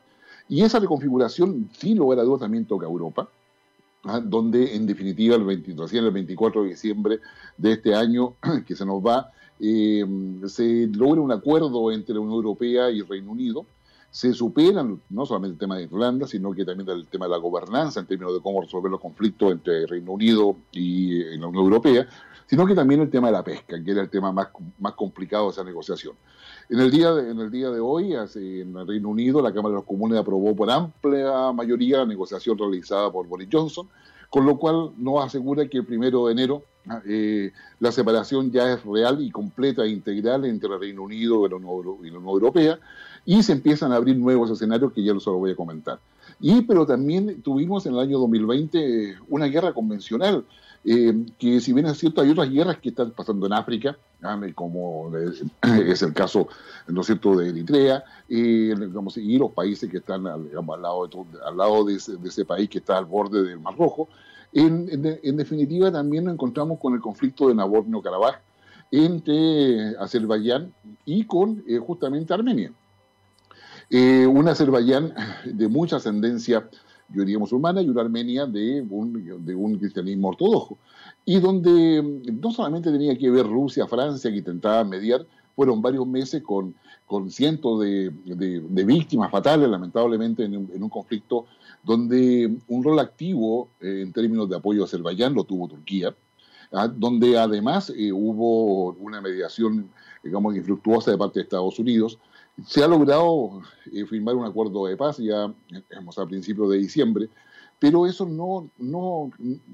Y 0.48 0.62
esa 0.62 0.78
reconfiguración, 0.78 1.70
sin 1.72 1.98
lugar 1.98 2.18
a 2.18 2.22
dudas, 2.22 2.40
también 2.40 2.66
toca 2.66 2.86
a 2.86 2.90
Europa, 2.90 3.28
¿ah? 4.04 4.20
donde 4.20 4.74
en 4.74 4.86
definitiva 4.86 5.36
el, 5.36 5.44
20, 5.44 5.74
el 5.92 6.10
24 6.10 6.62
de 6.62 6.68
diciembre 6.68 7.20
de 7.56 7.72
este 7.72 7.94
año 7.94 8.34
que 8.66 8.74
se 8.76 8.84
nos 8.84 9.02
va, 9.02 9.30
eh, 9.60 10.04
se 10.46 10.88
logra 10.88 11.20
un 11.20 11.32
acuerdo 11.32 11.90
entre 11.90 12.14
la 12.14 12.20
Unión 12.20 12.36
Europea 12.36 12.90
y 12.90 13.02
Reino 13.02 13.32
Unido, 13.32 13.66
se 14.14 14.32
superan 14.32 15.00
no 15.10 15.26
solamente 15.26 15.54
el 15.54 15.58
tema 15.58 15.76
de 15.76 15.82
Irlanda, 15.82 16.28
sino 16.28 16.52
que 16.52 16.64
también 16.64 16.88
el 16.88 17.08
tema 17.08 17.24
de 17.24 17.32
la 17.32 17.38
gobernanza 17.38 17.98
en 17.98 18.06
términos 18.06 18.32
de 18.32 18.40
cómo 18.40 18.60
resolver 18.60 18.88
los 18.88 19.00
conflictos 19.00 19.50
entre 19.50 19.88
Reino 19.88 20.12
Unido 20.12 20.54
y 20.70 21.20
eh, 21.20 21.36
la 21.36 21.48
Unión 21.48 21.64
Europea, 21.64 22.06
sino 22.46 22.64
que 22.64 22.76
también 22.76 23.00
el 23.00 23.10
tema 23.10 23.26
de 23.26 23.32
la 23.32 23.42
pesca, 23.42 23.82
que 23.82 23.90
era 23.90 24.02
el 24.02 24.10
tema 24.10 24.30
más, 24.30 24.50
más 24.78 24.92
complicado 24.92 25.46
de 25.46 25.50
esa 25.50 25.64
negociación. 25.64 26.14
En 26.68 26.78
el 26.78 26.92
día 26.92 27.12
de, 27.12 27.28
en 27.28 27.40
el 27.40 27.50
día 27.50 27.70
de 27.70 27.80
hoy, 27.80 28.12
en 28.12 28.76
el 28.76 28.86
Reino 28.86 29.08
Unido, 29.08 29.42
la 29.42 29.52
Cámara 29.52 29.70
de 29.70 29.78
los 29.80 29.84
Comunes 29.84 30.16
aprobó 30.16 30.54
por 30.54 30.70
amplia 30.70 31.50
mayoría 31.50 31.98
la 31.98 32.06
negociación 32.06 32.56
realizada 32.56 33.10
por 33.10 33.26
Boris 33.26 33.48
Johnson, 33.50 33.88
con 34.30 34.46
lo 34.46 34.56
cual 34.58 34.92
nos 34.96 35.24
asegura 35.24 35.66
que 35.66 35.78
el 35.78 35.86
primero 35.86 36.26
de 36.26 36.32
enero 36.34 36.62
eh, 37.06 37.50
la 37.80 37.90
separación 37.92 38.50
ya 38.50 38.72
es 38.72 38.84
real 38.84 39.22
y 39.22 39.30
completa 39.30 39.84
e 39.84 39.88
integral 39.88 40.44
entre 40.44 40.72
el 40.72 40.80
Reino 40.80 41.02
Unido 41.02 41.46
y 41.46 41.50
la 41.50 41.56
Unión 41.56 42.26
Europea, 42.26 42.78
y 43.26 43.42
se 43.42 43.52
empiezan 43.52 43.92
a 43.92 43.96
abrir 43.96 44.16
nuevos 44.16 44.50
escenarios 44.50 44.92
que 44.92 45.02
ya 45.02 45.12
los 45.12 45.24
voy 45.24 45.52
a 45.52 45.56
comentar. 45.56 45.98
Y 46.40 46.62
pero 46.62 46.86
también 46.86 47.42
tuvimos 47.42 47.86
en 47.86 47.94
el 47.94 48.00
año 48.00 48.18
2020 48.18 49.16
una 49.28 49.46
guerra 49.46 49.72
convencional 49.72 50.44
eh, 50.86 51.14
que 51.38 51.60
si 51.60 51.72
bien 51.72 51.86
es 51.86 51.96
cierto, 51.96 52.20
hay 52.20 52.30
otras 52.30 52.50
guerras 52.50 52.76
que 52.76 52.90
están 52.90 53.10
pasando 53.12 53.46
en 53.46 53.54
África, 53.54 53.96
como 54.54 55.10
es 55.86 56.02
el 56.02 56.12
caso, 56.12 56.48
¿no 56.88 57.02
cierto?, 57.02 57.36
de 57.36 57.48
Eritrea, 57.48 58.04
y 58.28 58.74
los 58.74 59.52
países 59.52 59.90
que 59.90 59.98
están 59.98 60.26
al, 60.26 60.50
lado, 60.82 61.06
de, 61.06 61.38
al 61.44 61.56
lado 61.56 61.84
de 61.84 61.94
ese, 61.94 62.44
país 62.44 62.68
que 62.68 62.78
está 62.78 62.98
al 62.98 63.06
borde 63.06 63.42
del 63.42 63.60
Mar 63.60 63.76
Rojo. 63.78 64.08
En, 64.52 65.02
definitiva, 65.36 65.90
también 65.90 66.24
nos 66.24 66.34
encontramos 66.34 66.78
con 66.78 66.94
el 66.94 67.00
conflicto 67.00 67.48
de 67.48 67.54
Nagorno-Karabaj 67.54 68.36
entre 68.92 69.96
Azerbaiyán 69.98 70.72
y 71.04 71.24
con 71.24 71.64
eh, 71.66 71.78
justamente 71.78 72.34
Armenia. 72.34 72.70
Eh, 73.90 74.26
un 74.26 74.48
Azerbaiyán 74.48 75.14
de 75.44 75.68
mucha 75.68 75.96
ascendencia 75.96 76.68
yo 77.08 77.20
diría 77.20 77.38
musulmana, 77.38 77.82
y 77.82 77.88
una 77.88 78.02
Armenia 78.02 78.46
de 78.46 78.82
un, 78.88 79.78
cristianismo 79.78 80.28
ortodoxo. 80.28 80.78
Y 81.24 81.38
donde 81.40 82.02
mm, 82.02 82.40
no 82.40 82.50
solamente 82.50 82.90
tenía 82.90 83.16
que 83.16 83.30
ver 83.30 83.46
Rusia, 83.46 83.86
Francia, 83.86 84.30
que 84.30 84.38
intentaba 84.38 84.84
mediar, 84.84 85.26
fueron 85.54 85.80
varios 85.80 86.06
meses 86.06 86.42
con, 86.42 86.74
con 87.06 87.30
cientos 87.30 87.80
de, 87.80 88.10
de, 88.24 88.84
víctimas 88.84 89.30
fatales, 89.30 89.68
lamentablemente, 89.68 90.44
en 90.44 90.56
un, 90.56 90.88
conflicto 90.88 91.46
donde 91.84 92.56
un 92.66 92.82
rol 92.82 92.98
activo 92.98 93.68
eh, 93.80 94.00
en 94.02 94.12
términos 94.12 94.48
de 94.48 94.56
apoyo 94.56 94.82
a 94.82 94.86
Azerbaiyán 94.86 95.34
lo 95.34 95.44
tuvo 95.44 95.68
Turquía, 95.68 96.14
¿ah? 96.72 96.88
donde 96.88 97.38
además 97.38 97.92
eh, 97.96 98.10
hubo 98.10 98.92
una 98.94 99.20
mediación, 99.20 99.90
digamos, 100.24 100.56
infructuosa 100.56 101.12
de 101.12 101.18
parte 101.18 101.38
de 101.38 101.44
Estados 101.44 101.78
Unidos. 101.78 102.18
Se 102.66 102.84
ha 102.84 102.88
logrado 102.88 103.62
eh, 103.92 104.06
firmar 104.06 104.36
un 104.36 104.46
acuerdo 104.46 104.86
de 104.86 104.96
paz 104.96 105.18
ya 105.18 105.52
digamos, 105.68 106.18
a 106.18 106.26
principios 106.26 106.70
de 106.70 106.78
diciembre, 106.78 107.28
pero 107.78 108.06
eso 108.06 108.24
no, 108.26 108.70
no, 108.78 109.30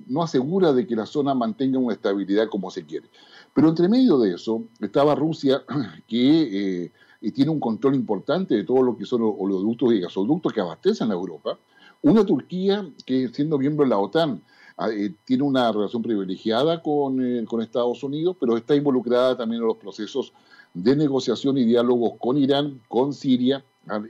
no 0.06 0.22
asegura 0.22 0.72
de 0.72 0.86
que 0.86 0.96
la 0.96 1.06
zona 1.06 1.34
mantenga 1.34 1.78
una 1.78 1.92
estabilidad 1.92 2.48
como 2.48 2.70
se 2.70 2.84
quiere. 2.84 3.08
Pero 3.54 3.68
entre 3.68 3.88
medio 3.88 4.18
de 4.18 4.34
eso 4.34 4.64
estaba 4.80 5.14
Rusia, 5.14 5.62
que 6.08 6.92
eh, 7.20 7.32
tiene 7.32 7.50
un 7.50 7.60
control 7.60 7.94
importante 7.94 8.54
de 8.54 8.64
todo 8.64 8.82
lo 8.82 8.96
que 8.96 9.04
son 9.04 9.20
los 9.20 9.34
oleoductos 9.38 9.92
y 9.92 10.00
gasoductos 10.00 10.52
que 10.52 10.60
abastecen 10.60 11.10
a 11.10 11.14
Europa. 11.14 11.58
Una 12.02 12.24
Turquía 12.24 12.88
que, 13.04 13.28
siendo 13.28 13.58
miembro 13.58 13.84
de 13.84 13.90
la 13.90 13.98
OTAN, 13.98 14.42
ah, 14.78 14.88
eh, 14.90 15.14
tiene 15.24 15.42
una 15.42 15.70
relación 15.70 16.02
privilegiada 16.02 16.82
con, 16.82 17.44
con, 17.44 17.60
Estados 17.60 18.02
Unidos, 18.02 18.36
pero 18.40 18.56
está 18.56 18.74
involucrada 18.74 19.36
también 19.36 19.60
en 19.60 19.68
los 19.68 19.76
procesos 19.76 20.32
de 20.74 20.96
negociación 20.96 21.58
y 21.58 21.64
diálogos 21.64 22.12
con 22.18 22.38
Irán, 22.38 22.80
con 22.88 23.12
Siria, 23.12 23.64
ah, 23.88 24.00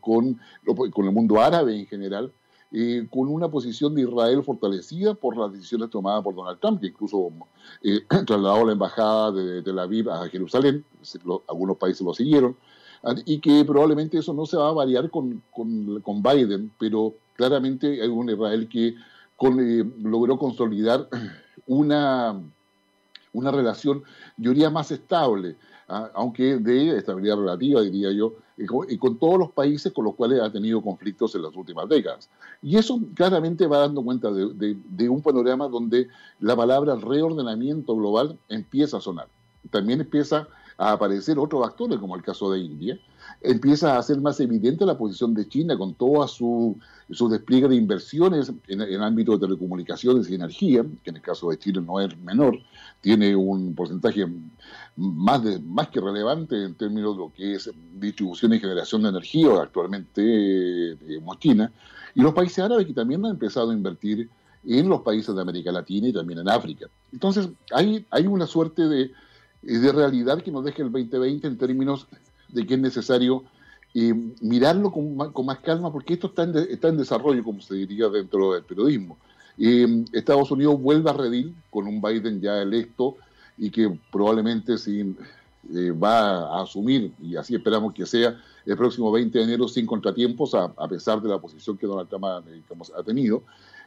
con, 0.00 0.40
con 0.92 1.06
el 1.06 1.12
mundo 1.12 1.40
árabe 1.40 1.78
en 1.78 1.86
general, 1.86 2.32
eh, 2.70 3.06
con 3.10 3.28
una 3.28 3.48
posición 3.48 3.94
de 3.94 4.02
Israel 4.02 4.42
fortalecida 4.44 5.14
por 5.14 5.38
las 5.38 5.50
decisiones 5.50 5.88
tomadas 5.88 6.22
por 6.22 6.34
Donald 6.34 6.60
Trump, 6.60 6.82
que 6.82 6.88
incluso 6.88 7.32
eh, 7.82 8.00
trasladó 8.26 8.66
la 8.66 8.72
embajada 8.72 9.32
de 9.32 9.62
Tel 9.62 9.78
Aviv 9.78 10.10
a 10.10 10.28
Jerusalén, 10.28 10.84
algunos 11.48 11.78
países 11.78 12.02
lo 12.02 12.12
siguieron, 12.12 12.56
ah, 13.04 13.14
y 13.24 13.38
que 13.38 13.64
probablemente 13.64 14.18
eso 14.18 14.34
no 14.34 14.44
se 14.44 14.58
va 14.58 14.68
a 14.68 14.72
variar 14.72 15.08
con, 15.08 15.42
con, 15.50 16.22
Biden, 16.22 16.70
pero 16.78 17.14
claramente 17.36 18.02
hay 18.02 18.08
un 18.08 18.28
Israel 18.28 18.68
que 18.68 18.96
con, 19.34 19.58
eh, 19.60 19.90
logró 20.02 20.38
consolidar 20.38 21.08
una, 21.66 22.38
una 23.32 23.50
relación, 23.50 24.02
yo 24.36 24.50
diría, 24.50 24.68
más 24.68 24.90
estable 24.90 25.56
¿ah? 25.88 26.10
aunque 26.14 26.58
de 26.58 26.96
estabilidad 26.96 27.36
relativa, 27.36 27.80
diría 27.82 28.12
yo, 28.12 28.34
y 28.56 28.98
con, 28.98 29.18
todos 29.18 29.38
los 29.38 29.52
países 29.52 29.92
con 29.92 30.04
los 30.04 30.14
cuales 30.14 30.40
ha 30.40 30.50
tenido 30.50 30.82
conflictos 30.82 31.34
en 31.34 31.42
las 31.42 31.54
últimas 31.54 31.88
décadas. 31.88 32.28
Y 32.60 32.76
eso 32.76 33.00
claramente 33.14 33.66
va 33.66 33.78
dando 33.78 34.02
cuenta 34.02 34.30
de, 34.32 35.08
un 35.08 35.22
panorama 35.22 35.68
donde 35.68 36.08
la 36.40 36.56
palabra 36.56 36.96
reordenamiento 36.96 37.94
global 37.94 38.36
empieza 38.48 38.96
a 38.96 39.00
sonar. 39.00 39.28
También 39.70 40.00
empieza 40.00 40.48
a 40.78 40.92
aparecer 40.92 41.38
otros 41.38 41.66
actores, 41.66 41.98
como 41.98 42.14
el 42.14 42.22
caso 42.22 42.52
de 42.52 42.60
India, 42.60 42.98
empieza 43.40 43.98
a 43.98 44.02
ser 44.02 44.20
más 44.20 44.38
evidente 44.38 44.86
la 44.86 44.96
posición 44.96 45.34
de 45.34 45.48
China 45.48 45.76
con 45.76 45.94
toda 45.94 46.28
su, 46.28 46.78
su 47.10 47.28
despliegue 47.28 47.68
de 47.68 47.74
inversiones 47.74 48.52
en, 48.68 48.80
el 48.80 49.02
ámbito 49.02 49.32
de 49.32 49.38
telecomunicaciones 49.38 50.30
y 50.30 50.36
energía, 50.36 50.84
que 51.02 51.10
en 51.10 51.16
el 51.16 51.22
caso 51.22 51.50
de 51.50 51.58
Chile 51.58 51.80
no 51.80 52.00
es 52.00 52.16
menor, 52.18 52.58
tiene 53.00 53.34
un 53.34 53.74
porcentaje 53.74 54.26
más, 54.96 55.42
de, 55.42 55.58
más 55.58 55.88
que 55.88 56.00
relevante 56.00 56.64
en 56.64 56.74
términos 56.74 57.16
de 57.16 57.22
lo 57.24 57.32
que 57.32 57.54
es 57.54 57.70
distribución 57.94 58.54
y 58.54 58.60
generación 58.60 59.02
de 59.02 59.08
energía, 59.08 59.48
actualmente 59.60 60.92
eh, 60.92 61.20
China, 61.40 61.72
y 62.14 62.20
los 62.20 62.32
países 62.34 62.60
árabes 62.60 62.86
que 62.86 62.94
también 62.94 63.24
han 63.24 63.32
empezado 63.32 63.70
a 63.70 63.74
invertir 63.74 64.30
en 64.64 64.88
los 64.88 65.02
países 65.02 65.34
de 65.34 65.40
América 65.40 65.72
Latina 65.72 66.08
y 66.08 66.12
también 66.12 66.40
en 66.40 66.48
África. 66.48 66.86
Entonces, 67.12 67.48
hay, 67.72 68.06
hay 68.10 68.26
una 68.26 68.46
suerte 68.46 68.88
de, 68.88 69.12
de 69.62 69.92
realidad 69.92 70.42
que 70.42 70.50
nos 70.50 70.64
deja 70.64 70.82
el 70.82 70.92
2020 70.92 71.46
en 71.46 71.58
términos 71.58 72.06
de 72.48 72.66
que 72.66 72.74
es 72.74 72.80
necesario 72.80 73.44
eh, 73.94 74.14
mirarlo 74.40 74.92
con 74.92 75.16
más, 75.46 75.58
calma, 75.60 75.92
porque 75.92 76.14
esto 76.14 76.28
está 76.28 76.44
en, 76.44 76.56
está 76.56 76.88
en 76.88 76.98
desarrollo, 76.98 77.42
como 77.42 77.60
se 77.60 77.74
diría 77.74 78.08
dentro 78.08 78.52
del 78.52 78.62
periodismo. 78.62 79.18
Eh, 79.58 80.04
Estados 80.12 80.50
Unidos 80.50 80.80
vuelve 80.80 81.10
a 81.10 81.14
redil 81.14 81.54
con 81.70 81.86
un 81.86 82.00
Biden 82.00 82.40
ya 82.40 82.62
electo 82.62 83.16
y 83.56 83.70
que 83.70 83.98
probablemente 84.12 84.78
sí, 84.78 85.16
eh, 85.74 85.90
va 85.90 86.58
a 86.58 86.62
asumir, 86.62 87.12
y 87.20 87.36
así 87.36 87.54
esperamos 87.54 87.92
que 87.92 88.06
sea, 88.06 88.40
el 88.64 88.76
próximo 88.76 89.10
20 89.10 89.36
de 89.36 89.44
enero 89.44 89.66
sin 89.66 89.84
contratiempos, 89.84 90.54
a, 90.54 90.88
pesar 90.88 91.20
de 91.20 91.28
la 91.28 91.38
posición 91.38 91.76
que 91.76 91.86
Donald 91.86 92.08
Trump 92.08 92.24
ha, 92.24 93.02
tenido, 93.02 93.42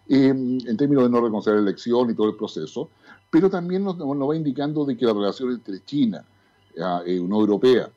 en 0.07 0.77
términos 0.77 1.05
de 1.05 1.09
no 1.09 1.21
reconocer 1.21 1.53
la 1.55 1.61
elección 1.61 2.09
y 2.09 2.13
todo 2.13 2.29
el 2.29 2.35
proceso, 2.35 2.89
pero 3.29 3.49
también 3.49 3.83
nos, 3.83 3.97
nos 3.97 4.29
va 4.29 4.35
indicando 4.35 4.85
de 4.85 4.97
que 4.97 5.05
la 5.05 5.13
relación 5.13 5.51
entre 5.51 5.83
China, 5.85 6.25
y 7.05 7.17
Unión 7.17 7.41
Europea, 7.41 7.91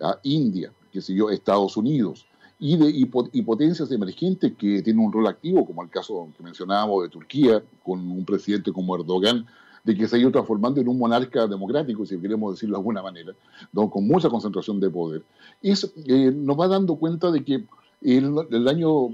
a 0.00 0.18
India, 0.22 0.72
que 0.92 1.00
sé 1.00 1.14
yo, 1.14 1.30
Estados 1.30 1.76
Unidos, 1.76 2.26
y, 2.58 2.76
de, 2.76 2.88
y, 2.88 3.42
potencias 3.42 3.90
emergentes 3.90 4.54
que 4.56 4.80
tienen 4.82 5.04
un 5.04 5.12
rol 5.12 5.26
activo, 5.26 5.66
como 5.66 5.82
el 5.82 5.90
caso 5.90 6.28
que 6.36 6.42
mencionábamos 6.42 7.02
de 7.02 7.08
Turquía, 7.10 7.62
con 7.84 8.00
un 8.10 8.24
presidente 8.24 8.72
como 8.72 8.96
Erdogan, 8.96 9.46
de 9.84 9.94
que 9.94 10.08
se 10.08 10.16
ha 10.16 10.18
ido 10.18 10.32
transformando 10.32 10.80
en 10.80 10.88
un 10.88 10.98
monarca 10.98 11.46
democrático, 11.46 12.06
si 12.06 12.18
queremos 12.18 12.54
decirlo 12.54 12.76
de 12.76 12.80
alguna 12.80 13.02
manera, 13.02 13.34
con 13.72 14.06
mucha 14.06 14.28
concentración 14.30 14.80
de 14.80 14.90
poder, 14.90 15.22
es, 15.62 15.92
eh, 16.06 16.32
nos 16.34 16.58
va 16.58 16.66
dando 16.66 16.96
cuenta 16.96 17.30
de 17.30 17.44
que 17.44 17.64
el, 18.02 18.34
el 18.50 18.68
año 18.68 19.10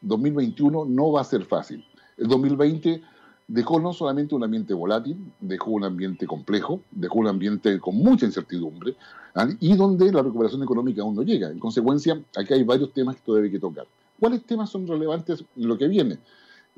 2021 0.00 0.84
no 0.86 1.12
va 1.12 1.22
a 1.22 1.24
ser 1.24 1.44
fácil. 1.44 1.84
El 2.16 2.28
2020 2.28 3.02
dejó 3.48 3.80
no 3.80 3.92
solamente 3.92 4.34
un 4.34 4.44
ambiente 4.44 4.74
volátil, 4.74 5.16
dejó 5.40 5.70
un 5.70 5.84
ambiente 5.84 6.26
complejo, 6.26 6.82
dejó 6.90 7.20
un 7.20 7.28
ambiente 7.28 7.80
con 7.80 7.96
mucha 7.96 8.26
incertidumbre 8.26 8.94
¿ah? 9.34 9.48
y 9.58 9.74
donde 9.74 10.12
la 10.12 10.22
recuperación 10.22 10.62
económica 10.62 11.02
aún 11.02 11.16
no 11.16 11.22
llega. 11.22 11.50
En 11.50 11.58
consecuencia, 11.58 12.22
aquí 12.36 12.54
hay 12.54 12.62
varios 12.62 12.92
temas 12.92 13.16
que 13.16 13.22
todavía 13.22 13.46
hay 13.46 13.52
que 13.52 13.60
tocar. 13.60 13.86
¿Cuáles 14.20 14.44
temas 14.44 14.70
son 14.70 14.86
relevantes 14.86 15.44
en 15.56 15.68
lo 15.68 15.78
que 15.78 15.88
viene? 15.88 16.18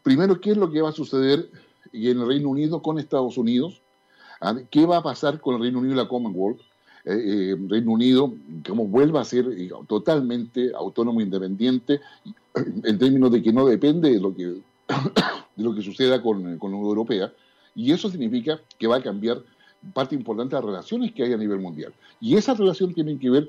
Primero, 0.02 0.40
¿qué 0.40 0.52
es 0.52 0.56
lo 0.56 0.70
que 0.70 0.80
va 0.80 0.90
a 0.90 0.92
suceder 0.92 1.50
en 1.92 2.20
el 2.20 2.26
Reino 2.26 2.48
Unido 2.48 2.80
con 2.80 2.98
Estados 2.98 3.37
Unidos? 3.37 3.83
¿Ah? 4.40 4.56
¿Qué 4.70 4.87
va 4.87 4.98
a 4.98 5.02
pasar 5.02 5.40
con 5.40 5.56
el 5.56 5.62
Reino 5.62 5.80
Unido 5.80 5.94
y 5.94 5.96
la 5.96 6.09
Commonwealth? 6.09 6.61
Eh, 7.04 7.52
eh, 7.52 7.56
Reino 7.68 7.92
Unido, 7.92 8.34
cómo 8.66 8.86
vuelva 8.86 9.22
a 9.22 9.24
ser 9.24 9.46
eh, 9.56 9.70
totalmente 9.88 10.72
autónomo 10.74 11.20
independiente, 11.20 12.00
en 12.54 12.98
términos 12.98 13.32
de 13.32 13.42
que 13.42 13.52
no 13.52 13.66
depende 13.66 14.10
de 14.10 14.20
lo 14.20 14.34
que 14.34 14.44
de 15.56 15.64
lo 15.64 15.74
que 15.74 15.82
suceda 15.82 16.20
con, 16.20 16.58
con 16.58 16.70
la 16.70 16.76
Unión 16.76 16.90
Europea, 16.90 17.32
y 17.74 17.92
eso 17.92 18.10
significa 18.10 18.60
que 18.78 18.86
va 18.86 18.96
a 18.96 19.02
cambiar 19.02 19.42
parte 19.94 20.14
importante 20.14 20.54
de 20.54 20.60
las 20.60 20.70
relaciones 20.70 21.12
que 21.12 21.22
hay 21.22 21.32
a 21.32 21.38
nivel 21.38 21.60
mundial. 21.60 21.94
Y 22.20 22.36
esa 22.36 22.54
relación 22.54 22.92
tiene 22.92 23.18
que 23.18 23.30
ver 23.30 23.48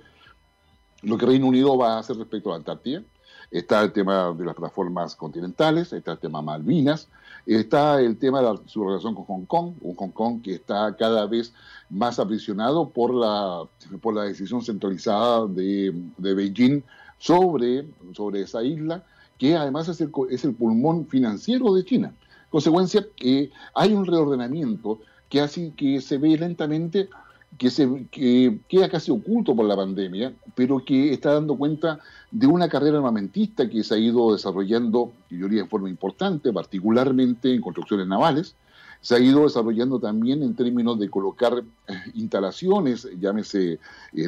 lo 1.02 1.18
que 1.18 1.26
Reino 1.26 1.48
Unido 1.48 1.78
va 1.78 1.96
a 1.96 2.00
hacer 2.00 2.16
respecto 2.18 2.50
a 2.50 2.54
la 2.54 2.58
Antártida, 2.58 3.04
está 3.50 3.82
el 3.82 3.92
tema 3.92 4.34
de 4.34 4.46
las 4.46 4.56
plataformas 4.56 5.16
continentales, 5.16 5.92
está 5.92 6.14
el 6.14 6.20
tema 6.20 6.42
Malvinas, 6.42 7.10
está 7.46 8.02
el 8.02 8.18
tema 8.18 8.42
de 8.42 8.60
su 8.66 8.84
relación 8.84 9.16
con 9.16 9.26
Hong 9.26 9.46
Kong, 9.46 9.74
un 9.82 9.96
Hong 9.96 10.12
Kong 10.12 10.42
que 10.42 10.56
está 10.56 10.96
cada 10.96 11.26
vez 11.26 11.54
más 11.90 12.20
aprisionado 12.20 12.90
por 12.90 13.14
la, 13.14 13.64
por 14.02 14.16
la 14.16 14.24
decisión 14.24 14.62
centralizada 14.62 15.48
de, 15.48 15.94
de 16.18 16.34
Beijing 16.34 16.84
sobre, 17.18 17.88
sobre 18.14 18.42
esa 18.42 18.64
isla, 18.64 19.04
que 19.38 19.56
además 19.56 19.88
es 19.88 20.02
el, 20.02 20.12
es 20.30 20.44
el 20.44 20.54
pulmón 20.54 21.08
financiero 21.08 21.74
de 21.74 21.84
China. 21.84 22.14
Consecuencia, 22.50 23.06
que 23.16 23.52
hay 23.74 23.94
un 23.94 24.06
reordenamiento 24.06 25.00
que 25.30 25.40
hace 25.40 25.74
que 25.76 26.02
se 26.02 26.18
ve 26.18 26.38
lentamente, 26.38 27.10
que, 27.58 27.70
se, 27.70 28.08
que 28.10 28.60
queda 28.68 28.90
casi 28.90 29.12
oculto 29.12 29.56
por 29.56 29.66
la 29.66 29.76
pandemia, 29.76 30.34
pero 30.56 30.84
que 30.84 31.14
está 31.14 31.34
dando 31.34 31.56
cuenta 31.58 32.00
de 32.32 32.48
una 32.48 32.70
carrera 32.70 32.98
armamentista 32.98 33.70
que 33.70 33.84
se 33.84 33.96
ha 33.96 33.98
ido 33.98 34.34
desarrollando, 34.34 35.14
yo 35.30 35.48
diría, 35.48 35.62
en 35.62 35.70
forma 35.70 35.90
importante, 35.90 36.52
particularmente 36.54 37.54
en 37.54 37.62
construcciones 37.62 38.08
navales, 38.08 38.56
se 39.02 39.16
ha 39.16 39.20
ido 39.20 39.44
desarrollando 39.44 40.00
también 40.00 40.44
en 40.44 40.56
términos 40.56 41.00
de 41.00 41.10
colocar 41.10 41.64
eh, 41.88 41.94
instalaciones, 42.14 43.08
llámese 43.20 43.80
eh, 44.14 44.28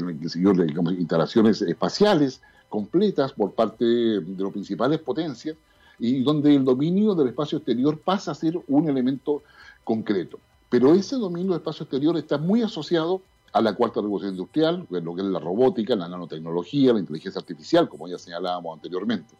instalaciones 0.98 1.62
espaciales, 1.62 2.42
completas 2.70 3.34
por 3.34 3.54
parte 3.54 3.86
de 3.86 4.44
las 4.44 4.52
principales 4.52 5.00
potencias 5.00 5.56
y 6.00 6.24
donde 6.24 6.56
el 6.56 6.66
dominio 6.66 7.14
del 7.14 7.28
espacio 7.28 7.60
exterior 7.60 8.00
pasa 8.00 8.32
a 8.32 8.36
ser 8.36 8.60
un 8.68 8.90
elemento 8.90 9.44
concreto. 9.84 10.40
Pero 10.74 10.96
ese 10.96 11.18
dominio 11.18 11.52
del 11.52 11.60
espacio 11.60 11.84
exterior 11.84 12.18
está 12.18 12.40
muy 12.40 12.64
asociado 12.64 13.22
a 13.52 13.62
la 13.62 13.76
cuarta 13.76 14.02
revolución 14.02 14.32
industrial, 14.32 14.88
lo 14.90 15.14
que 15.14 15.22
es 15.22 15.28
la 15.28 15.38
robótica, 15.38 15.96
la 15.96 16.10
nanotecnología, 16.10 16.94
la 16.94 17.00
inteligencia 17.00 17.38
artificial, 17.38 17.88
como 17.88 18.08
ya 18.08 18.18
señalábamos 18.18 18.78
anteriormente. 18.78 19.36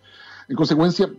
En 0.48 0.56
consecuencia, 0.56 1.12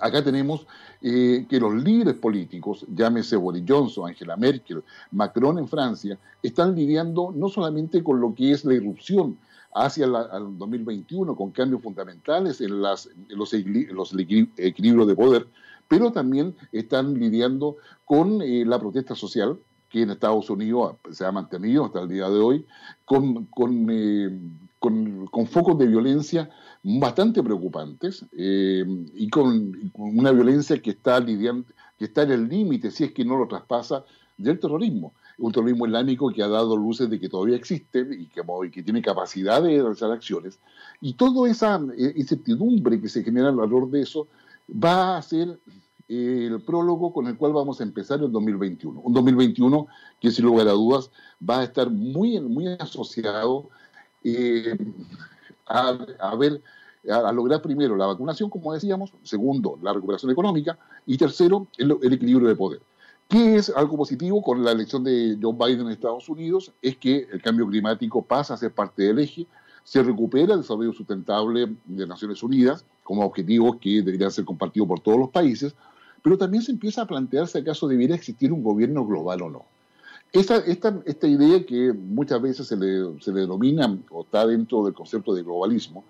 acá 0.00 0.24
tenemos 0.24 0.66
eh, 1.00 1.46
que 1.48 1.60
los 1.60 1.72
líderes 1.76 2.14
políticos, 2.14 2.84
llámese 2.92 3.36
Boris 3.36 3.62
Johnson, 3.68 4.08
Angela 4.08 4.36
Merkel, 4.36 4.82
Macron 5.12 5.60
en 5.60 5.68
Francia, 5.68 6.18
están 6.42 6.74
lidiando 6.74 7.32
no 7.32 7.48
solamente 7.48 8.02
con 8.02 8.20
lo 8.20 8.34
que 8.34 8.50
es 8.50 8.64
la 8.64 8.74
irrupción 8.74 9.38
hacia 9.72 10.06
el 10.06 10.58
2021 10.58 11.36
con 11.36 11.52
cambios 11.52 11.82
fundamentales 11.82 12.60
en, 12.60 12.82
las, 12.82 13.08
los, 13.28 13.54
equilibrios 13.54 15.06
de 15.06 15.14
poder, 15.14 15.46
pero 15.88 16.12
también 16.12 16.54
están 16.72 17.14
lidiando 17.14 17.76
con 18.04 18.42
eh, 18.42 18.64
la 18.64 18.78
protesta 18.78 19.14
social 19.14 19.58
que 19.88 20.02
en 20.02 20.10
Estados 20.10 20.50
Unidos 20.50 20.96
se 21.12 21.24
ha 21.24 21.32
mantenido 21.32 21.84
hasta 21.84 22.00
el 22.00 22.08
día 22.08 22.28
de 22.28 22.38
hoy, 22.38 22.66
con, 23.04 23.46
con, 23.46 23.86
eh, 23.90 24.38
focos 25.50 25.78
de 25.78 25.86
violencia 25.86 26.50
bastante 26.82 27.42
preocupantes 27.42 28.24
eh, 28.36 28.84
y 29.14 29.28
con, 29.28 29.90
una 29.94 30.32
violencia 30.32 30.80
que 30.80 30.90
está, 30.90 31.20
lidiando, 31.20 31.66
que 31.98 32.06
está 32.06 32.22
en 32.22 32.32
el 32.32 32.48
límite, 32.48 32.90
si 32.90 33.04
es 33.04 33.12
que 33.12 33.24
no 33.24 33.36
lo 33.36 33.48
traspasa, 33.48 34.04
del 34.36 34.60
terrorismo 34.60 35.12
un 35.38 35.52
terrorismo 35.52 35.86
islámico 35.86 36.30
que 36.32 36.42
ha 36.42 36.48
dado 36.48 36.76
luces 36.76 37.10
de 37.10 37.20
que 37.20 37.28
todavía 37.28 37.56
existe 37.56 38.06
y 38.18 38.26
que, 38.26 38.42
que 38.72 38.82
tiene 38.82 39.02
capacidad 39.02 39.62
de 39.62 39.82
realizar 39.82 40.10
acciones. 40.10 40.58
Y 41.00 41.14
toda 41.14 41.48
esa 41.50 41.80
eh, 41.96 42.14
incertidumbre 42.16 43.00
que 43.00 43.08
se 43.08 43.22
genera 43.22 43.48
alrededor 43.48 43.90
de 43.90 44.02
eso 44.02 44.28
va 44.68 45.16
a 45.16 45.22
ser 45.22 45.60
eh, 46.08 46.48
el 46.50 46.60
prólogo 46.62 47.12
con 47.12 47.26
el 47.26 47.36
cual 47.36 47.52
vamos 47.52 47.80
a 47.80 47.84
empezar 47.84 48.20
el 48.20 48.30
2021. 48.30 49.00
Un 49.00 49.12
2021 49.12 49.86
que 50.20 50.30
sin 50.30 50.44
lugar 50.44 50.68
a 50.68 50.72
dudas 50.72 51.10
va 51.48 51.60
a 51.60 51.64
estar 51.64 51.90
muy, 51.90 52.40
muy 52.40 52.68
asociado 52.78 53.68
eh, 54.24 54.76
a, 55.66 56.36
ver, 56.36 56.62
a, 57.10 57.32
lograr 57.32 57.62
primero 57.62 57.96
la 57.96 58.06
vacunación, 58.06 58.50
como 58.50 58.72
decíamos, 58.72 59.12
segundo, 59.22 59.78
la 59.82 59.92
recuperación 59.92 60.30
económica 60.30 60.78
y 61.06 61.16
tercero, 61.16 61.66
el 61.76 62.12
equilibrio 62.12 62.48
de 62.48 62.56
poder. 62.56 62.80
¿Qué 63.28 63.56
es 63.56 63.70
algo 63.70 63.96
positivo 63.96 64.40
con 64.40 64.62
la 64.62 64.70
elección 64.70 65.02
de 65.02 65.36
Joe 65.42 65.52
Biden 65.52 65.86
en 65.86 65.92
Estados 65.92 66.28
Unidos? 66.28 66.72
Es 66.80 66.96
que 66.96 67.26
el 67.32 67.42
cambio 67.42 67.66
climático 67.66 68.22
pasa 68.22 68.54
a 68.54 68.56
ser 68.56 68.72
parte 68.72 69.02
del 69.02 69.18
eje, 69.18 69.48
se 69.86 70.02
recupera 70.02 70.54
el 70.54 70.62
desarrollo 70.62 70.92
sustentable 70.92 71.72
de 71.84 72.06
Naciones 72.08 72.42
Unidas 72.42 72.84
como 73.04 73.24
objetivo 73.24 73.78
que 73.78 74.02
debería 74.02 74.28
ser 74.30 74.44
compartido 74.44 74.84
por 74.84 74.98
todos 74.98 75.16
los 75.16 75.30
países, 75.30 75.76
pero 76.24 76.36
también 76.36 76.64
se 76.64 76.72
empieza 76.72 77.02
a 77.02 77.06
plantearse 77.06 77.60
acaso 77.60 77.86
debiera 77.86 78.16
existir 78.16 78.52
un 78.52 78.64
gobierno 78.64 79.06
global 79.06 79.42
o 79.42 79.50
no. 79.50 79.64
Esta, 80.32 80.56
esta, 80.56 81.00
esta 81.04 81.28
idea 81.28 81.64
que 81.64 81.92
muchas 81.92 82.42
veces 82.42 82.66
se 82.66 82.76
le, 82.76 83.22
se 83.22 83.30
le, 83.32 83.42
denomina 83.42 83.96
o 84.10 84.22
está 84.22 84.44
dentro 84.44 84.84
del 84.84 84.92
concepto 84.92 85.32
de 85.32 85.44
globalismo, 85.44 86.02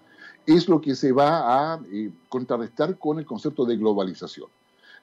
es 0.47 0.71
lo 0.71 0.81
que 0.81 0.95
se 0.95 1.13
va 1.13 1.75
a 1.75 1.81
eh, 1.93 2.11
contrarrestar 2.31 2.97
con 2.97 3.19
el 3.19 3.27
concepto 3.27 3.67
de 3.67 3.77
globalización 3.77 4.49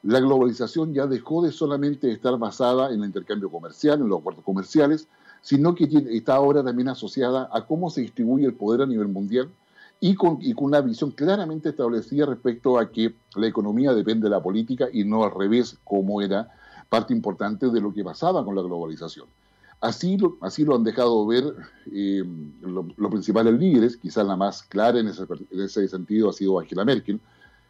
la 0.03 0.19
globalización 0.19 0.93
ya 0.93 1.07
dejó 1.07 1.41
de 1.41 1.51
solamente 1.51 2.11
estar 2.11 2.37
basada 2.37 2.89
en 2.89 2.99
el 2.99 3.05
intercambio 3.05 3.49
comercial, 3.49 4.01
en 4.01 4.09
los 4.09 4.19
acuerdos 4.19 4.43
comerciales, 4.43 5.07
sino 5.43 5.75
que 5.75 5.89
está 6.11 6.35
ahora 6.35 6.63
también 6.63 6.87
asociada 6.87 7.49
a 7.51 7.67
cómo 7.67 7.89
se 7.89 8.01
distribuye 8.01 8.45
el 8.45 8.55
poder 8.55 8.81
a 8.81 8.85
nivel 8.85 9.09
mundial 9.09 9.49
y 9.99 10.15
con, 10.15 10.39
una 10.57 10.81
visión 10.81 11.11
claramente 11.11 11.69
establecida 11.69 12.25
respecto 12.25 12.79
a 12.79 12.89
que 12.89 13.13
la 13.35 13.47
economía 13.47 13.93
depende 13.93 14.25
de 14.25 14.29
la 14.31 14.41
política 14.41 14.87
y 14.91 15.03
no 15.03 15.23
al 15.23 15.31
revés, 15.31 15.77
como 15.83 16.21
era 16.21 16.49
parte 16.89 17.13
importante 17.13 17.69
de 17.69 17.81
lo 17.81 17.93
que 17.93 18.03
pasaba 18.03 18.43
con 18.43 18.55
la 18.55 18.61
globalización. 18.61 19.27
Así 19.81 20.17
lo, 20.17 20.37
así 20.39 20.63
lo 20.63 20.75
han 20.75 20.85
dejado 20.85 21.25
ver 21.27 21.43
eh, 21.91 22.23
los 22.61 23.11
principales 23.11 23.53
líderes, 23.59 23.97
quizás 23.97 24.25
la 24.25 24.37
más 24.37 24.63
clara 24.63 24.99
en 24.99 25.09
ese, 25.09 25.23
en 25.23 25.61
ese 25.61 25.87
sentido 25.89 26.29
ha 26.29 26.33
sido 26.33 26.57
Angela 26.57 26.85
Merkel, 26.85 27.19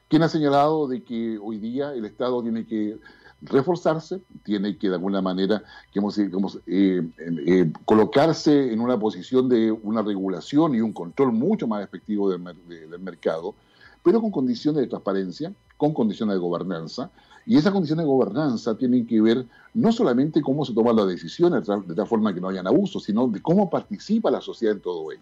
quien 0.08 0.22
ha 0.22 0.30
señalado 0.30 0.88
de 0.88 1.04
que 1.04 1.40
hoy 1.42 1.58
día 1.58 1.94
el 1.94 2.06
Estado 2.06 2.44
tiene 2.44 2.68
que 2.68 3.00
reforzarse, 3.46 4.22
tiene 4.44 4.78
que 4.78 4.90
de 4.90 4.96
alguna 4.96 5.22
manera 5.22 5.64
eh, 5.96 7.08
eh, 7.18 7.74
colocarse 7.86 8.72
en 8.72 8.80
una 8.80 8.98
posición 8.98 9.50
de 9.50 9.72
una 9.72 10.02
regulación 10.02 10.76
y 10.76 10.82
un 10.82 10.94
control 10.94 11.34
mucho 11.34 11.68
más 11.68 11.84
efectivo 11.84 12.30
del, 12.30 12.42
mercado, 13.00 13.56
pero 14.04 14.22
con 14.22 14.32
condiciones 14.32 14.82
de 14.82 14.88
transparencia, 14.88 15.54
con 15.78 15.94
condiciones 15.94 16.36
de 16.36 16.40
gobernanza, 16.40 17.12
y 17.46 17.58
esas 17.58 17.74
condiciones 17.74 18.06
de 18.06 18.12
gobernanza 18.12 18.78
tienen 18.78 19.06
que 19.06 19.20
ver 19.20 19.46
no 19.74 19.92
solamente 19.92 20.42
cómo 20.42 20.64
se 20.64 20.74
toman 20.74 20.96
las 20.96 21.08
decisiones 21.08 21.68
de 21.68 21.96
tal 21.96 22.08
forma 22.08 22.34
que 22.34 22.40
no 22.40 22.48
hayan 22.48 22.68
abusos, 22.68 23.04
sino 23.04 23.28
de 23.28 23.42
cómo 23.42 23.70
participa 23.70 24.32
la 24.32 24.40
sociedad 24.40 24.76
en 24.76 24.82
todo 24.82 25.12
ello. 25.12 25.22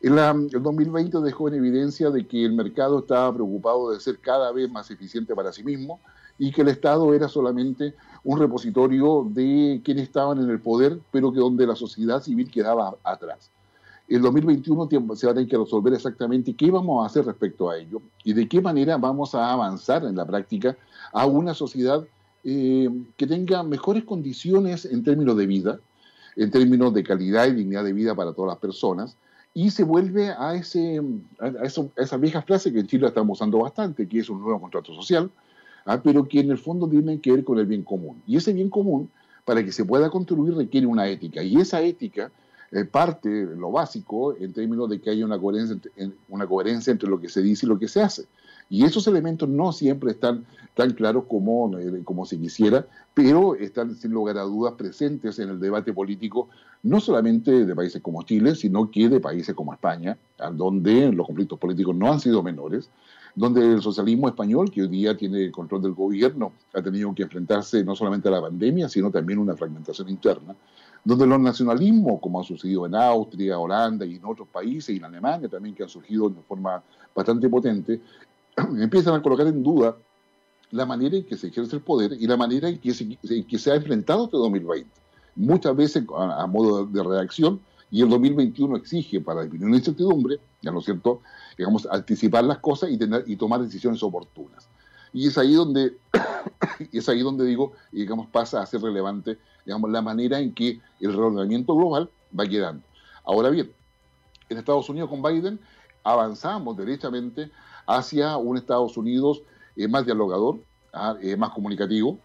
El, 0.00 0.18
el 0.18 0.62
2020 0.62 1.18
dejó 1.20 1.48
en 1.48 1.54
evidencia 1.54 2.10
de 2.10 2.26
que 2.26 2.44
el 2.44 2.52
mercado 2.52 3.00
estaba 3.00 3.32
preocupado 3.32 3.90
de 3.90 3.98
ser 3.98 4.18
cada 4.18 4.52
vez 4.52 4.70
más 4.70 4.90
eficiente 4.90 5.34
para 5.34 5.52
sí 5.52 5.64
mismo 5.64 6.00
y 6.38 6.52
que 6.52 6.62
el 6.62 6.68
Estado 6.68 7.12
era 7.14 7.28
solamente 7.28 7.94
un 8.24 8.38
repositorio 8.38 9.26
de 9.30 9.80
quienes 9.84 10.04
estaban 10.04 10.38
en 10.38 10.48
el 10.50 10.60
poder, 10.60 10.98
pero 11.10 11.32
que 11.32 11.40
donde 11.40 11.66
la 11.66 11.74
sociedad 11.74 12.22
civil 12.22 12.50
quedaba 12.50 12.96
atrás. 13.02 13.50
El 14.06 14.22
2021 14.22 14.88
se 15.16 15.26
va 15.26 15.32
a 15.32 15.34
tener 15.34 15.48
que 15.48 15.58
resolver 15.58 15.92
exactamente 15.92 16.54
qué 16.54 16.70
vamos 16.70 17.02
a 17.02 17.06
hacer 17.06 17.26
respecto 17.26 17.68
a 17.68 17.76
ello 17.76 18.00
y 18.24 18.32
de 18.32 18.48
qué 18.48 18.62
manera 18.62 18.96
vamos 18.96 19.34
a 19.34 19.52
avanzar 19.52 20.04
en 20.04 20.16
la 20.16 20.24
práctica 20.24 20.76
a 21.12 21.26
una 21.26 21.52
sociedad 21.52 22.06
eh, 22.44 22.88
que 23.16 23.26
tenga 23.26 23.62
mejores 23.62 24.04
condiciones 24.04 24.86
en 24.86 25.02
términos 25.02 25.36
de 25.36 25.46
vida, 25.46 25.80
en 26.36 26.50
términos 26.50 26.94
de 26.94 27.02
calidad 27.02 27.46
y 27.48 27.52
dignidad 27.52 27.84
de 27.84 27.92
vida 27.92 28.14
para 28.14 28.32
todas 28.32 28.52
las 28.52 28.58
personas, 28.58 29.16
y 29.52 29.70
se 29.70 29.84
vuelve 29.84 30.30
a, 30.30 30.54
ese, 30.54 31.02
a, 31.40 31.52
esa 31.96 32.16
vieja 32.16 32.42
frase 32.42 32.72
que 32.72 32.80
en 32.80 32.86
Chile 32.86 33.08
estamos 33.08 33.38
usando 33.38 33.58
bastante, 33.58 34.08
que 34.08 34.20
es 34.20 34.30
un 34.30 34.40
nuevo 34.40 34.60
contrato 34.60 34.94
social, 34.94 35.30
¿ah? 35.88 36.00
pero 36.02 36.28
que 36.28 36.40
en 36.40 36.50
el 36.50 36.58
fondo 36.58 36.88
tiene 36.88 37.18
que 37.20 37.32
ver 37.32 37.44
con 37.44 37.58
el 37.58 37.66
bien 37.66 37.82
común. 37.82 38.22
Y 38.26 38.36
ese 38.36 38.52
bien 38.52 38.68
común, 38.68 39.10
para 39.44 39.64
que 39.64 39.72
se 39.72 39.84
pueda 39.84 40.10
construir, 40.10 40.54
requiere 40.54 40.86
una 40.86 41.08
ética. 41.08 41.42
Y 41.42 41.56
esa 41.56 41.80
ética 41.80 42.30
eh, 42.70 42.84
parte, 42.84 43.28
lo 43.56 43.72
básico, 43.72 44.36
en 44.36 44.52
términos 44.52 44.90
de 44.90 45.00
que 45.00 45.10
haya 45.10 45.24
una 45.24 45.38
coherencia, 45.38 45.76
una 46.28 46.46
coherencia 46.46 46.90
entre 46.90 47.08
lo 47.08 47.18
que 47.18 47.30
se 47.30 47.40
dice 47.40 47.64
y 47.64 47.68
lo 47.68 47.78
que 47.78 47.88
se 47.88 48.02
hace. 48.02 48.26
Y 48.68 48.84
esos 48.84 49.06
elementos 49.06 49.48
no 49.48 49.72
siempre 49.72 50.10
están 50.10 50.44
tan 50.74 50.92
claros 50.92 51.24
como, 51.26 51.78
eh, 51.78 52.02
como 52.04 52.26
se 52.26 52.38
quisiera, 52.38 52.86
pero 53.14 53.54
están 53.54 53.96
sin 53.96 54.12
lugar 54.12 54.36
a 54.36 54.42
dudas 54.42 54.74
presentes 54.74 55.38
en 55.38 55.48
el 55.48 55.58
debate 55.58 55.94
político, 55.94 56.50
no 56.82 57.00
solamente 57.00 57.64
de 57.64 57.74
países 57.74 58.02
como 58.02 58.22
Chile, 58.24 58.54
sino 58.54 58.90
que 58.90 59.08
de 59.08 59.20
países 59.20 59.54
como 59.54 59.72
España, 59.72 60.18
donde 60.52 61.10
los 61.10 61.26
conflictos 61.26 61.58
políticos 61.58 61.96
no 61.96 62.12
han 62.12 62.20
sido 62.20 62.42
menores, 62.42 62.90
donde 63.38 63.74
el 63.74 63.80
socialismo 63.80 64.26
español, 64.26 64.68
que 64.68 64.82
hoy 64.82 64.88
día 64.88 65.16
tiene 65.16 65.44
el 65.44 65.52
control 65.52 65.80
del 65.80 65.92
gobierno, 65.92 66.52
ha 66.74 66.82
tenido 66.82 67.14
que 67.14 67.22
enfrentarse 67.22 67.84
no 67.84 67.94
solamente 67.94 68.26
a 68.26 68.32
la 68.32 68.40
pandemia, 68.40 68.88
sino 68.88 69.12
también 69.12 69.38
a 69.38 69.42
una 69.42 69.56
fragmentación 69.56 70.08
interna, 70.08 70.56
donde 71.04 71.24
los 71.24 71.38
nacionalismos, 71.38 72.20
como 72.20 72.40
ha 72.40 72.44
sucedido 72.44 72.84
en 72.86 72.96
Austria, 72.96 73.56
Holanda 73.56 74.04
y 74.04 74.16
en 74.16 74.24
otros 74.24 74.48
países, 74.48 74.92
y 74.92 74.98
en 74.98 75.04
Alemania 75.04 75.48
también, 75.48 75.76
que 75.76 75.84
han 75.84 75.88
surgido 75.88 76.28
de 76.28 76.42
forma 76.42 76.82
bastante 77.14 77.48
potente, 77.48 78.00
empiezan 78.76 79.14
a 79.14 79.22
colocar 79.22 79.46
en 79.46 79.62
duda 79.62 79.96
la 80.72 80.84
manera 80.84 81.16
en 81.16 81.24
que 81.24 81.36
se 81.36 81.46
ejerce 81.46 81.76
el 81.76 81.82
poder 81.82 82.14
y 82.14 82.26
la 82.26 82.36
manera 82.36 82.68
en 82.68 82.78
que 82.78 82.92
se, 82.92 83.70
ha 83.70 83.74
enfrentado 83.76 84.24
este 84.24 84.36
2020. 84.36 84.90
Muchas 85.36 85.76
veces 85.76 86.04
a, 86.16 86.44
modo 86.48 86.84
de 86.84 87.04
reacción, 87.04 87.60
y 87.90 88.02
el 88.02 88.08
2021 88.08 88.76
exige, 88.76 89.20
para 89.20 89.42
definir 89.42 89.66
una 89.66 89.76
incertidumbre, 89.76 90.38
ya 90.60 90.70
no 90.70 90.80
cierto, 90.80 91.22
digamos, 91.56 91.88
anticipar 91.90 92.44
las 92.44 92.58
cosas 92.58 92.90
y, 92.90 92.98
tener, 92.98 93.24
y 93.26 93.36
tomar 93.36 93.60
decisiones 93.60 94.02
oportunas. 94.02 94.68
Y 95.12 95.28
es 95.28 95.38
ahí 95.38 95.54
donde, 95.54 95.96
es 96.92 97.08
ahí 97.08 97.20
donde 97.20 97.46
digo, 97.46 97.72
digamos, 97.90 98.26
pasa 98.26 98.60
a 98.60 98.66
ser 98.66 98.82
relevante, 98.82 99.38
digamos, 99.64 99.90
la 99.90 100.02
manera 100.02 100.38
en 100.38 100.52
que 100.52 100.80
el 101.00 101.12
reordenamiento 101.12 101.74
global 101.74 102.10
va 102.38 102.46
quedando. 102.46 102.82
Ahora 103.24 103.48
bien, 103.50 103.72
en 104.48 104.58
Estados 104.58 104.88
Unidos 104.88 105.08
con 105.08 105.22
Biden 105.22 105.58
avanzamos 106.04 106.76
derechamente 106.76 107.50
hacia 107.86 108.36
un 108.36 108.56
Estados 108.56 108.96
Unidos 108.96 109.42
eh, 109.76 109.88
más 109.88 110.04
dialogador, 110.04 110.60
ah, 110.92 111.16
eh, 111.22 111.36
más 111.36 111.50
comunicativo, 111.50 112.18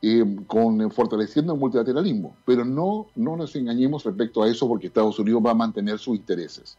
eh, 0.00 0.24
con 0.46 0.90
fortaleciendo 0.90 1.54
el 1.54 1.58
multilateralismo. 1.58 2.36
Pero 2.44 2.64
no, 2.64 3.08
no 3.16 3.36
nos 3.36 3.54
engañemos 3.56 4.04
respecto 4.04 4.42
a 4.42 4.48
eso 4.48 4.68
porque 4.68 4.86
Estados 4.86 5.18
Unidos 5.18 5.42
va 5.44 5.50
a 5.50 5.54
mantener 5.54 5.98
sus 5.98 6.16
intereses. 6.16 6.78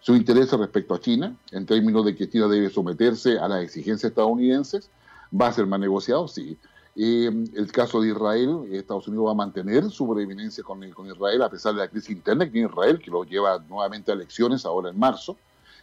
Sus 0.00 0.16
intereses 0.16 0.58
respecto 0.58 0.94
a 0.94 1.00
China, 1.00 1.36
en 1.52 1.66
términos 1.66 2.04
de 2.04 2.14
que 2.14 2.28
China 2.28 2.48
debe 2.48 2.70
someterse 2.70 3.38
a 3.38 3.48
las 3.48 3.62
exigencias 3.62 4.10
estadounidenses, 4.10 4.90
va 5.32 5.48
a 5.48 5.52
ser 5.52 5.66
más 5.66 5.80
negociado, 5.80 6.28
sí. 6.28 6.56
el 6.96 7.70
caso 7.72 8.00
de 8.00 8.08
Israel, 8.08 8.68
Estados 8.72 9.08
Unidos 9.08 9.26
va 9.26 9.32
a 9.32 9.34
mantener 9.34 9.90
su 9.90 10.08
preeminencia 10.08 10.62
con, 10.62 10.88
con, 10.92 11.06
Israel 11.06 11.42
a 11.42 11.50
pesar 11.50 11.74
de 11.74 11.80
la 11.80 11.88
crisis 11.88 12.10
interna 12.10 12.44
que 12.44 12.52
tiene 12.52 12.68
Israel, 12.68 12.98
que 12.98 13.10
lo 13.10 13.24
lleva 13.24 13.58
nuevamente 13.68 14.10
a 14.10 14.14
elecciones 14.14 14.64
ahora 14.64 14.90
en 14.90 14.98
marzo. 14.98 15.36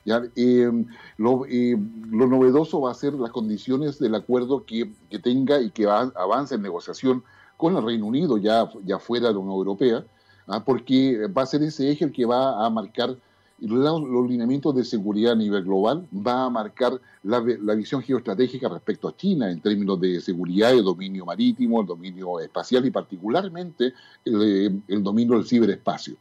Eh, 0.05 0.85
lo, 1.17 1.45
eh, 1.45 1.77
novedoso 1.77 2.81
va 2.81 2.91
a 2.91 2.93
ser 2.93 3.13
las 3.13 3.31
condiciones 3.31 3.99
del 3.99 4.15
acuerdo 4.15 4.65
que, 4.65 4.91
que 5.09 5.19
tenga 5.19 5.61
y 5.61 5.71
que 5.71 5.87
avance 5.87 6.55
en 6.55 6.61
negociación 6.61 7.23
con 7.55 7.77
el 7.77 7.83
Reino 7.83 8.05
Unido, 8.07 8.37
ya, 8.37 8.69
ya 8.83 8.99
fuera 8.99 9.27
de 9.27 9.33
la 9.33 9.39
Unión 9.39 9.55
Europea, 9.55 10.05
¿ah? 10.47 10.63
porque 10.65 11.27
va 11.27 11.43
a 11.43 11.45
ser 11.45 11.63
ese 11.63 11.89
eje 11.89 12.05
el 12.05 12.11
que 12.11 12.25
va 12.25 12.65
a 12.65 12.69
marcar 12.69 13.15
los, 13.59 14.29
lineamientos 14.29 14.75
de 14.75 14.83
seguridad 14.83 15.33
a 15.33 15.35
nivel 15.35 15.63
global, 15.63 16.05
va 16.13 16.45
a 16.45 16.49
marcar 16.49 16.99
la, 17.23 17.39
visión 17.39 18.01
geoestratégica 18.01 18.67
respecto 18.67 19.07
a 19.07 19.15
China 19.15 19.49
en 19.49 19.61
términos 19.61 20.01
de 20.01 20.19
seguridad, 20.19 20.71
el 20.71 20.83
dominio 20.83 21.25
marítimo, 21.25 21.79
el 21.79 21.87
dominio 21.87 22.41
espacial 22.41 22.85
y 22.85 22.91
particularmente 22.91 23.93
el, 24.25 24.81
el 24.85 25.03
dominio 25.03 25.37
del 25.37 25.47
ciberespacio, 25.47 26.17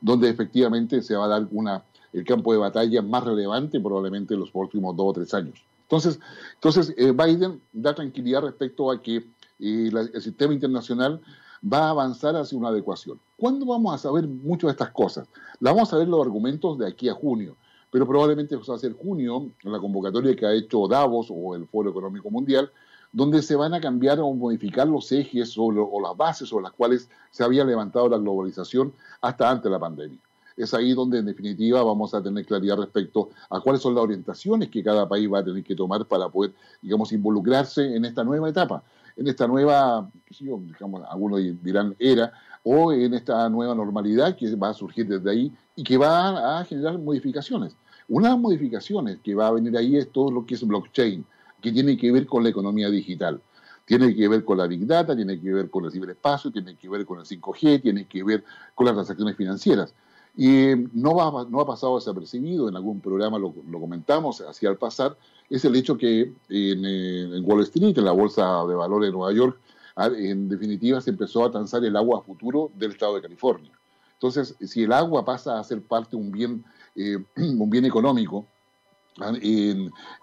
donde 0.00 0.28
efectivamente 0.28 1.02
se 1.02 1.16
va 1.16 1.24
a 1.24 1.28
dar 1.28 1.48
una 1.50 1.82
el 2.14 2.24
campo 2.24 2.52
de 2.52 2.58
batalla 2.58 3.02
más 3.02 3.24
relevante 3.24 3.80
probablemente 3.80 4.34
en 4.34 4.40
los 4.40 4.50
últimos 4.54 4.96
dos 4.96 5.06
o 5.08 5.12
tres 5.12 5.34
años. 5.34 5.62
Entonces, 5.82 6.20
entonces 6.54 6.94
eh, 6.96 7.12
Biden 7.12 7.60
da 7.72 7.94
tranquilidad 7.94 8.42
respecto 8.42 8.90
a 8.90 9.02
que 9.02 9.16
eh, 9.16 9.90
el 9.90 10.22
sistema 10.22 10.54
internacional 10.54 11.20
va 11.62 11.86
a 11.86 11.90
avanzar 11.90 12.36
hacia 12.36 12.56
una 12.56 12.68
adecuación. 12.68 13.18
¿Cuándo 13.36 13.66
vamos 13.66 13.94
a 13.94 13.98
saber 13.98 14.28
mucho 14.28 14.68
de 14.68 14.72
estas 14.72 14.90
cosas? 14.90 15.28
La 15.60 15.72
vamos 15.72 15.92
a 15.92 15.98
ver 15.98 16.08
los 16.08 16.20
argumentos 16.20 16.78
de 16.78 16.86
aquí 16.86 17.08
a 17.08 17.14
junio, 17.14 17.56
pero 17.90 18.06
probablemente 18.06 18.56
va 18.56 18.74
a 18.74 18.78
ser 18.78 18.92
junio, 18.92 19.50
en 19.62 19.72
la 19.72 19.80
convocatoria 19.80 20.36
que 20.36 20.46
ha 20.46 20.52
hecho 20.52 20.86
Davos 20.86 21.28
o 21.30 21.54
el 21.56 21.66
Foro 21.66 21.90
Económico 21.90 22.30
Mundial, 22.30 22.70
donde 23.12 23.42
se 23.42 23.56
van 23.56 23.74
a 23.74 23.80
cambiar 23.80 24.20
o 24.20 24.32
modificar 24.32 24.86
los 24.86 25.10
ejes 25.10 25.56
o, 25.58 25.64
o 25.64 26.00
las 26.00 26.16
bases 26.16 26.48
sobre 26.48 26.64
las 26.64 26.72
cuales 26.72 27.08
se 27.30 27.44
había 27.44 27.64
levantado 27.64 28.08
la 28.08 28.18
globalización 28.18 28.92
hasta 29.20 29.50
antes 29.50 29.64
de 29.64 29.70
la 29.70 29.78
pandemia 29.78 30.18
es 30.56 30.74
ahí 30.74 30.92
donde 30.94 31.18
en 31.18 31.26
definitiva 31.26 31.82
vamos 31.82 32.14
a 32.14 32.22
tener 32.22 32.44
claridad 32.46 32.76
respecto 32.76 33.30
a 33.50 33.60
cuáles 33.60 33.82
son 33.82 33.94
las 33.94 34.04
orientaciones 34.04 34.68
que 34.68 34.82
cada 34.82 35.08
país 35.08 35.30
va 35.32 35.40
a 35.40 35.44
tener 35.44 35.64
que 35.64 35.74
tomar 35.74 36.06
para 36.06 36.28
poder, 36.28 36.54
digamos, 36.80 37.12
involucrarse 37.12 37.96
en 37.96 38.04
esta 38.04 38.24
nueva 38.24 38.48
etapa 38.48 38.82
en 39.16 39.28
esta 39.28 39.46
nueva, 39.46 40.10
digamos, 40.28 41.02
algunos 41.08 41.40
dirán 41.62 41.94
era, 41.98 42.32
o 42.62 42.92
en 42.92 43.14
esta 43.14 43.48
nueva 43.48 43.74
normalidad 43.74 44.36
que 44.36 44.54
va 44.56 44.70
a 44.70 44.74
surgir 44.74 45.06
desde 45.06 45.30
ahí 45.30 45.52
y 45.76 45.84
que 45.84 45.96
va 45.96 46.58
a 46.58 46.64
generar 46.64 46.98
modificaciones. 46.98 47.76
Una 48.08 48.28
de 48.28 48.34
las 48.34 48.40
modificaciones 48.40 49.18
que 49.22 49.34
va 49.34 49.48
a 49.48 49.52
venir 49.52 49.76
ahí 49.76 49.96
es 49.96 50.10
todo 50.10 50.30
lo 50.30 50.44
que 50.44 50.54
es 50.54 50.66
blockchain, 50.66 51.24
que 51.60 51.72
tiene 51.72 51.96
que 51.96 52.10
ver 52.10 52.26
con 52.26 52.42
la 52.42 52.50
economía 52.50 52.90
digital. 52.90 53.40
Tiene 53.86 54.14
que 54.14 54.28
ver 54.28 54.44
con 54.44 54.56
la 54.56 54.66
Big 54.66 54.86
Data, 54.86 55.14
tiene 55.14 55.38
que 55.38 55.52
ver 55.52 55.68
con 55.68 55.84
el 55.84 55.92
ciberespacio, 55.92 56.50
tiene 56.50 56.74
que 56.74 56.88
ver 56.88 57.04
con 57.04 57.18
el 57.18 57.26
5G, 57.26 57.82
tiene 57.82 58.06
que 58.06 58.24
ver 58.24 58.42
con 58.74 58.86
las 58.86 58.94
transacciones 58.94 59.36
financieras. 59.36 59.94
Y 60.36 60.74
no, 60.92 61.14
va, 61.14 61.46
no 61.48 61.60
ha 61.60 61.66
pasado 61.66 61.94
desapercibido, 61.94 62.68
en 62.68 62.74
algún 62.74 63.00
programa 63.00 63.38
lo, 63.38 63.54
lo 63.68 63.80
comentamos, 63.80 64.40
así 64.40 64.66
al 64.66 64.76
pasar, 64.76 65.16
es 65.48 65.64
el 65.64 65.76
hecho 65.76 65.96
que 65.96 66.32
en, 66.48 67.44
Wall 67.44 67.62
Street, 67.62 67.96
en 67.96 68.04
la 68.04 68.12
Bolsa 68.12 68.64
de 68.66 68.74
Valores 68.74 69.08
de 69.08 69.12
Nueva 69.12 69.32
York, 69.32 69.60
en 69.96 70.48
definitiva 70.48 71.00
se 71.00 71.10
empezó 71.10 71.44
a 71.44 71.50
transar 71.50 71.84
el 71.84 71.96
agua 71.96 72.22
futuro 72.22 72.70
del 72.74 72.92
estado 72.92 73.14
de 73.14 73.22
California. 73.22 73.70
Entonces, 74.14 74.56
si 74.60 74.82
el 74.82 74.92
agua 74.92 75.24
pasa 75.24 75.58
a 75.58 75.64
ser 75.64 75.82
parte 75.82 76.16
de 76.16 76.22
un 76.22 76.32
bien, 76.32 76.64
eh, 76.96 77.18
un 77.36 77.70
bien 77.70 77.84
económico, 77.84 78.46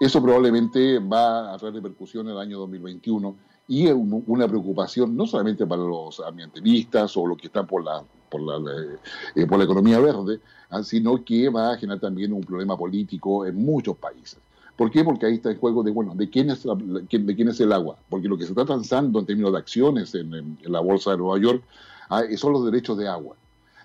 eso 0.02 0.22
probablemente 0.22 1.00
va 1.00 1.54
a 1.54 1.58
traer 1.58 1.76
repercusión 1.76 2.28
en 2.28 2.34
el 2.34 2.40
año 2.40 2.60
2021 2.60 3.38
y 3.70 3.88
una 3.88 4.50
preocupación 4.50 5.16
no 5.16 5.26
solamente 5.26 5.66
para 5.66 5.82
los 5.82 6.20
ambientalistas 6.20 7.16
o 7.16 7.26
los 7.26 7.38
que 7.38 7.48
están 7.48 7.68
por 7.68 7.86
la, 7.86 8.04
por 8.32 8.42
la, 8.42 8.58
eh, 9.36 9.46
por 9.46 9.60
la 9.60 9.66
economía 9.66 10.00
verde, 10.00 10.40
ah, 10.70 10.82
sino 10.82 11.24
que 11.24 11.50
va 11.50 11.74
a 11.74 11.78
generar 11.78 12.00
también 12.00 12.32
un 12.34 12.42
problema 12.42 12.78
político 12.78 13.46
en 13.46 13.58
muchos 13.58 13.98
países. 13.98 14.40
¿Por 14.78 14.90
qué? 14.90 15.04
Porque 15.04 15.26
ahí 15.28 15.36
está 15.36 15.52
el 15.52 15.58
juego 15.58 15.84
de, 15.84 15.92
bueno, 15.92 16.16
¿de 16.16 16.30
quién 16.30 16.50
es, 16.50 16.64
de 16.64 17.36
quién 17.36 17.48
es 17.50 17.60
el 17.60 17.74
agua? 17.74 17.98
Porque 18.10 18.28
lo 18.28 18.38
que 18.38 18.46
se 18.46 18.52
está 18.52 18.66
transando 18.66 19.20
en 19.20 19.26
términos 19.26 19.52
de 19.52 19.60
acciones 19.60 20.16
en, 20.16 20.58
la 20.64 20.80
Bolsa 20.80 21.12
de 21.12 21.18
Nueva 21.18 21.38
York 21.38 21.62
ah, 22.10 22.24
son 22.38 22.54
los 22.54 22.66
derechos 22.66 22.98
de 22.98 23.08
agua. 23.08 23.36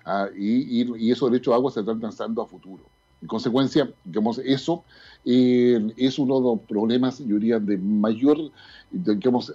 Ah, 0.05 0.27
y, 0.35 1.11
esos 1.11 1.29
derechos 1.29 1.51
de 1.51 1.55
agua 1.55 1.71
se 1.71 1.81
están 1.81 1.99
transando 1.99 2.41
a 2.41 2.47
futuro. 2.47 2.83
En 3.21 3.27
consecuencia, 3.27 3.91
digamos, 4.03 4.37
eso 4.39 4.83
eh, 5.25 5.93
es 5.97 6.19
uno 6.19 6.35
de 6.35 6.41
los 6.41 6.59
problemas, 6.61 7.19
yo 7.19 7.35
diría, 7.35 7.59
de 7.59 7.77
mayor, 7.77 8.37
digamos, 8.91 9.53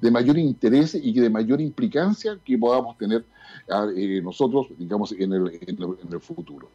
de 0.00 0.10
mayor 0.10 0.36
interés 0.36 0.94
y 0.94 1.12
de 1.12 1.30
mayor 1.30 1.60
implicancia 1.60 2.38
que 2.44 2.58
podamos 2.58 2.98
tener 2.98 3.24
ah, 3.70 3.86
eh, 3.96 4.20
nosotros, 4.22 4.66
digamos, 4.76 5.12
en 5.12 5.32
el, 5.32 5.60
en 5.66 6.12
el 6.12 6.20
futuro. 6.20 6.70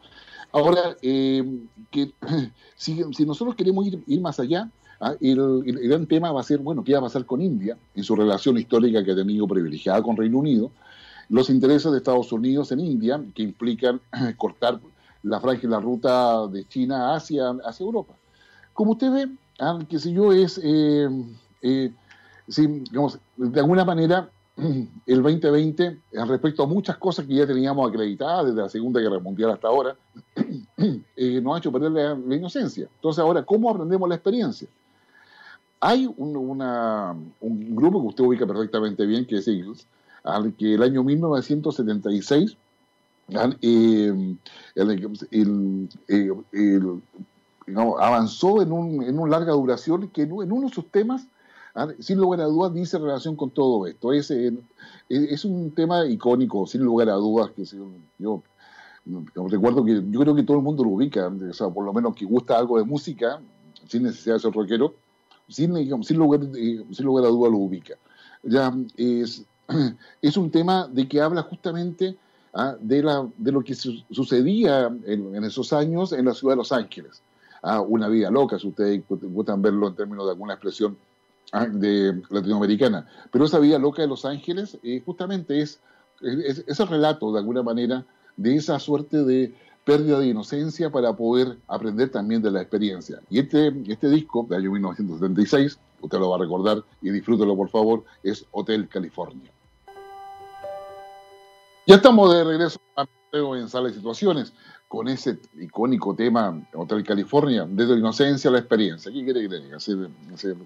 Ahora, 0.52 0.96
eh, 1.02 1.44
que, 1.90 2.12
si, 2.74 3.04
nosotros 3.24 3.54
queremos 3.54 3.86
ir, 3.86 4.20
más 4.20 4.40
allá, 4.40 4.70
¿ah? 5.00 5.14
el, 5.20 5.62
gran 5.88 6.06
tema 6.06 6.32
va 6.32 6.40
a 6.40 6.44
ser, 6.44 6.58
bueno, 6.58 6.82
¿qué 6.82 6.92
va 6.92 6.98
a 6.98 7.02
pasar 7.02 7.24
con 7.24 7.40
India 7.40 7.76
en 7.94 8.02
su 8.02 8.16
relación 8.16 8.58
histórica 8.58 9.04
que 9.04 9.12
ha 9.12 9.16
tenido 9.16 9.46
privilegiada 9.46 10.02
con 10.02 10.16
Reino 10.16 10.38
Unido? 10.38 10.72
Los 11.28 11.50
intereses 11.50 11.92
de 11.92 11.98
Estados 11.98 12.32
Unidos 12.32 12.72
en 12.72 12.80
India, 12.80 13.22
que 13.34 13.42
implican 13.42 14.00
cortar 14.36 14.80
la 15.22 15.40
la 15.62 15.80
ruta 15.80 16.46
de 16.48 16.66
China 16.66 17.14
hacia, 17.14 17.50
hacia 17.64 17.84
Europa. 17.84 18.14
Como 18.72 18.92
usted 18.92 19.12
ve, 19.12 19.28
¿ah? 19.58 19.78
que 19.88 19.98
si 19.98 20.12
yo 20.12 20.32
es, 20.32 20.60
eh, 20.62 21.08
eh, 21.62 21.92
digamos, 22.56 23.18
de 23.36 23.60
alguna 23.60 23.84
manera, 23.84 24.30
el 25.06 25.22
2020 25.22 26.00
respecto 26.26 26.62
a 26.62 26.66
muchas 26.66 26.96
cosas 26.98 27.26
que 27.26 27.34
ya 27.34 27.46
teníamos 27.46 27.88
acreditadas 27.88 28.46
desde 28.46 28.62
la 28.62 28.68
Segunda 28.68 29.00
Guerra 29.00 29.18
Mundial 29.18 29.50
hasta 29.50 29.68
ahora, 29.68 29.96
eh, 31.16 31.40
nos 31.40 31.54
ha 31.54 31.58
hecho 31.58 31.72
perder 31.72 31.92
la, 31.92 32.36
inocencia. 32.36 32.88
Entonces 32.96 33.20
ahora, 33.20 33.42
¿cómo 33.42 33.70
aprendemos 33.70 34.08
la 34.08 34.14
experiencia? 34.16 34.68
Hay 35.80 36.06
un, 36.16 36.58
grupo 37.74 38.02
que 38.02 38.08
usted 38.08 38.24
ubica 38.24 38.46
perfectamente 38.46 39.06
bien, 39.06 39.26
que 39.26 39.36
es 39.36 39.48
Eagles, 39.48 39.86
al 40.22 40.54
que 40.54 40.74
el 40.74 40.82
año 40.82 41.02
1976 41.02 42.56
eh, 46.52 46.80
avanzó 48.00 48.62
en 48.62 48.72
una 48.72 49.06
en 49.06 49.30
larga 49.30 49.52
duración 49.52 50.08
que 50.08 50.22
en 50.22 50.32
uno 50.32 50.68
de 50.68 50.74
sus 50.74 50.90
temas 50.90 51.26
Ah, 51.74 51.88
sin 52.00 52.18
lugar 52.18 52.40
a 52.40 52.44
dudas, 52.44 52.74
dice 52.74 52.98
relación 52.98 53.36
con 53.36 53.50
todo 53.50 53.86
esto. 53.86 54.12
Es, 54.12 54.30
eh, 54.30 54.52
es 55.08 55.44
un 55.44 55.70
tema 55.72 56.04
icónico, 56.06 56.66
sin 56.66 56.82
lugar 56.82 57.08
a 57.10 57.14
dudas, 57.14 57.50
que 57.54 57.64
yo, 58.18 58.42
recuerdo 59.48 59.84
que 59.84 60.02
yo 60.10 60.20
creo 60.20 60.34
que 60.34 60.42
todo 60.42 60.56
el 60.56 60.62
mundo 60.64 60.84
lo 60.84 60.90
ubica, 60.90 61.28
o 61.28 61.52
sea, 61.52 61.68
por 61.68 61.84
lo 61.84 61.92
menos 61.92 62.14
que 62.14 62.24
gusta 62.24 62.58
algo 62.58 62.78
de 62.78 62.84
música, 62.84 63.40
sin 63.86 64.02
necesidad 64.02 64.34
de 64.36 64.40
ser 64.40 64.52
rockero, 64.52 64.94
sin, 65.48 65.74
sin, 66.04 66.18
lugar, 66.18 66.40
sin 66.52 67.06
lugar 67.06 67.24
a 67.24 67.28
dudas 67.28 67.52
lo 67.52 67.58
ubica. 67.58 67.94
Ya, 68.42 68.74
es, 68.96 69.44
es 70.22 70.36
un 70.36 70.50
tema 70.50 70.88
de 70.88 71.08
que 71.08 71.20
habla 71.20 71.42
justamente 71.42 72.16
ah, 72.54 72.76
de, 72.80 73.02
la, 73.02 73.28
de 73.36 73.52
lo 73.52 73.62
que 73.62 73.74
sucedía 73.74 74.90
en, 75.04 75.44
esos 75.44 75.72
años 75.72 76.12
en 76.12 76.26
la 76.26 76.34
ciudad 76.34 76.54
de 76.54 76.58
Los 76.58 76.72
Ángeles. 76.72 77.22
Ah, 77.62 77.80
una 77.80 78.08
vida 78.08 78.30
loca, 78.30 78.58
si 78.58 78.68
ustedes 78.68 79.02
gustan 79.08 79.60
verlo 79.60 79.88
en 79.88 79.94
términos 79.94 80.24
de 80.24 80.32
alguna 80.32 80.54
expresión 80.54 80.96
Ah, 81.52 81.66
de 81.66 82.22
latinoamericana. 82.30 83.06
Pero 83.32 83.44
esa 83.44 83.58
vida 83.58 83.78
loca 83.78 84.02
de 84.02 84.08
Los 84.08 84.24
Ángeles 84.24 84.78
eh, 84.84 85.02
justamente 85.04 85.60
es, 85.60 85.80
es, 86.20 86.78
el 86.78 86.86
relato, 86.86 87.32
de 87.32 87.40
alguna 87.40 87.62
manera, 87.62 88.04
de 88.36 88.54
esa 88.54 88.78
suerte 88.78 89.24
de 89.24 89.52
pérdida 89.84 90.20
de 90.20 90.28
inocencia 90.28 90.90
para 90.90 91.12
poder 91.16 91.56
aprender 91.66 92.10
también 92.10 92.40
de 92.40 92.52
la 92.52 92.60
experiencia. 92.60 93.20
Y 93.30 93.40
este, 93.40 93.74
este 93.88 94.08
disco, 94.08 94.46
de 94.48 94.56
año 94.56 94.70
1976, 94.70 95.78
usted 96.00 96.18
lo 96.20 96.30
va 96.30 96.36
a 96.36 96.40
recordar 96.40 96.84
y 97.02 97.10
disfrútelo 97.10 97.56
por 97.56 97.68
favor, 97.68 98.04
es 98.22 98.46
Hotel 98.52 98.86
California. 98.88 99.50
Ya 101.86 101.96
estamos 101.96 102.32
de 102.32 102.44
regreso 102.44 102.80
en 103.32 103.68
Sala 103.68 103.88
de 103.88 103.94
Situaciones 103.94 104.52
con 104.90 105.06
ese 105.06 105.38
icónico 105.56 106.16
tema 106.16 106.66
Hotel 106.74 107.04
California, 107.04 107.64
desde 107.64 107.92
la 107.92 108.00
inocencia 108.00 108.50
a 108.50 108.54
la 108.54 108.58
experiencia. 108.58 109.12
¿Qué 109.12 109.22
quiere 109.22 109.42
que 109.42 109.48
te 109.48 109.60
diga? 109.60 109.78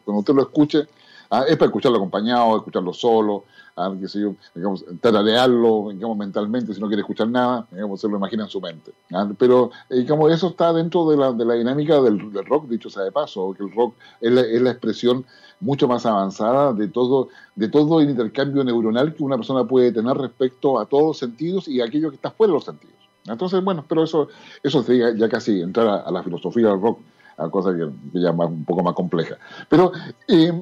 cuando 0.03 0.21
usted 0.21 0.33
lo 0.33 0.41
escuche, 0.41 0.89
ah, 1.29 1.45
es 1.47 1.59
para 1.59 1.67
escucharlo 1.67 1.99
acompañado, 1.99 2.57
escucharlo 2.57 2.95
solo, 2.95 3.45
ah, 3.77 3.93
qué 4.01 4.09
sé 4.09 4.23
yo, 4.23 4.35
digamos, 4.55 4.83
tararearlo 5.03 5.91
digamos, 5.93 6.17
mentalmente 6.17 6.73
si 6.73 6.81
no 6.81 6.87
quiere 6.87 7.03
escuchar 7.03 7.29
nada, 7.29 7.67
digamos, 7.71 8.01
se 8.01 8.09
lo 8.09 8.17
imagina 8.17 8.45
en 8.45 8.49
su 8.49 8.63
mente. 8.63 8.93
Ah, 9.13 9.31
pero 9.39 9.71
eh, 9.91 9.97
digamos, 9.97 10.33
eso 10.33 10.49
está 10.49 10.73
dentro 10.73 11.07
de 11.11 11.19
la, 11.19 11.31
de 11.35 11.45
la 11.45 11.53
dinámica 11.53 12.01
del, 12.01 12.33
rock, 12.47 12.67
dicho 12.67 12.89
sea 12.89 13.03
de 13.03 13.13
paso, 13.13 13.53
que 13.53 13.63
el 13.63 13.75
rock 13.75 13.95
es 14.23 14.33
la, 14.33 14.41
es 14.41 14.63
la, 14.63 14.71
expresión 14.71 15.27
mucho 15.61 15.87
más 15.87 16.07
avanzada 16.07 16.73
de 16.73 16.89
todo, 16.89 17.29
de 17.57 17.69
todo 17.69 18.01
el 18.01 18.09
intercambio 18.09 18.65
neuronal 18.65 19.15
que 19.15 19.23
una 19.23 19.37
persona 19.37 19.65
puede 19.65 19.93
tener 19.93 20.17
respecto 20.17 20.79
a 20.79 20.87
todos 20.87 21.05
los 21.09 21.19
sentidos 21.19 21.69
y 21.69 21.83
a 21.83 21.85
aquello 21.85 22.09
que 22.09 22.17
está 22.17 22.31
fuera 22.31 22.53
de 22.53 22.55
los 22.55 22.65
sentidos. 22.65 23.04
Entonces, 23.27 23.63
bueno, 23.65 23.85
pero 23.89 24.05
eso, 24.05 24.29
eso 24.63 24.83
sería 24.83 25.15
ya 25.17 25.29
casi 25.29 25.61
entrar 25.61 26.03
a, 26.07 26.11
la 26.11 26.23
filosofía 26.23 26.69
del 26.69 26.81
rock, 26.81 27.01
a 27.39 27.49
cosa 27.49 27.75
que, 27.75 27.89
ya 28.13 28.33
más, 28.33 28.49
un 28.49 28.65
poco 28.65 28.83
más 28.83 28.95
compleja. 28.95 29.37
Pero 29.69 29.93
eh, 30.29 30.53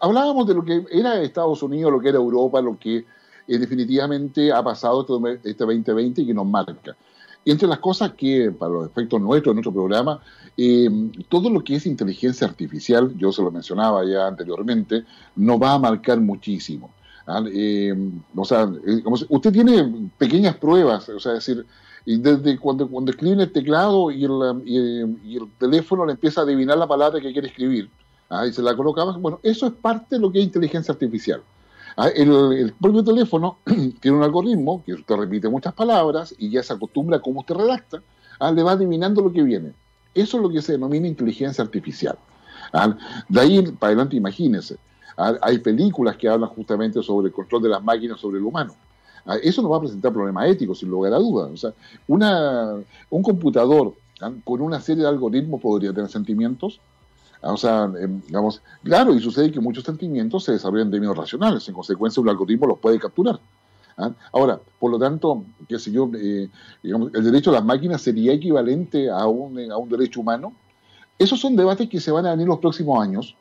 hablábamos 0.00 0.46
de 0.46 0.54
lo 0.54 0.64
que 0.64 0.84
era 0.90 1.20
Estados 1.20 1.62
Unidos, 1.62 1.90
lo 1.90 2.00
que 2.00 2.10
era 2.10 2.18
Europa, 2.18 2.60
lo 2.60 2.78
que 2.78 2.98
eh, 3.48 3.58
definitivamente 3.58 4.52
ha 4.52 4.62
pasado 4.62 5.06
este 5.42 5.64
2020 5.64 6.22
y 6.22 6.26
que 6.26 6.34
nos 6.34 6.46
marca. 6.46 6.94
Y 7.44 7.50
entre 7.50 7.66
las 7.66 7.78
cosas 7.78 8.12
que, 8.12 8.50
para 8.50 8.72
los 8.72 8.86
efectos 8.86 9.20
nuestros, 9.20 9.52
de 9.52 9.54
nuestro 9.54 9.72
programa, 9.72 10.20
eh, 10.54 10.90
todo 11.30 11.48
lo 11.48 11.64
que 11.64 11.76
es 11.76 11.86
inteligencia 11.86 12.46
artificial, 12.46 13.16
yo 13.16 13.32
se 13.32 13.42
lo 13.42 13.50
mencionaba 13.50 14.04
ya 14.04 14.26
anteriormente, 14.26 15.04
nos 15.36 15.58
va 15.58 15.72
a 15.72 15.78
marcar 15.78 16.20
muchísimo. 16.20 16.92
¿Ah? 17.28 17.42
O 18.34 18.44
sea, 18.44 18.68
usted 19.28 19.52
tiene 19.52 20.10
pequeñas 20.16 20.56
pruebas, 20.56 21.08
o 21.08 21.20
sea, 21.20 21.34
es 21.34 21.46
decir, 21.46 21.66
desde 22.04 22.58
cuando, 22.58 22.88
cuando 22.88 23.10
escribe 23.10 23.42
el 23.42 23.52
teclado 23.52 24.10
y 24.10 24.24
el, 24.24 24.62
y, 24.64 25.36
el, 25.36 25.50
teléfono 25.58 26.06
le 26.06 26.12
empieza 26.12 26.40
a 26.40 26.44
adivinar 26.44 26.78
la 26.78 26.86
palabra 26.86 27.20
que 27.20 27.32
quiere 27.32 27.48
escribir, 27.48 27.90
¿ah? 28.30 28.46
y 28.46 28.52
se 28.52 28.62
la 28.62 28.74
coloca 28.74 29.04
bueno, 29.04 29.40
eso 29.42 29.66
es 29.66 29.72
parte 29.74 30.16
de 30.16 30.20
lo 30.20 30.32
que 30.32 30.38
es 30.38 30.44
inteligencia 30.44 30.92
artificial. 30.92 31.42
¿ah? 31.96 32.08
El, 32.08 32.72
propio 32.80 33.04
teléfono 33.04 33.58
tiene 34.00 34.16
un 34.16 34.22
algoritmo 34.22 34.82
que 34.84 34.94
usted 34.94 35.16
repite 35.16 35.48
muchas 35.48 35.74
palabras 35.74 36.34
y 36.38 36.50
ya 36.50 36.62
se 36.62 36.72
acostumbra 36.72 37.18
a 37.18 37.20
cómo 37.20 37.40
usted 37.40 37.54
redacta, 37.54 38.02
ah, 38.40 38.50
le 38.50 38.62
va 38.62 38.72
adivinando 38.72 39.20
lo 39.20 39.30
que 39.30 39.42
viene. 39.42 39.72
Eso 40.14 40.38
es 40.38 40.42
lo 40.42 40.48
que 40.48 40.62
se 40.62 40.72
denomina 40.72 41.06
inteligencia 41.06 41.62
artificial. 41.62 42.18
Ah, 42.72 42.96
de 43.28 43.40
ahí 43.40 43.62
para 43.62 43.90
adelante, 43.90 44.16
imagínense, 44.16 44.78
hay 45.18 45.58
películas 45.58 46.16
que 46.16 46.28
hablan 46.28 46.50
justamente 46.50 47.02
sobre 47.02 47.28
el 47.28 47.32
control 47.32 47.62
de 47.62 47.68
las 47.68 47.82
máquinas 47.82 48.20
sobre 48.20 48.38
el 48.38 48.44
humano. 48.44 48.74
Eso 49.42 49.60
no 49.60 49.68
va 49.68 49.78
a 49.78 49.80
presentar 49.80 50.12
problemas 50.12 50.48
éticos, 50.48 50.78
sin 50.78 50.88
lugar 50.88 51.12
a 51.12 51.18
dudas. 51.18 51.50
O 51.52 51.56
sea, 51.56 51.72
un 53.10 53.22
computador 53.22 53.94
con 54.44 54.60
una 54.60 54.80
serie 54.80 55.02
de 55.02 55.08
algoritmos 55.08 55.60
podría 55.60 55.92
tener 55.92 56.08
sentimientos. 56.08 56.80
O 57.42 57.56
sea, 57.56 57.90
em, 58.00 58.20
digamos, 58.26 58.62
claro, 58.82 59.14
y 59.14 59.20
sucede 59.20 59.52
que 59.52 59.60
muchos 59.60 59.84
sentimientos 59.84 60.44
se 60.44 60.52
desarrollan 60.52 60.86
en 60.86 60.92
términos 60.92 61.16
racionales, 61.16 61.68
en 61.68 61.74
consecuencia 61.74 62.20
un 62.20 62.28
algoritmo 62.28 62.66
los 62.66 62.78
puede 62.78 62.98
capturar. 62.98 63.38
Ahora, 64.32 64.60
por 64.78 64.92
lo 64.92 64.98
tanto, 64.98 65.44
qué 65.68 65.76
sé 65.78 65.90
yo, 65.90 66.08
eh, 66.14 66.48
el 66.84 67.24
derecho 67.24 67.50
a 67.50 67.54
las 67.54 67.64
máquinas 67.64 68.00
sería 68.00 68.32
equivalente 68.32 69.10
a 69.10 69.26
un, 69.26 69.58
a 69.72 69.76
un 69.76 69.88
derecho 69.88 70.20
humano. 70.20 70.52
Esos 71.18 71.40
son 71.40 71.56
debates 71.56 71.88
que 71.88 71.98
se 71.98 72.12
van 72.12 72.24
a 72.26 72.30
venir 72.30 72.46
los 72.46 72.60
próximos 72.60 73.02
años 73.02 73.34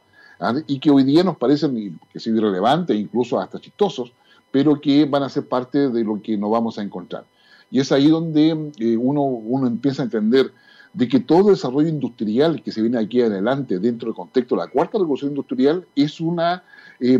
y 0.67 0.79
que 0.79 0.91
hoy 0.91 1.03
día 1.03 1.23
nos 1.23 1.37
parecen 1.37 1.99
que 2.11 2.19
son 2.19 2.37
irrelevantes, 2.37 2.95
incluso 2.95 3.39
hasta 3.39 3.59
chistosos, 3.59 4.11
pero 4.51 4.79
que 4.79 5.05
van 5.05 5.23
a 5.23 5.29
ser 5.29 5.47
parte 5.47 5.89
de 5.89 6.03
lo 6.03 6.21
que 6.21 6.37
nos 6.37 6.51
vamos 6.51 6.77
a 6.77 6.83
encontrar. 6.83 7.25
Y 7.69 7.79
es 7.79 7.91
ahí 7.91 8.07
donde 8.07 8.71
eh, 8.79 8.97
uno, 8.97 9.21
uno 9.23 9.67
empieza 9.67 10.01
a 10.01 10.05
entender 10.05 10.51
de 10.93 11.07
que 11.07 11.19
todo 11.19 11.49
desarrollo 11.49 11.89
industrial 11.89 12.63
que 12.63 12.71
se 12.71 12.81
viene 12.81 12.97
aquí 12.97 13.21
adelante 13.21 13.79
dentro 13.79 14.07
del 14.07 14.15
contexto 14.15 14.55
de 14.55 14.61
la 14.61 14.67
cuarta 14.67 14.97
revolución 14.97 15.31
industrial 15.31 15.85
es 15.95 16.19
una 16.19 16.63
eh, 16.99 17.19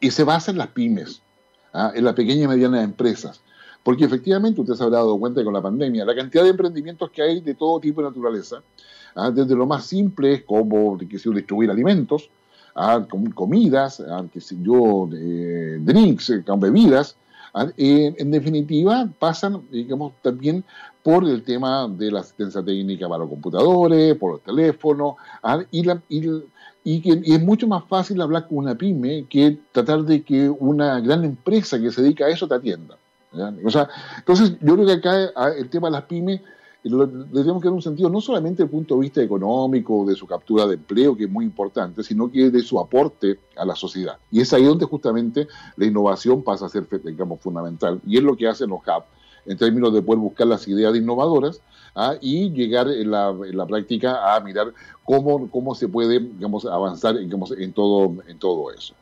y 0.00 0.10
se 0.10 0.24
basa 0.24 0.50
en 0.50 0.58
las 0.58 0.68
pymes, 0.68 1.22
¿ah? 1.72 1.92
en 1.94 2.04
las 2.04 2.14
pequeñas 2.14 2.44
y 2.44 2.48
medianas 2.48 2.84
empresas. 2.84 3.40
Porque 3.82 4.04
efectivamente 4.04 4.60
usted 4.60 4.74
se 4.74 4.82
habrá 4.82 4.98
dado 4.98 5.18
cuenta 5.18 5.44
con 5.44 5.54
la 5.54 5.62
pandemia, 5.62 6.04
la 6.04 6.14
cantidad 6.14 6.42
de 6.42 6.50
emprendimientos 6.50 7.10
que 7.10 7.22
hay 7.22 7.40
de 7.40 7.54
todo 7.54 7.80
tipo 7.80 8.02
de 8.02 8.08
naturaleza, 8.08 8.62
¿ah? 9.16 9.30
desde 9.30 9.56
lo 9.56 9.66
más 9.66 9.84
simple 9.86 10.44
como 10.44 10.96
que 10.96 11.06
distribuir 11.06 11.70
alimentos, 11.70 12.30
¿ah? 12.74 13.04
comidas, 13.34 14.02
que 14.32 14.40
yo, 14.62 15.08
drinks, 15.10 16.32
bebidas, 16.58 17.16
en 17.76 18.30
definitiva 18.30 19.08
pasan, 19.18 19.62
digamos, 19.70 20.12
también 20.22 20.62
por 21.02 21.24
el 21.24 21.42
tema 21.42 21.88
de 21.88 22.10
la 22.10 22.20
asistencia 22.20 22.62
técnica 22.62 23.08
para 23.08 23.20
los 23.20 23.30
computadores, 23.30 24.16
por 24.16 24.34
el 24.34 24.40
teléfono, 24.40 25.16
y, 25.70 25.82
la, 25.84 26.02
y, 26.08 27.00
que, 27.00 27.22
es 27.24 27.42
mucho 27.42 27.66
más 27.66 27.84
fácil 27.84 28.20
hablar 28.20 28.46
con 28.46 28.58
una 28.58 28.74
pyme 28.74 29.24
que 29.30 29.56
tratar 29.72 30.02
de 30.02 30.22
que 30.22 30.48
una 30.48 31.00
gran 31.00 31.24
empresa 31.24 31.80
que 31.80 31.90
se 31.90 32.02
dedica 32.02 32.26
a 32.26 32.28
eso 32.28 32.46
te 32.46 32.56
atienda. 32.56 32.96
O 33.64 33.70
sea, 33.70 33.88
entonces 34.18 34.56
yo 34.60 34.74
creo 34.74 34.86
que 34.86 34.92
acá 34.94 35.50
el 35.56 35.68
tema 35.68 35.88
de 35.88 35.92
las 35.92 36.04
pymes 36.04 36.40
le 36.88 37.06
tenemos 37.32 37.60
que 37.60 37.68
dar 37.68 37.74
un 37.74 37.82
sentido 37.82 38.08
no 38.08 38.20
solamente 38.20 38.62
desde 38.62 38.64
el 38.64 38.70
punto 38.70 38.94
de 38.94 39.00
vista 39.00 39.22
económico, 39.22 40.04
de 40.04 40.14
su 40.14 40.26
captura 40.26 40.66
de 40.66 40.74
empleo, 40.74 41.16
que 41.16 41.24
es 41.24 41.30
muy 41.30 41.44
importante, 41.44 42.02
sino 42.02 42.30
que 42.30 42.50
de 42.50 42.60
su 42.60 42.78
aporte 42.78 43.40
a 43.56 43.64
la 43.64 43.74
sociedad. 43.74 44.18
Y 44.30 44.40
es 44.40 44.52
ahí 44.52 44.64
donde 44.64 44.84
justamente 44.84 45.48
la 45.76 45.86
innovación 45.86 46.42
pasa 46.42 46.66
a 46.66 46.68
ser, 46.68 46.86
digamos, 47.02 47.40
fundamental. 47.40 48.00
Y 48.06 48.18
es 48.18 48.22
lo 48.22 48.36
que 48.36 48.46
hacen 48.46 48.70
los 48.70 48.80
hubs 48.80 49.06
en 49.46 49.56
términos 49.56 49.92
de 49.94 50.02
poder 50.02 50.18
buscar 50.18 50.46
las 50.46 50.66
ideas 50.68 50.94
innovadoras 50.96 51.60
¿ah? 51.94 52.14
y 52.20 52.50
llegar 52.50 52.88
en 52.88 53.10
la, 53.10 53.66
práctica 53.66 54.34
a 54.34 54.40
mirar 54.40 54.72
cómo, 55.04 55.48
cómo 55.50 55.74
se 55.74 55.88
puede 55.88 56.20
digamos, 56.20 56.66
avanzar 56.66 57.16
en, 57.16 57.72
todo, 57.72 58.14
en 58.26 58.38
todo 58.38 58.72
eso. 58.72 58.94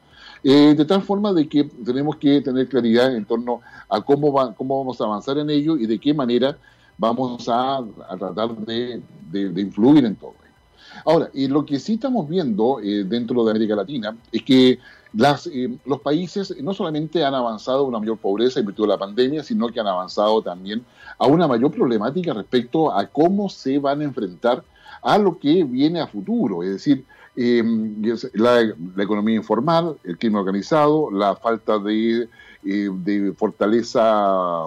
Eh, 0.43 0.75
de 0.77 0.85
tal 0.85 1.01
forma 1.01 1.33
de 1.33 1.49
que 1.49 1.65
tenemos 1.65 2.17
que 2.17 2.43
tener 2.43 2.69
claridad 2.69 3.15
en 3.15 3.25
torno 3.25 3.63
a 3.89 4.03
cómo, 4.03 4.31
va, 4.31 4.55
cómo 4.55 4.79
vamos 4.79 5.01
a 5.01 5.05
avanzar 5.05 5.39
en 5.39 5.49
ello 5.49 5.77
y 5.77 5.87
de 5.87 5.99
qué 5.99 6.13
manera 6.13 6.59
vamos 6.99 7.49
a, 7.49 7.83
tratar 8.19 8.57
de, 8.57 9.03
influir 9.57 10.05
en 10.05 10.17
todo 10.17 10.35
ello. 10.43 10.55
Ahora, 11.05 11.31
y 11.35 11.49
lo 11.49 11.65
que 11.65 11.79
sí 11.79 11.95
estamos 11.95 12.29
viendo 12.29 12.81
eh, 12.81 13.05
dentro 13.05 13.45
de 13.45 13.51
América 13.51 13.75
Latina 13.75 14.17
es 14.31 14.43
que 14.43 14.79
las, 15.13 15.47
eh, 15.47 15.77
los 15.85 16.01
países 16.01 16.55
no 16.63 16.75
solamente 16.75 17.25
han 17.25 17.35
avanzado 17.35 17.81
a 17.81 17.83
una 17.89 17.99
mayor 17.99 18.19
pobreza 18.19 18.61
en 18.61 18.67
virtud 18.67 18.85
de 18.85 18.89
la 18.89 18.99
pandemia, 18.99 19.43
sino 19.43 19.69
que 19.69 19.81
han 19.81 19.87
avanzado 19.87 20.43
también 20.43 20.85
a 21.19 21.27
una 21.27 21.47
mayor 21.47 21.71
problemática 21.71 22.33
respecto 22.33 22.93
a 22.93 23.07
cómo 23.07 23.49
se 23.49 23.79
van 23.79 24.01
a 24.01 24.05
enfrentar 24.05 24.65
a 25.03 25.19
lo 25.19 25.39
que 25.39 25.65
viene 25.65 26.01
a 26.01 26.07
futuro, 26.07 26.63
es 26.63 26.71
decir, 26.71 27.05
em, 27.37 28.03
la, 28.35 28.61
economía 29.03 29.37
informal, 29.37 29.97
el 30.03 30.19
crimen 30.19 30.39
organizado, 30.39 31.11
la 31.11 31.37
falta 31.37 31.79
de, 31.79 32.29
eh, 32.65 33.33
fortaleza 33.37 34.67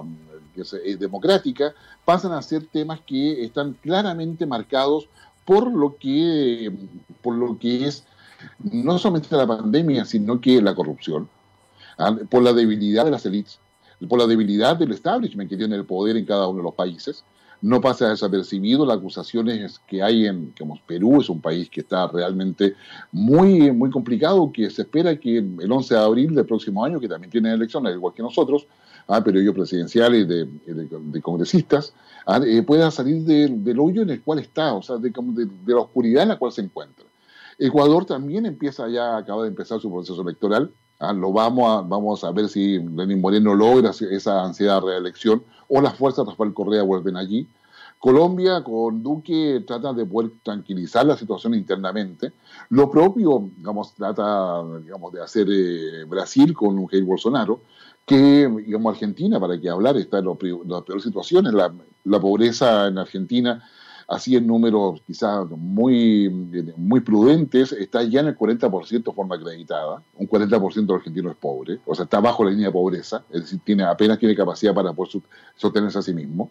eh, 0.84 0.96
democrática, 0.96 1.74
pasan 2.08 2.32
a 2.32 2.40
ser 2.40 2.64
temas 2.64 3.00
que 3.02 3.44
están 3.44 3.74
claramente 3.82 4.46
marcados 4.46 5.10
por 5.44 5.70
lo 5.70 5.98
que, 5.98 6.72
por 7.20 7.34
lo 7.34 7.58
que 7.58 7.86
es 7.86 8.06
no 8.60 8.98
solamente 8.98 9.36
la 9.36 9.46
pandemia, 9.46 10.06
sino 10.06 10.40
que 10.40 10.62
la 10.62 10.74
corrupción, 10.74 11.28
¿ah? 11.98 12.16
por 12.30 12.42
la 12.42 12.54
debilidad 12.54 13.04
de 13.04 13.10
las 13.10 13.26
élites, 13.26 13.60
por 14.08 14.18
la 14.18 14.26
debilidad 14.26 14.74
del 14.74 14.92
establishment 14.92 15.50
que 15.50 15.58
tiene 15.58 15.76
el 15.76 15.84
poder 15.84 16.16
en 16.16 16.24
cada 16.24 16.48
uno 16.48 16.60
de 16.60 16.64
los 16.64 16.74
países. 16.74 17.24
No 17.60 17.78
pasa 17.82 18.08
desapercibido 18.08 18.86
las 18.86 18.96
acusaciones 18.96 19.78
que 19.86 20.02
hay 20.02 20.24
en, 20.24 20.54
como 20.58 20.80
Perú 20.86 21.20
es 21.20 21.28
un 21.28 21.42
país 21.42 21.68
que 21.68 21.82
está 21.82 22.06
realmente 22.08 22.74
muy, 23.12 23.70
muy 23.70 23.90
complicado, 23.90 24.50
que 24.50 24.70
se 24.70 24.80
espera 24.80 25.20
que 25.20 25.36
el 25.36 25.70
11 25.70 25.94
de 25.94 26.00
abril 26.00 26.34
del 26.34 26.46
próximo 26.46 26.82
año, 26.82 27.00
que 27.00 27.08
también 27.08 27.30
tiene 27.30 27.52
elecciones 27.52 27.94
igual 27.94 28.14
que 28.14 28.22
nosotros, 28.22 28.66
¿ah? 29.08 29.24
periodo 29.24 29.54
presidenciales 29.54 30.28
de, 30.28 30.44
de, 30.44 31.22
congresistas, 31.22 31.92
¿ah? 32.26 32.40
eh, 32.44 32.62
pueda 32.62 32.90
salir 32.90 33.22
del 33.24 33.80
hoyo 33.80 34.02
en 34.02 34.10
el 34.10 34.22
cual 34.22 34.38
está, 34.38 34.74
o 34.74 34.82
sea, 34.82 34.96
de, 34.96 35.10
de 35.10 35.74
la 35.74 35.80
oscuridad 35.80 36.22
en 36.22 36.28
la 36.28 36.38
cual 36.38 36.52
se 36.52 36.62
encuentra. 36.62 37.04
Ecuador 37.58 38.04
también 38.04 38.46
empieza 38.46 38.88
ya, 38.88 39.16
acaba 39.16 39.42
de 39.42 39.48
empezar 39.48 39.80
su 39.80 39.90
proceso 39.90 40.22
electoral. 40.22 40.70
Ah, 41.00 41.12
lo 41.12 41.32
vamos 41.32 41.68
a, 41.68 41.80
vamos 41.80 42.22
a 42.24 42.30
ver 42.30 42.48
si 42.48 42.78
Lenín 42.78 43.20
Moreno 43.20 43.54
logra 43.54 43.90
esa 43.90 44.44
ansiedad 44.44 44.80
de 44.80 44.88
reelección 44.92 45.42
o 45.68 45.80
las 45.80 45.96
fuerzas 45.96 46.24
de 46.24 46.32
Rafael 46.32 46.54
Correa 46.54 46.82
vuelven 46.82 47.16
allí. 47.16 47.48
Colombia 47.98 48.62
con 48.62 49.02
Duque 49.02 49.64
trata 49.66 49.92
de 49.92 50.06
poder 50.06 50.30
tranquilizar 50.44 51.04
la 51.04 51.16
situación 51.16 51.54
internamente. 51.54 52.32
Lo 52.70 52.88
propio, 52.88 53.50
digamos, 53.56 53.92
trata 53.94 54.62
digamos, 54.84 55.12
de 55.12 55.22
hacer 55.22 55.48
eh, 55.50 56.04
Brasil 56.04 56.54
con 56.54 56.86
Jair 56.86 57.04
Bolsonaro, 57.04 57.60
que, 58.08 58.48
digamos, 58.64 58.94
Argentina, 58.94 59.38
para 59.38 59.60
que 59.60 59.68
hablar, 59.68 59.96
está 59.96 60.18
en 60.18 60.26
las 60.26 60.82
peores 60.82 61.04
situaciones. 61.04 61.52
La, 61.52 61.72
la 62.04 62.20
pobreza 62.20 62.88
en 62.88 62.98
Argentina 62.98 63.62
así 64.08 64.36
en 64.36 64.46
números 64.46 65.02
quizás 65.06 65.46
muy, 65.50 66.30
muy 66.76 67.00
prudentes, 67.00 67.72
está 67.72 68.02
ya 68.02 68.20
en 68.20 68.28
el 68.28 68.38
40% 68.38 69.04
de 69.04 69.12
forma 69.12 69.36
acreditada. 69.36 70.02
Un 70.16 70.26
40% 70.26 70.86
de 70.86 70.94
argentino 70.94 71.30
es 71.30 71.36
pobre, 71.36 71.78
o 71.84 71.94
sea, 71.94 72.04
está 72.04 72.18
bajo 72.18 72.42
la 72.42 72.50
línea 72.50 72.68
de 72.68 72.72
pobreza, 72.72 73.22
es 73.30 73.42
decir, 73.42 73.60
tiene, 73.62 73.84
apenas 73.84 74.18
tiene 74.18 74.34
capacidad 74.34 74.74
para 74.74 74.92
poder 74.94 75.22
sostenerse 75.54 75.98
a 75.98 76.02
sí 76.02 76.14
mismo. 76.14 76.50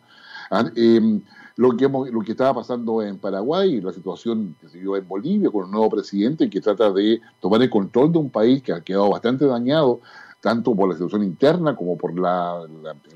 Ah, 0.51 0.69
em, 0.75 1.21
lo, 1.57 1.75
que 1.75 1.89
lo 1.89 2.21
que 2.21 2.31
estaba 2.31 2.53
pasando 2.53 3.01
en 3.01 3.17
Paraguay, 3.17 3.81
la 3.81 3.91
situación 3.91 4.55
que 4.61 4.69
se 4.69 4.79
dio 4.79 4.95
en 4.95 5.07
Bolivia 5.07 5.49
con 5.49 5.65
un 5.65 5.71
nuevo 5.71 5.89
presidente 5.89 6.49
que 6.49 6.61
trata 6.61 6.91
de 6.91 7.19
tomar 7.41 7.61
el 7.61 7.69
control 7.69 8.11
de 8.11 8.19
un 8.19 8.29
país 8.29 8.61
que 8.61 8.71
ha 8.71 8.81
quedado 8.81 9.09
bastante 9.09 9.45
dañado, 9.45 9.99
tanto 10.41 10.75
por 10.75 10.89
la 10.89 10.95
situación 10.95 11.23
interna 11.23 11.75
como 11.75 11.97
por 11.97 12.17
la, 12.19 12.61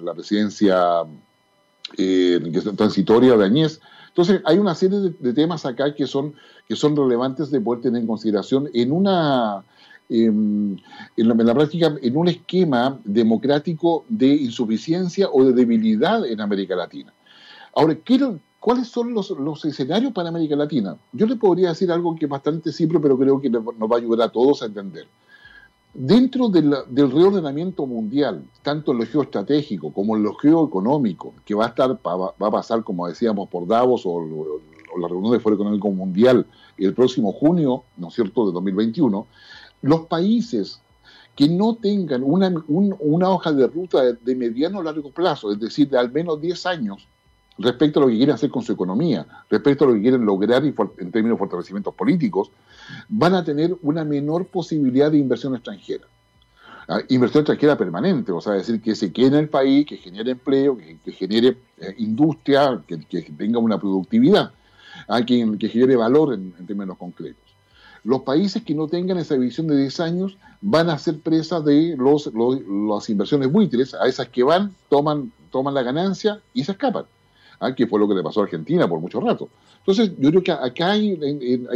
la, 0.02 0.14
presidencia 0.14 1.04
eh, 1.98 2.40
transitoria 2.76 3.38
de 3.38 3.46
Añez, 3.46 3.80
entonces, 4.12 4.42
hay 4.44 4.58
una 4.58 4.76
serie 4.76 5.00
de, 5.18 5.34
temas 5.34 5.66
acá 5.66 5.96
que 5.96 6.06
son, 6.06 6.34
que 6.68 6.76
son 6.76 6.98
relevantes 6.98 7.50
de 7.50 7.62
poder 7.62 7.82
tener 7.82 8.02
en 8.02 8.08
consideración 8.08 8.70
en 8.74 8.92
una, 8.92 9.64
em, 10.10 10.76
en, 11.16 11.28
la, 11.46 11.54
práctica, 11.54 11.96
en 12.02 12.18
un 12.18 12.28
esquema 12.28 13.00
democrático 13.06 14.04
de 14.10 14.28
insuficiencia 14.28 15.30
o 15.32 15.46
de 15.46 15.54
debilidad 15.54 16.26
en 16.26 16.42
América 16.42 16.76
Latina. 16.76 17.14
Ahora, 17.74 17.98
¿cuáles 18.60 18.90
son 18.90 19.14
los, 19.14 19.30
los, 19.30 19.64
escenarios 19.64 20.12
para 20.12 20.28
América 20.28 20.58
Latina? 20.58 20.98
Yo 21.14 21.26
le 21.26 21.38
podría 21.38 21.70
decir 21.70 21.90
algo 21.90 22.14
que 22.14 22.26
es 22.26 22.32
bastante 22.32 22.74
simple, 22.74 23.00
pero 23.00 23.18
creo 23.18 23.40
que 23.40 23.50
nos 23.50 23.64
va 23.64 23.96
a 23.96 24.00
ayudar 24.00 24.28
a 24.28 24.32
todos 24.32 24.62
a 24.62 24.66
entender. 24.66 25.08
Dentro 25.94 26.48
del, 26.48 26.72
reordenamiento 26.96 27.86
mundial, 27.86 28.46
tanto 28.62 28.94
en 28.94 29.00
lo 29.00 29.06
geoestratégico 29.06 29.92
como 29.92 30.16
en 30.16 30.24
lo 30.24 30.34
geoeconómico, 30.36 31.34
que 31.44 31.54
va 31.54 31.66
a 31.66 31.70
estar 31.70 31.92
va, 31.92 32.34
a 32.48 32.52
pasar, 32.52 32.84
como 32.84 33.08
decíamos, 33.08 33.50
por 33.50 33.68
Davos 33.68 34.04
o, 34.06 34.22
la 34.98 35.08
reunión 35.08 35.32
del 35.32 35.42
Foro 35.42 35.56
Económico 35.56 35.90
Mundial 35.90 36.46
el 36.78 36.94
próximo 36.94 37.32
junio, 37.32 37.84
¿no 37.98 38.08
es 38.08 38.14
cierto?, 38.14 38.48
de 38.48 38.54
2021, 38.54 39.28
los 39.82 40.02
países 40.08 40.82
que 41.36 41.48
no 41.48 41.76
tengan 41.76 42.24
una, 42.24 43.30
hoja 43.30 43.52
de 43.52 43.68
ruta 43.68 44.02
de, 44.02 44.14
de 44.14 44.36
mediano 44.36 44.80
o 44.80 44.84
largo 44.84 45.12
plazo, 45.12 45.52
es 45.52 45.60
decir, 45.60 45.90
de 45.90 45.98
al 45.98 46.12
menos 46.12 46.40
10 46.42 46.66
años, 46.66 47.08
respecto 47.58 48.00
a 48.00 48.04
lo 48.04 48.08
que 48.10 48.18
quieren 48.18 48.36
hacer 48.36 48.50
con 48.50 48.64
su 48.64 48.72
economía, 48.72 49.26
respecto 49.50 49.86
a 49.86 49.88
lo 49.88 49.94
que 49.94 50.02
quieren 50.02 50.26
lograr 50.26 50.64
en 50.64 51.12
términos 51.12 51.36
de 51.36 51.40
fortalecimientos 51.40 51.94
políticos, 51.94 52.52
van 53.10 53.36
a 53.36 53.44
tener 53.44 53.76
una 53.82 54.04
menor 54.04 54.48
posibilidad 54.48 55.12
de 55.12 55.18
inversión 55.18 55.56
extranjera. 55.56 56.06
¿ah? 56.88 57.00
inversión 57.10 57.42
extranjera 57.42 57.78
permanente, 57.78 58.32
o 58.32 58.42
sea, 58.42 58.54
decir, 58.54 58.82
que 58.82 58.96
se 58.96 59.12
quede 59.12 59.28
en 59.28 59.36
el 59.36 59.50
país, 59.50 59.86
que 59.86 59.98
genere 59.98 60.32
empleo, 60.32 60.78
que, 60.78 61.12
genere 61.12 61.58
eh, 61.78 61.96
industria, 61.98 62.82
que, 62.88 62.98
tenga 63.38 63.60
una 63.60 63.80
productividad, 63.80 64.52
¿ah? 65.08 65.22
que, 65.24 65.70
genere 65.70 65.96
valor 65.96 66.34
en, 66.34 66.54
términos 66.66 66.98
concretos. 66.98 67.42
Los 68.04 68.24
países 68.24 68.64
que 68.64 68.74
no 68.74 68.88
tengan 68.88 69.20
esa 69.20 69.36
visión 69.36 69.68
de 69.68 69.78
10 69.78 70.00
años 70.00 70.38
van 70.60 70.90
a 70.90 70.98
ser 70.98 71.20
presas 71.20 71.64
de 71.64 71.96
los, 71.98 72.32
las 72.34 73.10
inversiones 73.10 73.52
buitres, 73.52 73.94
a 73.94 74.08
esas 74.08 74.28
que 74.30 74.42
van, 74.42 74.74
toman, 74.90 75.32
toman 75.52 75.76
la 75.76 75.84
ganancia 75.84 76.42
y 76.54 76.64
se 76.64 76.72
escapan, 76.72 77.06
¿ah? 77.62 77.74
que 77.74 77.88
fue 77.88 78.00
lo 78.00 78.08
que 78.08 78.16
le 78.16 78.24
pasó 78.24 78.42
a 78.42 78.44
Argentina 78.44 78.88
por 78.88 79.00
mucho 79.00 79.22
rato. 79.22 79.48
Entonces, 79.78 80.12
yo 80.20 80.30
creo 80.30 80.44
que 80.44 80.52
acá 80.52 80.92
hay, 80.92 81.14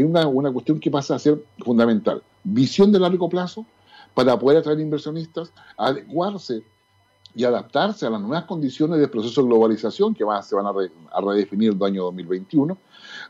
una, 0.03 0.27
una 0.27 0.51
cuestión 0.51 0.79
que 0.79 0.91
pasa 0.91 1.15
a 1.15 1.19
ser 1.19 1.41
fundamental. 1.59 2.21
Visión 2.43 2.91
de 2.91 2.99
largo 2.99 3.29
plazo, 3.29 3.65
para 4.13 4.37
poder 4.37 4.59
atraer 4.59 4.79
inversionistas, 4.79 5.51
adecuarse 5.77 6.63
y 7.35 7.43
adaptarse 7.43 8.05
a 8.05 8.09
las 8.09 8.21
nuevas 8.21 8.45
condiciones 8.45 8.97
del 8.97 9.09
proceso 9.09 9.41
de 9.41 9.47
globalización 9.47 10.13
que 10.13 10.23
se 10.41 10.55
van 10.55 10.65
a, 10.65 11.21
redefinir 11.21 11.73
el 11.73 11.83
año 11.83 12.03
2021, 12.03 12.77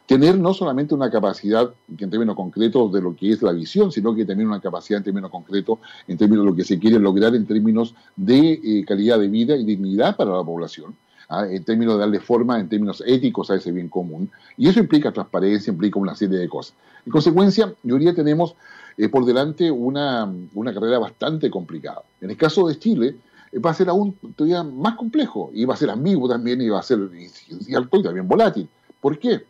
tener 0.05 0.37
no 0.37 0.53
solamente 0.53 0.93
una 0.93 1.09
capacidad 1.09 1.73
en 1.97 2.09
términos 2.11 2.35
concretos 2.35 2.93
de 2.93 3.01
lo 3.01 3.15
que 3.15 3.31
es 3.31 3.41
la 3.41 3.51
visión, 3.51 3.91
sino 3.91 4.13
que 4.13 4.23
también 4.23 4.47
una 4.47 4.61
capacidad 4.61 4.99
en 4.99 5.05
términos 5.05 5.31
concretos, 5.31 5.79
en 6.07 6.17
términos 6.17 6.45
de 6.45 6.51
lo 6.51 6.55
que 6.55 6.63
se 6.63 6.77
quiere 6.77 6.99
lograr 6.99 7.33
en 7.33 7.47
términos 7.47 7.95
de 8.15 8.59
eh, 8.63 8.85
calidad 8.85 9.19
de 9.19 9.27
vida 9.27 9.55
y 9.55 9.65
dignidad 9.65 10.15
para 10.15 10.37
la 10.37 10.43
población. 10.43 10.95
¿Ah? 11.29 11.45
en 11.49 11.63
términos 11.63 11.95
de 11.95 11.99
darle 12.01 12.19
forma, 12.19 12.59
en 12.59 12.69
términos 12.69 13.03
éticos 13.05 13.49
a 13.51 13.55
ese 13.55 13.71
bien 13.71 13.89
común. 13.89 14.29
Y 14.57 14.67
eso 14.67 14.79
implica 14.79 15.11
transparencia, 15.11 15.71
implica 15.71 15.99
una 15.99 16.15
serie 16.15 16.37
de 16.37 16.49
cosas. 16.49 16.75
En 17.05 17.11
consecuencia, 17.11 17.73
yo 17.83 17.95
diría 17.95 18.13
tenemos 18.15 18.55
eh, 18.97 19.09
por 19.09 19.25
delante 19.25 19.69
una, 19.69 20.31
carrera 20.73 20.99
bastante 20.99 21.49
complicada. 21.49 22.03
En 22.21 22.29
el 22.29 22.37
caso 22.37 22.67
de 22.67 22.79
Chile, 22.79 23.15
eh, 23.51 23.59
va 23.59 23.71
a 23.71 23.73
ser 23.73 23.89
aún 23.89 24.15
todavía 24.35 24.63
más 24.63 24.95
complejo 24.95 25.51
y 25.53 25.65
va 25.65 25.73
a 25.73 25.77
ser 25.77 25.89
ambiguo 25.89 26.29
también 26.29 26.61
y 26.61 26.69
va 26.69 26.79
a 26.79 26.83
ser 26.83 27.09
y 27.13 28.03
también 28.03 28.27
volátil. 28.27 28.67
¿Por 29.01 29.19
qué? 29.19 29.43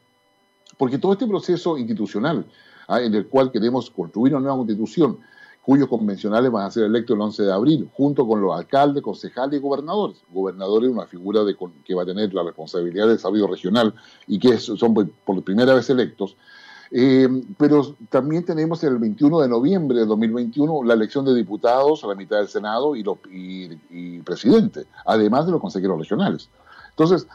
Porque 0.77 0.97
todo 0.97 1.13
este 1.13 1.27
proceso 1.27 1.77
institucional 1.77 2.45
¿ah? 2.87 3.01
en 3.01 3.13
el 3.13 3.27
cual 3.27 3.51
queremos 3.51 3.89
construir 3.89 4.33
una 4.33 4.41
nueva 4.41 4.57
constitución, 4.57 5.19
cuyos 5.65 5.89
convencionales 5.89 6.51
van 6.51 6.67
a 6.67 6.71
ser 6.71 6.83
electos 6.83 7.15
el 7.15 7.21
11 7.21 7.43
de 7.43 7.51
abril, 7.51 7.89
junto 7.93 8.27
con 8.27 8.39
los 8.39 8.55
alcaldes, 8.55 9.01
concejales 9.01 9.59
y 9.59 9.63
gobernadores. 9.63 10.17
Gobernadores 10.31 10.89
es 10.89 10.95
una 10.95 11.07
figura 11.07 11.43
de, 11.43 11.57
que 11.83 11.95
va 11.95 12.03
a 12.03 12.05
tener 12.05 12.31
la 12.35 12.43
responsabilidad 12.43 13.07
de 13.07 13.13
desarrollo 13.13 13.47
regional 13.47 13.95
y 14.27 14.37
que 14.37 14.59
son 14.59 14.93
por 14.93 15.43
primera 15.43 15.73
vez 15.73 15.89
electos. 15.89 16.37
Eh, 16.91 17.27
pero 17.57 17.95
también 18.09 18.45
tenemos 18.45 18.83
el 18.83 18.99
21 18.99 19.41
de 19.41 19.47
noviembre 19.47 19.97
de 19.97 20.05
2021 20.05 20.83
la 20.83 20.93
elección 20.93 21.25
de 21.25 21.33
diputados 21.33 22.03
a 22.03 22.07
la 22.07 22.15
mitad 22.15 22.37
del 22.37 22.47
Senado 22.47 22.95
y, 22.95 23.01
los, 23.01 23.17
y, 23.31 24.19
presidente, 24.19 24.85
además 25.03 25.47
de 25.47 25.53
los 25.53 25.61
consejeros 25.61 25.97
regionales. 25.97 26.47
Entonces, 26.91 27.27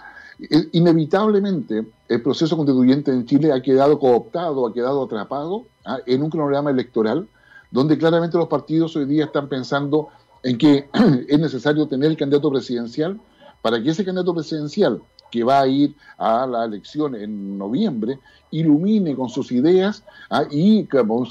inevitablemente 0.70 1.84
el 2.08 2.22
proceso 2.22 2.56
constituyente 2.56 3.10
en 3.10 3.26
Chile 3.26 3.52
ha 3.52 3.60
quedado 3.60 3.98
cooptado, 3.98 4.68
ha 4.68 4.72
quedado 4.72 5.02
atrapado 5.02 5.64
¿ah? 5.84 5.98
en 6.06 6.22
un 6.22 6.30
cronograma 6.30 6.70
electoral 6.70 7.26
donde 7.70 7.98
claramente 7.98 8.38
los 8.38 8.48
partidos 8.48 8.96
hoy 8.96 9.06
día 9.06 9.26
están 9.26 9.48
pensando 9.48 10.08
en 10.42 10.58
que 10.58 10.88
es 11.28 11.38
necesario 11.38 11.86
tener 11.86 12.10
el 12.10 12.16
candidato 12.16 12.50
presidencial 12.50 13.20
para 13.62 13.82
que 13.82 13.90
ese 13.90 14.04
candidato 14.04 14.34
presidencial 14.34 15.02
que 15.30 15.44
va 15.44 15.60
a 15.60 15.66
ir 15.66 15.94
a 16.18 16.46
la 16.46 16.64
elección 16.64 17.14
en 17.14 17.56
noviembre, 17.56 18.18
ilumine 18.50 19.14
con 19.14 19.28
sus 19.28 19.52
ideas 19.52 20.02
¿ah? 20.28 20.44
y, 20.50 20.88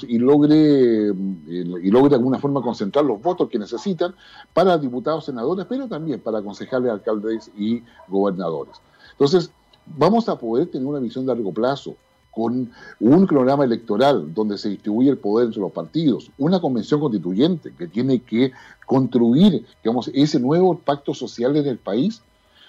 y, 0.08 0.18
logre, 0.18 1.12
y 1.48 1.90
logre 1.90 2.08
de 2.08 2.16
alguna 2.16 2.38
forma 2.38 2.62
concentrar 2.62 3.04
los 3.04 3.20
votos 3.20 3.48
que 3.48 3.58
necesitan 3.58 4.14
para 4.54 4.78
diputados, 4.78 5.26
senadores, 5.26 5.66
pero 5.68 5.86
también 5.86 6.20
para 6.20 6.42
concejales, 6.42 6.90
alcaldes 6.90 7.50
y 7.56 7.82
gobernadores. 8.08 8.80
Entonces, 9.12 9.50
vamos 9.86 10.28
a 10.28 10.38
poder 10.38 10.68
tener 10.68 10.86
una 10.86 10.98
visión 10.98 11.26
de 11.26 11.34
largo 11.34 11.52
plazo 11.52 11.94
con 12.30 12.70
un 13.00 13.26
cronograma 13.26 13.64
electoral 13.64 14.32
donde 14.32 14.56
se 14.56 14.68
distribuye 14.68 15.10
el 15.10 15.18
poder 15.18 15.46
entre 15.46 15.60
los 15.60 15.72
partidos, 15.72 16.30
una 16.38 16.60
convención 16.60 17.00
constituyente 17.00 17.72
que 17.76 17.88
tiene 17.88 18.20
que 18.20 18.52
construir 18.86 19.66
ese 20.12 20.38
nuevo 20.38 20.78
pacto 20.78 21.12
social 21.12 21.56
en 21.56 21.66
el 21.66 21.78
país, 21.78 22.22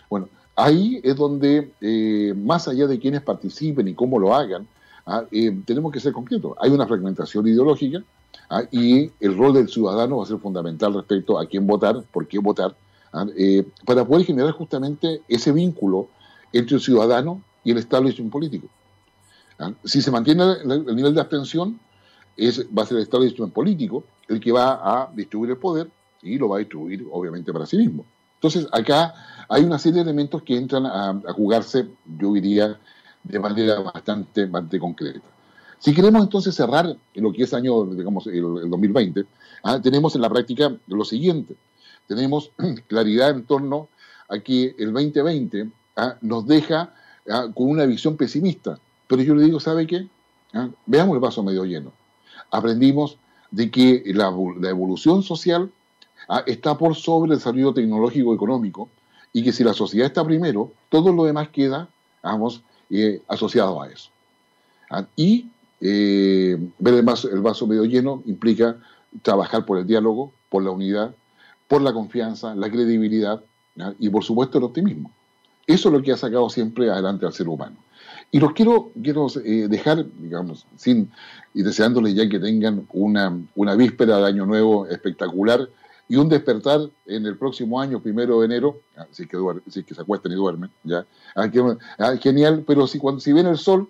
bueno, 0.10 0.28
Ahí 0.56 1.00
es 1.04 1.16
donde, 1.16 1.72
eh, 1.82 2.34
más 2.36 2.68
allá 2.68 2.88
de 2.88 3.00
quienes 3.00 3.22
participen 3.22 3.88
y 3.88 3.94
cómo 3.94 4.20
lo 4.20 4.36
hagan, 4.36 4.68
ah, 5.06 5.24
eh, 5.32 5.58
tenemos 5.66 5.92
que 5.92 6.00
ser 6.00 6.14
concretos. 6.14 6.54
Hay 6.60 6.70
una 6.72 6.86
fragmentación 6.86 7.48
ideológica 7.48 8.04
ah, 8.50 8.64
y 8.70 9.12
el 9.20 9.38
rol 9.38 9.54
del 9.54 9.70
ciudadano 9.70 10.18
va 10.18 10.24
a 10.24 10.28
ser 10.28 10.40
fundamental 10.40 10.94
respecto 10.94 11.40
a 11.40 11.46
quién 11.46 11.66
votar, 11.66 12.04
por 12.12 12.28
qué 12.28 12.40
votar, 12.40 12.76
ah, 13.14 13.26
eh, 13.38 13.66
para 13.86 14.06
poder 14.06 14.26
generar 14.26 14.52
justamente 14.52 15.22
ese 15.28 15.52
vínculo 15.52 16.10
entre 16.52 16.76
el 16.76 16.82
ciudadano 16.82 17.42
y 17.64 17.72
el 17.72 17.78
establishment 17.78 18.32
político. 18.32 18.68
Si 19.84 20.02
se 20.02 20.12
mantiene 20.12 20.44
el, 20.64 20.96
nivel 20.96 21.14
de 21.14 21.22
abstención, 21.22 21.80
va 22.78 22.84
a 22.84 22.86
ser 22.86 22.98
el 22.98 23.04
establishment 23.04 23.54
político 23.54 24.04
el 24.28 24.40
que 24.40 24.52
va 24.52 24.80
a 24.82 25.12
distribuir 25.14 25.52
el 25.52 25.58
poder 25.58 25.90
y 26.22 26.38
lo 26.38 26.50
va 26.50 26.58
a 26.58 26.60
distribuir 26.60 27.06
obviamente 27.12 27.52
para 27.52 27.66
sí 27.66 27.78
mismo. 27.78 28.06
Entonces, 28.36 28.68
acá 28.72 29.14
hay 29.50 29.64
una 29.64 29.78
serie 29.78 29.98
de 29.98 30.10
elementos 30.10 30.42
que 30.44 30.58
entran 30.58 30.86
a, 30.86 31.22
jugarse, 31.34 31.88
yo 32.18 32.34
diría, 32.34 32.80
de 33.24 33.40
manera 33.40 33.80
bastante, 33.82 34.46
bastante 34.46 34.80
concreta. 34.80 35.28
Si 35.78 35.94
queremos 35.94 36.24
entonces 36.24 36.56
cerrar 36.56 36.96
lo 37.16 37.34
que 37.34 37.44
es 37.44 37.54
año, 37.54 37.86
digamos, 37.86 38.28
el, 38.28 38.42
2020, 38.42 39.26
ah, 39.64 39.80
tenemos 39.82 40.16
en 40.16 40.22
la 40.22 40.30
práctica 40.30 40.76
lo 40.88 41.06
siguiente. 41.06 41.56
Tenemos 42.08 42.52
claridad 42.88 43.32
en 43.32 43.46
torno 43.46 43.90
a 44.30 44.40
que 44.40 44.76
el 44.78 44.94
2020 44.94 45.70
ah, 45.98 46.16
nos 46.22 46.48
deja 46.48 46.94
ah, 47.30 47.48
con 47.54 47.70
una 47.70 47.86
visión 47.86 48.18
pesimista. 48.18 48.80
Pero 49.12 49.24
yo 49.24 49.36
le 49.36 49.44
digo, 49.44 49.60
¿sabe 49.60 49.86
qué? 49.86 50.08
veamos 50.86 51.16
el 51.16 51.20
vaso 51.20 51.44
medio 51.44 51.66
lleno. 51.66 51.92
Aprendimos 52.50 53.18
de 53.52 53.70
que 53.70 54.04
la, 54.08 54.28
evolución 54.70 55.22
social 55.22 55.70
Ah, 56.28 56.44
está 56.46 56.78
por 56.78 56.96
sobre 56.96 57.32
el 57.32 57.38
desarrollo 57.38 57.74
tecnológico 57.74 58.34
económico 58.34 58.90
y 59.34 59.44
que 59.44 59.52
si 59.52 59.64
la 59.64 59.74
sociedad 59.74 60.08
está 60.08 60.24
primero, 60.24 60.72
todo 60.90 61.12
lo 61.12 61.26
demás 61.26 61.50
queda, 61.50 61.90
vamos, 62.22 62.62
eh, 62.90 63.22
asociado 63.28 63.82
a 63.82 63.90
eso. 63.90 64.10
Ah, 64.90 65.06
y 65.16 65.48
eh, 65.80 66.58
ver 66.80 66.94
el 66.94 67.00
el 67.34 67.42
vaso 67.42 67.68
medio 67.68 67.86
lleno 67.86 68.24
implica 68.26 68.78
trabajar 69.24 69.66
por 69.66 69.78
el 69.78 69.88
diálogo, 69.88 70.32
por 70.50 70.64
la 70.64 70.72
unidad, 70.72 71.14
por 71.68 71.82
la 71.82 71.94
confianza, 71.94 72.56
la 72.56 72.70
credibilidad 72.70 73.44
y 74.00 74.10
por 74.10 74.24
supuesto 74.24 74.58
el 74.58 74.66
optimismo. 74.66 75.12
Eso 75.66 75.90
es 75.90 75.94
lo 75.94 76.02
que 76.02 76.12
ha 76.12 76.18
sacado 76.18 76.50
siempre 76.50 76.90
adelante 76.90 77.26
al 77.26 77.34
ser 77.34 77.48
humano. 77.48 77.76
Y 78.32 78.40
los 78.40 78.54
quiero, 78.54 78.92
quiero 79.04 79.28
eh, 79.44 79.68
dejar, 79.70 80.06
digamos, 80.20 80.66
sin, 80.78 81.12
y 81.54 81.64
deseándoles 81.64 82.16
ya 82.16 82.30
que 82.30 82.40
tengan 82.40 82.88
una, 82.94 83.38
una 83.56 83.76
víspera 83.76 84.18
de 84.18 84.26
Año 84.28 84.46
Nuevo 84.46 84.88
espectacular, 84.88 85.68
y 86.12 86.18
un 86.18 86.28
despertar 86.28 86.82
en 87.06 87.26
el 87.26 87.38
próximo 87.38 87.80
año, 87.80 88.02
primero 88.02 88.42
de 88.42 88.46
enero, 88.46 88.82
ah, 88.98 89.06
si 89.12 89.26
que, 89.28 89.38
que 89.86 89.96
se 89.96 90.02
acuestan 90.02 90.34
y 90.34 90.36
duermen, 90.36 90.70
ya, 90.84 91.06
ah, 91.38 91.50
ah, 92.00 92.18
genial, 92.18 92.66
pero 92.68 92.86
si, 92.86 93.00
cuando, 93.00 93.22
si 93.22 93.32
viene 93.32 93.50
el 93.50 93.58
sol, 93.58 93.88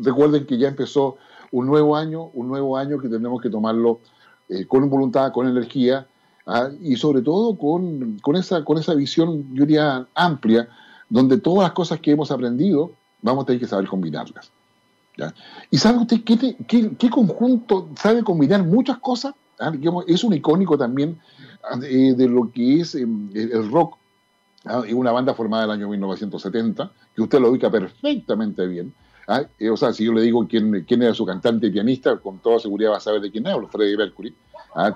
recuerden 0.00 0.46
que 0.46 0.58
ya 0.58 0.68
empezó 0.68 1.16
un 1.50 1.66
nuevo 1.66 1.96
año, 1.96 2.30
un 2.34 2.46
nuevo 2.46 2.76
año 2.76 3.00
que 3.00 3.08
tenemos 3.08 3.42
que 3.42 3.50
tomarlo 3.50 3.98
eh, 4.48 4.64
con 4.66 4.88
voluntad, 4.88 5.32
con 5.32 5.48
energía, 5.48 6.06
y 6.80 6.94
sobre 6.94 7.22
todo 7.22 7.56
con, 7.58 8.18
con, 8.20 8.36
esa, 8.36 8.64
con 8.64 8.78
esa 8.78 8.94
visión, 8.94 9.52
yo 9.54 9.64
diría, 9.64 10.06
amplia, 10.14 10.68
donde 11.08 11.38
todas 11.38 11.64
las 11.64 11.72
cosas 11.72 11.98
que 11.98 12.12
hemos 12.12 12.30
aprendido, 12.30 12.92
vamos 13.24 13.42
a 13.42 13.46
tener 13.46 13.60
que 13.60 13.66
saber 13.66 13.88
combinarlas. 13.88 14.52
¿Y 15.70 15.78
sabe 15.78 15.98
usted 15.98 16.22
qué, 16.24 16.56
qué, 16.66 16.96
qué 16.96 17.10
conjunto 17.10 17.88
sabe 17.96 18.22
combinar 18.22 18.62
muchas 18.64 18.98
cosas? 18.98 19.34
Ah, 19.58 19.72
es 20.06 20.24
un 20.24 20.34
icónico 20.34 20.76
también 20.76 21.18
ah, 21.62 21.76
de, 21.76 22.28
lo 22.28 22.50
que 22.50 22.80
es 22.80 22.94
em, 22.94 23.30
el 23.34 23.70
rock. 23.70 23.96
Ah, 24.64 24.82
es 24.86 24.92
una 24.92 25.12
banda 25.12 25.34
formada 25.34 25.64
en 25.64 25.70
el 25.70 25.76
año 25.76 25.88
1970, 25.88 26.90
que 27.14 27.22
usted 27.22 27.40
lo 27.40 27.50
ubica 27.50 27.70
perfectamente 27.70 28.66
bien. 28.66 28.92
Eh, 29.58 29.70
o 29.70 29.76
sea, 29.76 29.92
si 29.92 30.04
yo 30.04 30.12
le 30.12 30.22
digo 30.22 30.46
quién, 30.46 30.84
quién 30.86 31.02
era 31.02 31.14
su 31.14 31.24
cantante 31.24 31.68
y 31.68 31.70
pianista, 31.70 32.18
con 32.18 32.38
toda 32.40 32.58
seguridad 32.58 32.92
va 32.92 32.96
a 32.98 33.00
saber 33.00 33.20
de 33.20 33.30
quién 33.30 33.46
hablo, 33.46 33.68
Freddie 33.68 33.96
Mercury, 33.96 34.34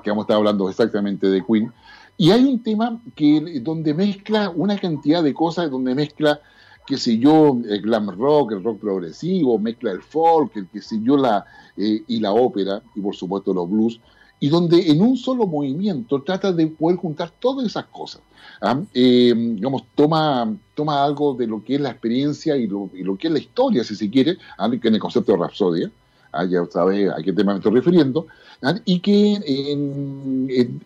que 0.02 0.10
vamos 0.10 0.28
a 0.28 0.34
hablando 0.34 0.68
exactamente 0.68 1.28
de 1.28 1.42
Queen. 1.44 1.72
Y 2.16 2.32
hay 2.32 2.44
un 2.44 2.62
tema 2.62 3.00
que, 3.14 3.60
donde 3.62 3.94
mezcla 3.94 4.50
una 4.50 4.76
cantidad 4.76 5.22
de 5.22 5.32
cosas, 5.32 5.70
donde 5.70 5.94
mezcla, 5.94 6.40
qué 6.88 6.96
sé 6.96 7.18
yo, 7.18 7.58
el 7.68 7.82
glam 7.82 8.08
rock, 8.10 8.52
el 8.52 8.64
rock 8.64 8.80
progresivo, 8.80 9.58
mezcla 9.58 9.92
el 9.92 10.02
folk, 10.02 10.56
el 10.56 10.66
qué 10.68 10.80
sé 10.80 10.98
yo, 11.02 11.16
la, 11.16 11.44
eh, 11.76 12.02
y 12.06 12.18
la 12.18 12.32
ópera, 12.32 12.82
y 12.94 13.00
por 13.00 13.14
supuesto 13.14 13.52
los 13.52 13.68
blues 13.70 14.00
y 14.40 14.48
donde 14.48 14.90
en 14.90 15.00
un 15.02 15.16
solo 15.16 15.46
movimiento 15.46 16.22
trata 16.22 16.52
de 16.52 16.68
poder 16.68 16.96
juntar 16.96 17.32
todas 17.38 17.66
esas 17.66 17.86
cosas. 17.86 18.22
¿ah? 18.60 18.80
Eh, 18.94 19.32
digamos, 19.34 19.84
toma, 19.94 20.54
toma 20.74 21.04
algo 21.04 21.34
de 21.34 21.46
lo 21.46 21.62
que 21.64 21.74
es 21.74 21.80
la 21.80 21.90
experiencia 21.90 22.56
y 22.56 22.66
lo, 22.66 22.88
que 23.18 23.26
es 23.28 23.32
la 23.32 23.38
historia, 23.38 23.84
si 23.84 23.96
se 23.96 24.08
quiere, 24.10 24.38
¿ah? 24.58 24.70
en 24.70 24.94
el 24.94 25.00
concepto 25.00 25.32
de 25.32 25.38
Rapsodia, 25.38 25.90
ah, 26.32 26.44
ya 26.44 26.64
sabe 26.66 27.10
a 27.10 27.16
qué 27.16 27.32
tema 27.32 27.52
me 27.52 27.58
estoy 27.58 27.72
refiriendo, 27.72 28.26
¿ah? 28.62 28.74
y 28.84 29.00
que 29.00 29.40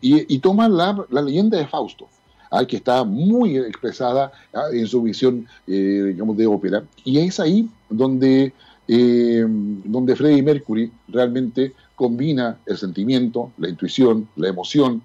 y, 0.01 0.39
toma 0.39 0.69
la, 0.69 1.07
leyenda 1.11 1.59
de 1.59 1.67
Fausto, 1.67 2.09
¿ah? 2.53 2.65
que 2.65 2.77
está 2.77 3.03
muy 3.03 3.57
expresada 3.57 4.31
en 4.73 4.87
su 4.87 5.03
visión, 5.03 5.47
eh, 5.67 6.13
digamos, 6.13 6.37
de 6.37 6.47
ópera, 6.47 6.85
y 7.05 7.19
es 7.19 7.41
ahí 7.41 7.69
donde, 7.91 8.53
eh, 8.87 9.45
donde 9.49 10.15
Freddie 10.15 10.43
Mercury 10.43 10.93
realmente 11.09 11.73
combina 11.97 12.59
el 12.67 12.77
sentimiento, 12.77 13.53
la 13.59 13.69
intuición, 13.69 14.29
la 14.37 14.49
emoción, 14.49 15.03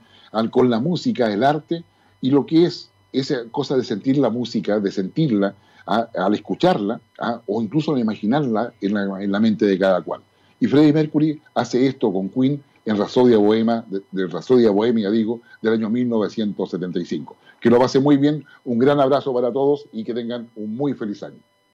con 0.52 0.70
la 0.70 0.80
música, 0.80 1.32
el 1.32 1.44
arte, 1.44 1.84
y 2.22 2.30
lo 2.30 2.46
que 2.46 2.66
es 2.66 2.90
esa 3.12 3.46
cosa 3.50 3.76
de 3.78 3.84
sentir 3.84 4.18
la 4.18 4.30
música, 4.30 4.80
de 4.80 4.92
sentirla, 4.92 5.56
al 5.86 6.34
escucharla 6.34 7.00
o 7.46 7.62
incluso 7.62 7.94
al 7.94 8.00
imaginarla 8.00 8.74
en 8.82 8.94
la, 8.94 9.24
en 9.24 9.32
la, 9.32 9.40
mente 9.40 9.66
de 9.66 9.80
cada 9.80 10.02
cual. 10.02 10.22
Y 10.60 10.68
Freddie 10.68 10.92
Mercury 10.92 11.42
hace 11.56 11.88
esto 11.88 12.12
con 12.12 12.28
Queen 12.30 12.62
en 12.88 12.98
Rasodia 12.98 13.38
Bohemia, 13.38 13.86
de, 13.90 14.02
de 14.12 14.70
Bohemia, 14.70 15.12
digo, 15.12 15.42
del 15.62 15.74
año 15.74 15.90
1975. 15.90 17.36
Que 17.60 17.70
lo 17.70 17.80
pase 17.80 18.00
muy 18.00 18.16
bien, 18.16 18.46
un 18.64 18.80
gran 18.80 19.00
abrazo 19.02 19.34
para 19.34 19.52
todos 19.52 19.88
y 19.92 20.06
que 20.06 20.14
tengan 20.14 20.50
un 20.56 20.76
muy 20.76 20.94
feliz 20.94 21.22
año. 21.22 21.40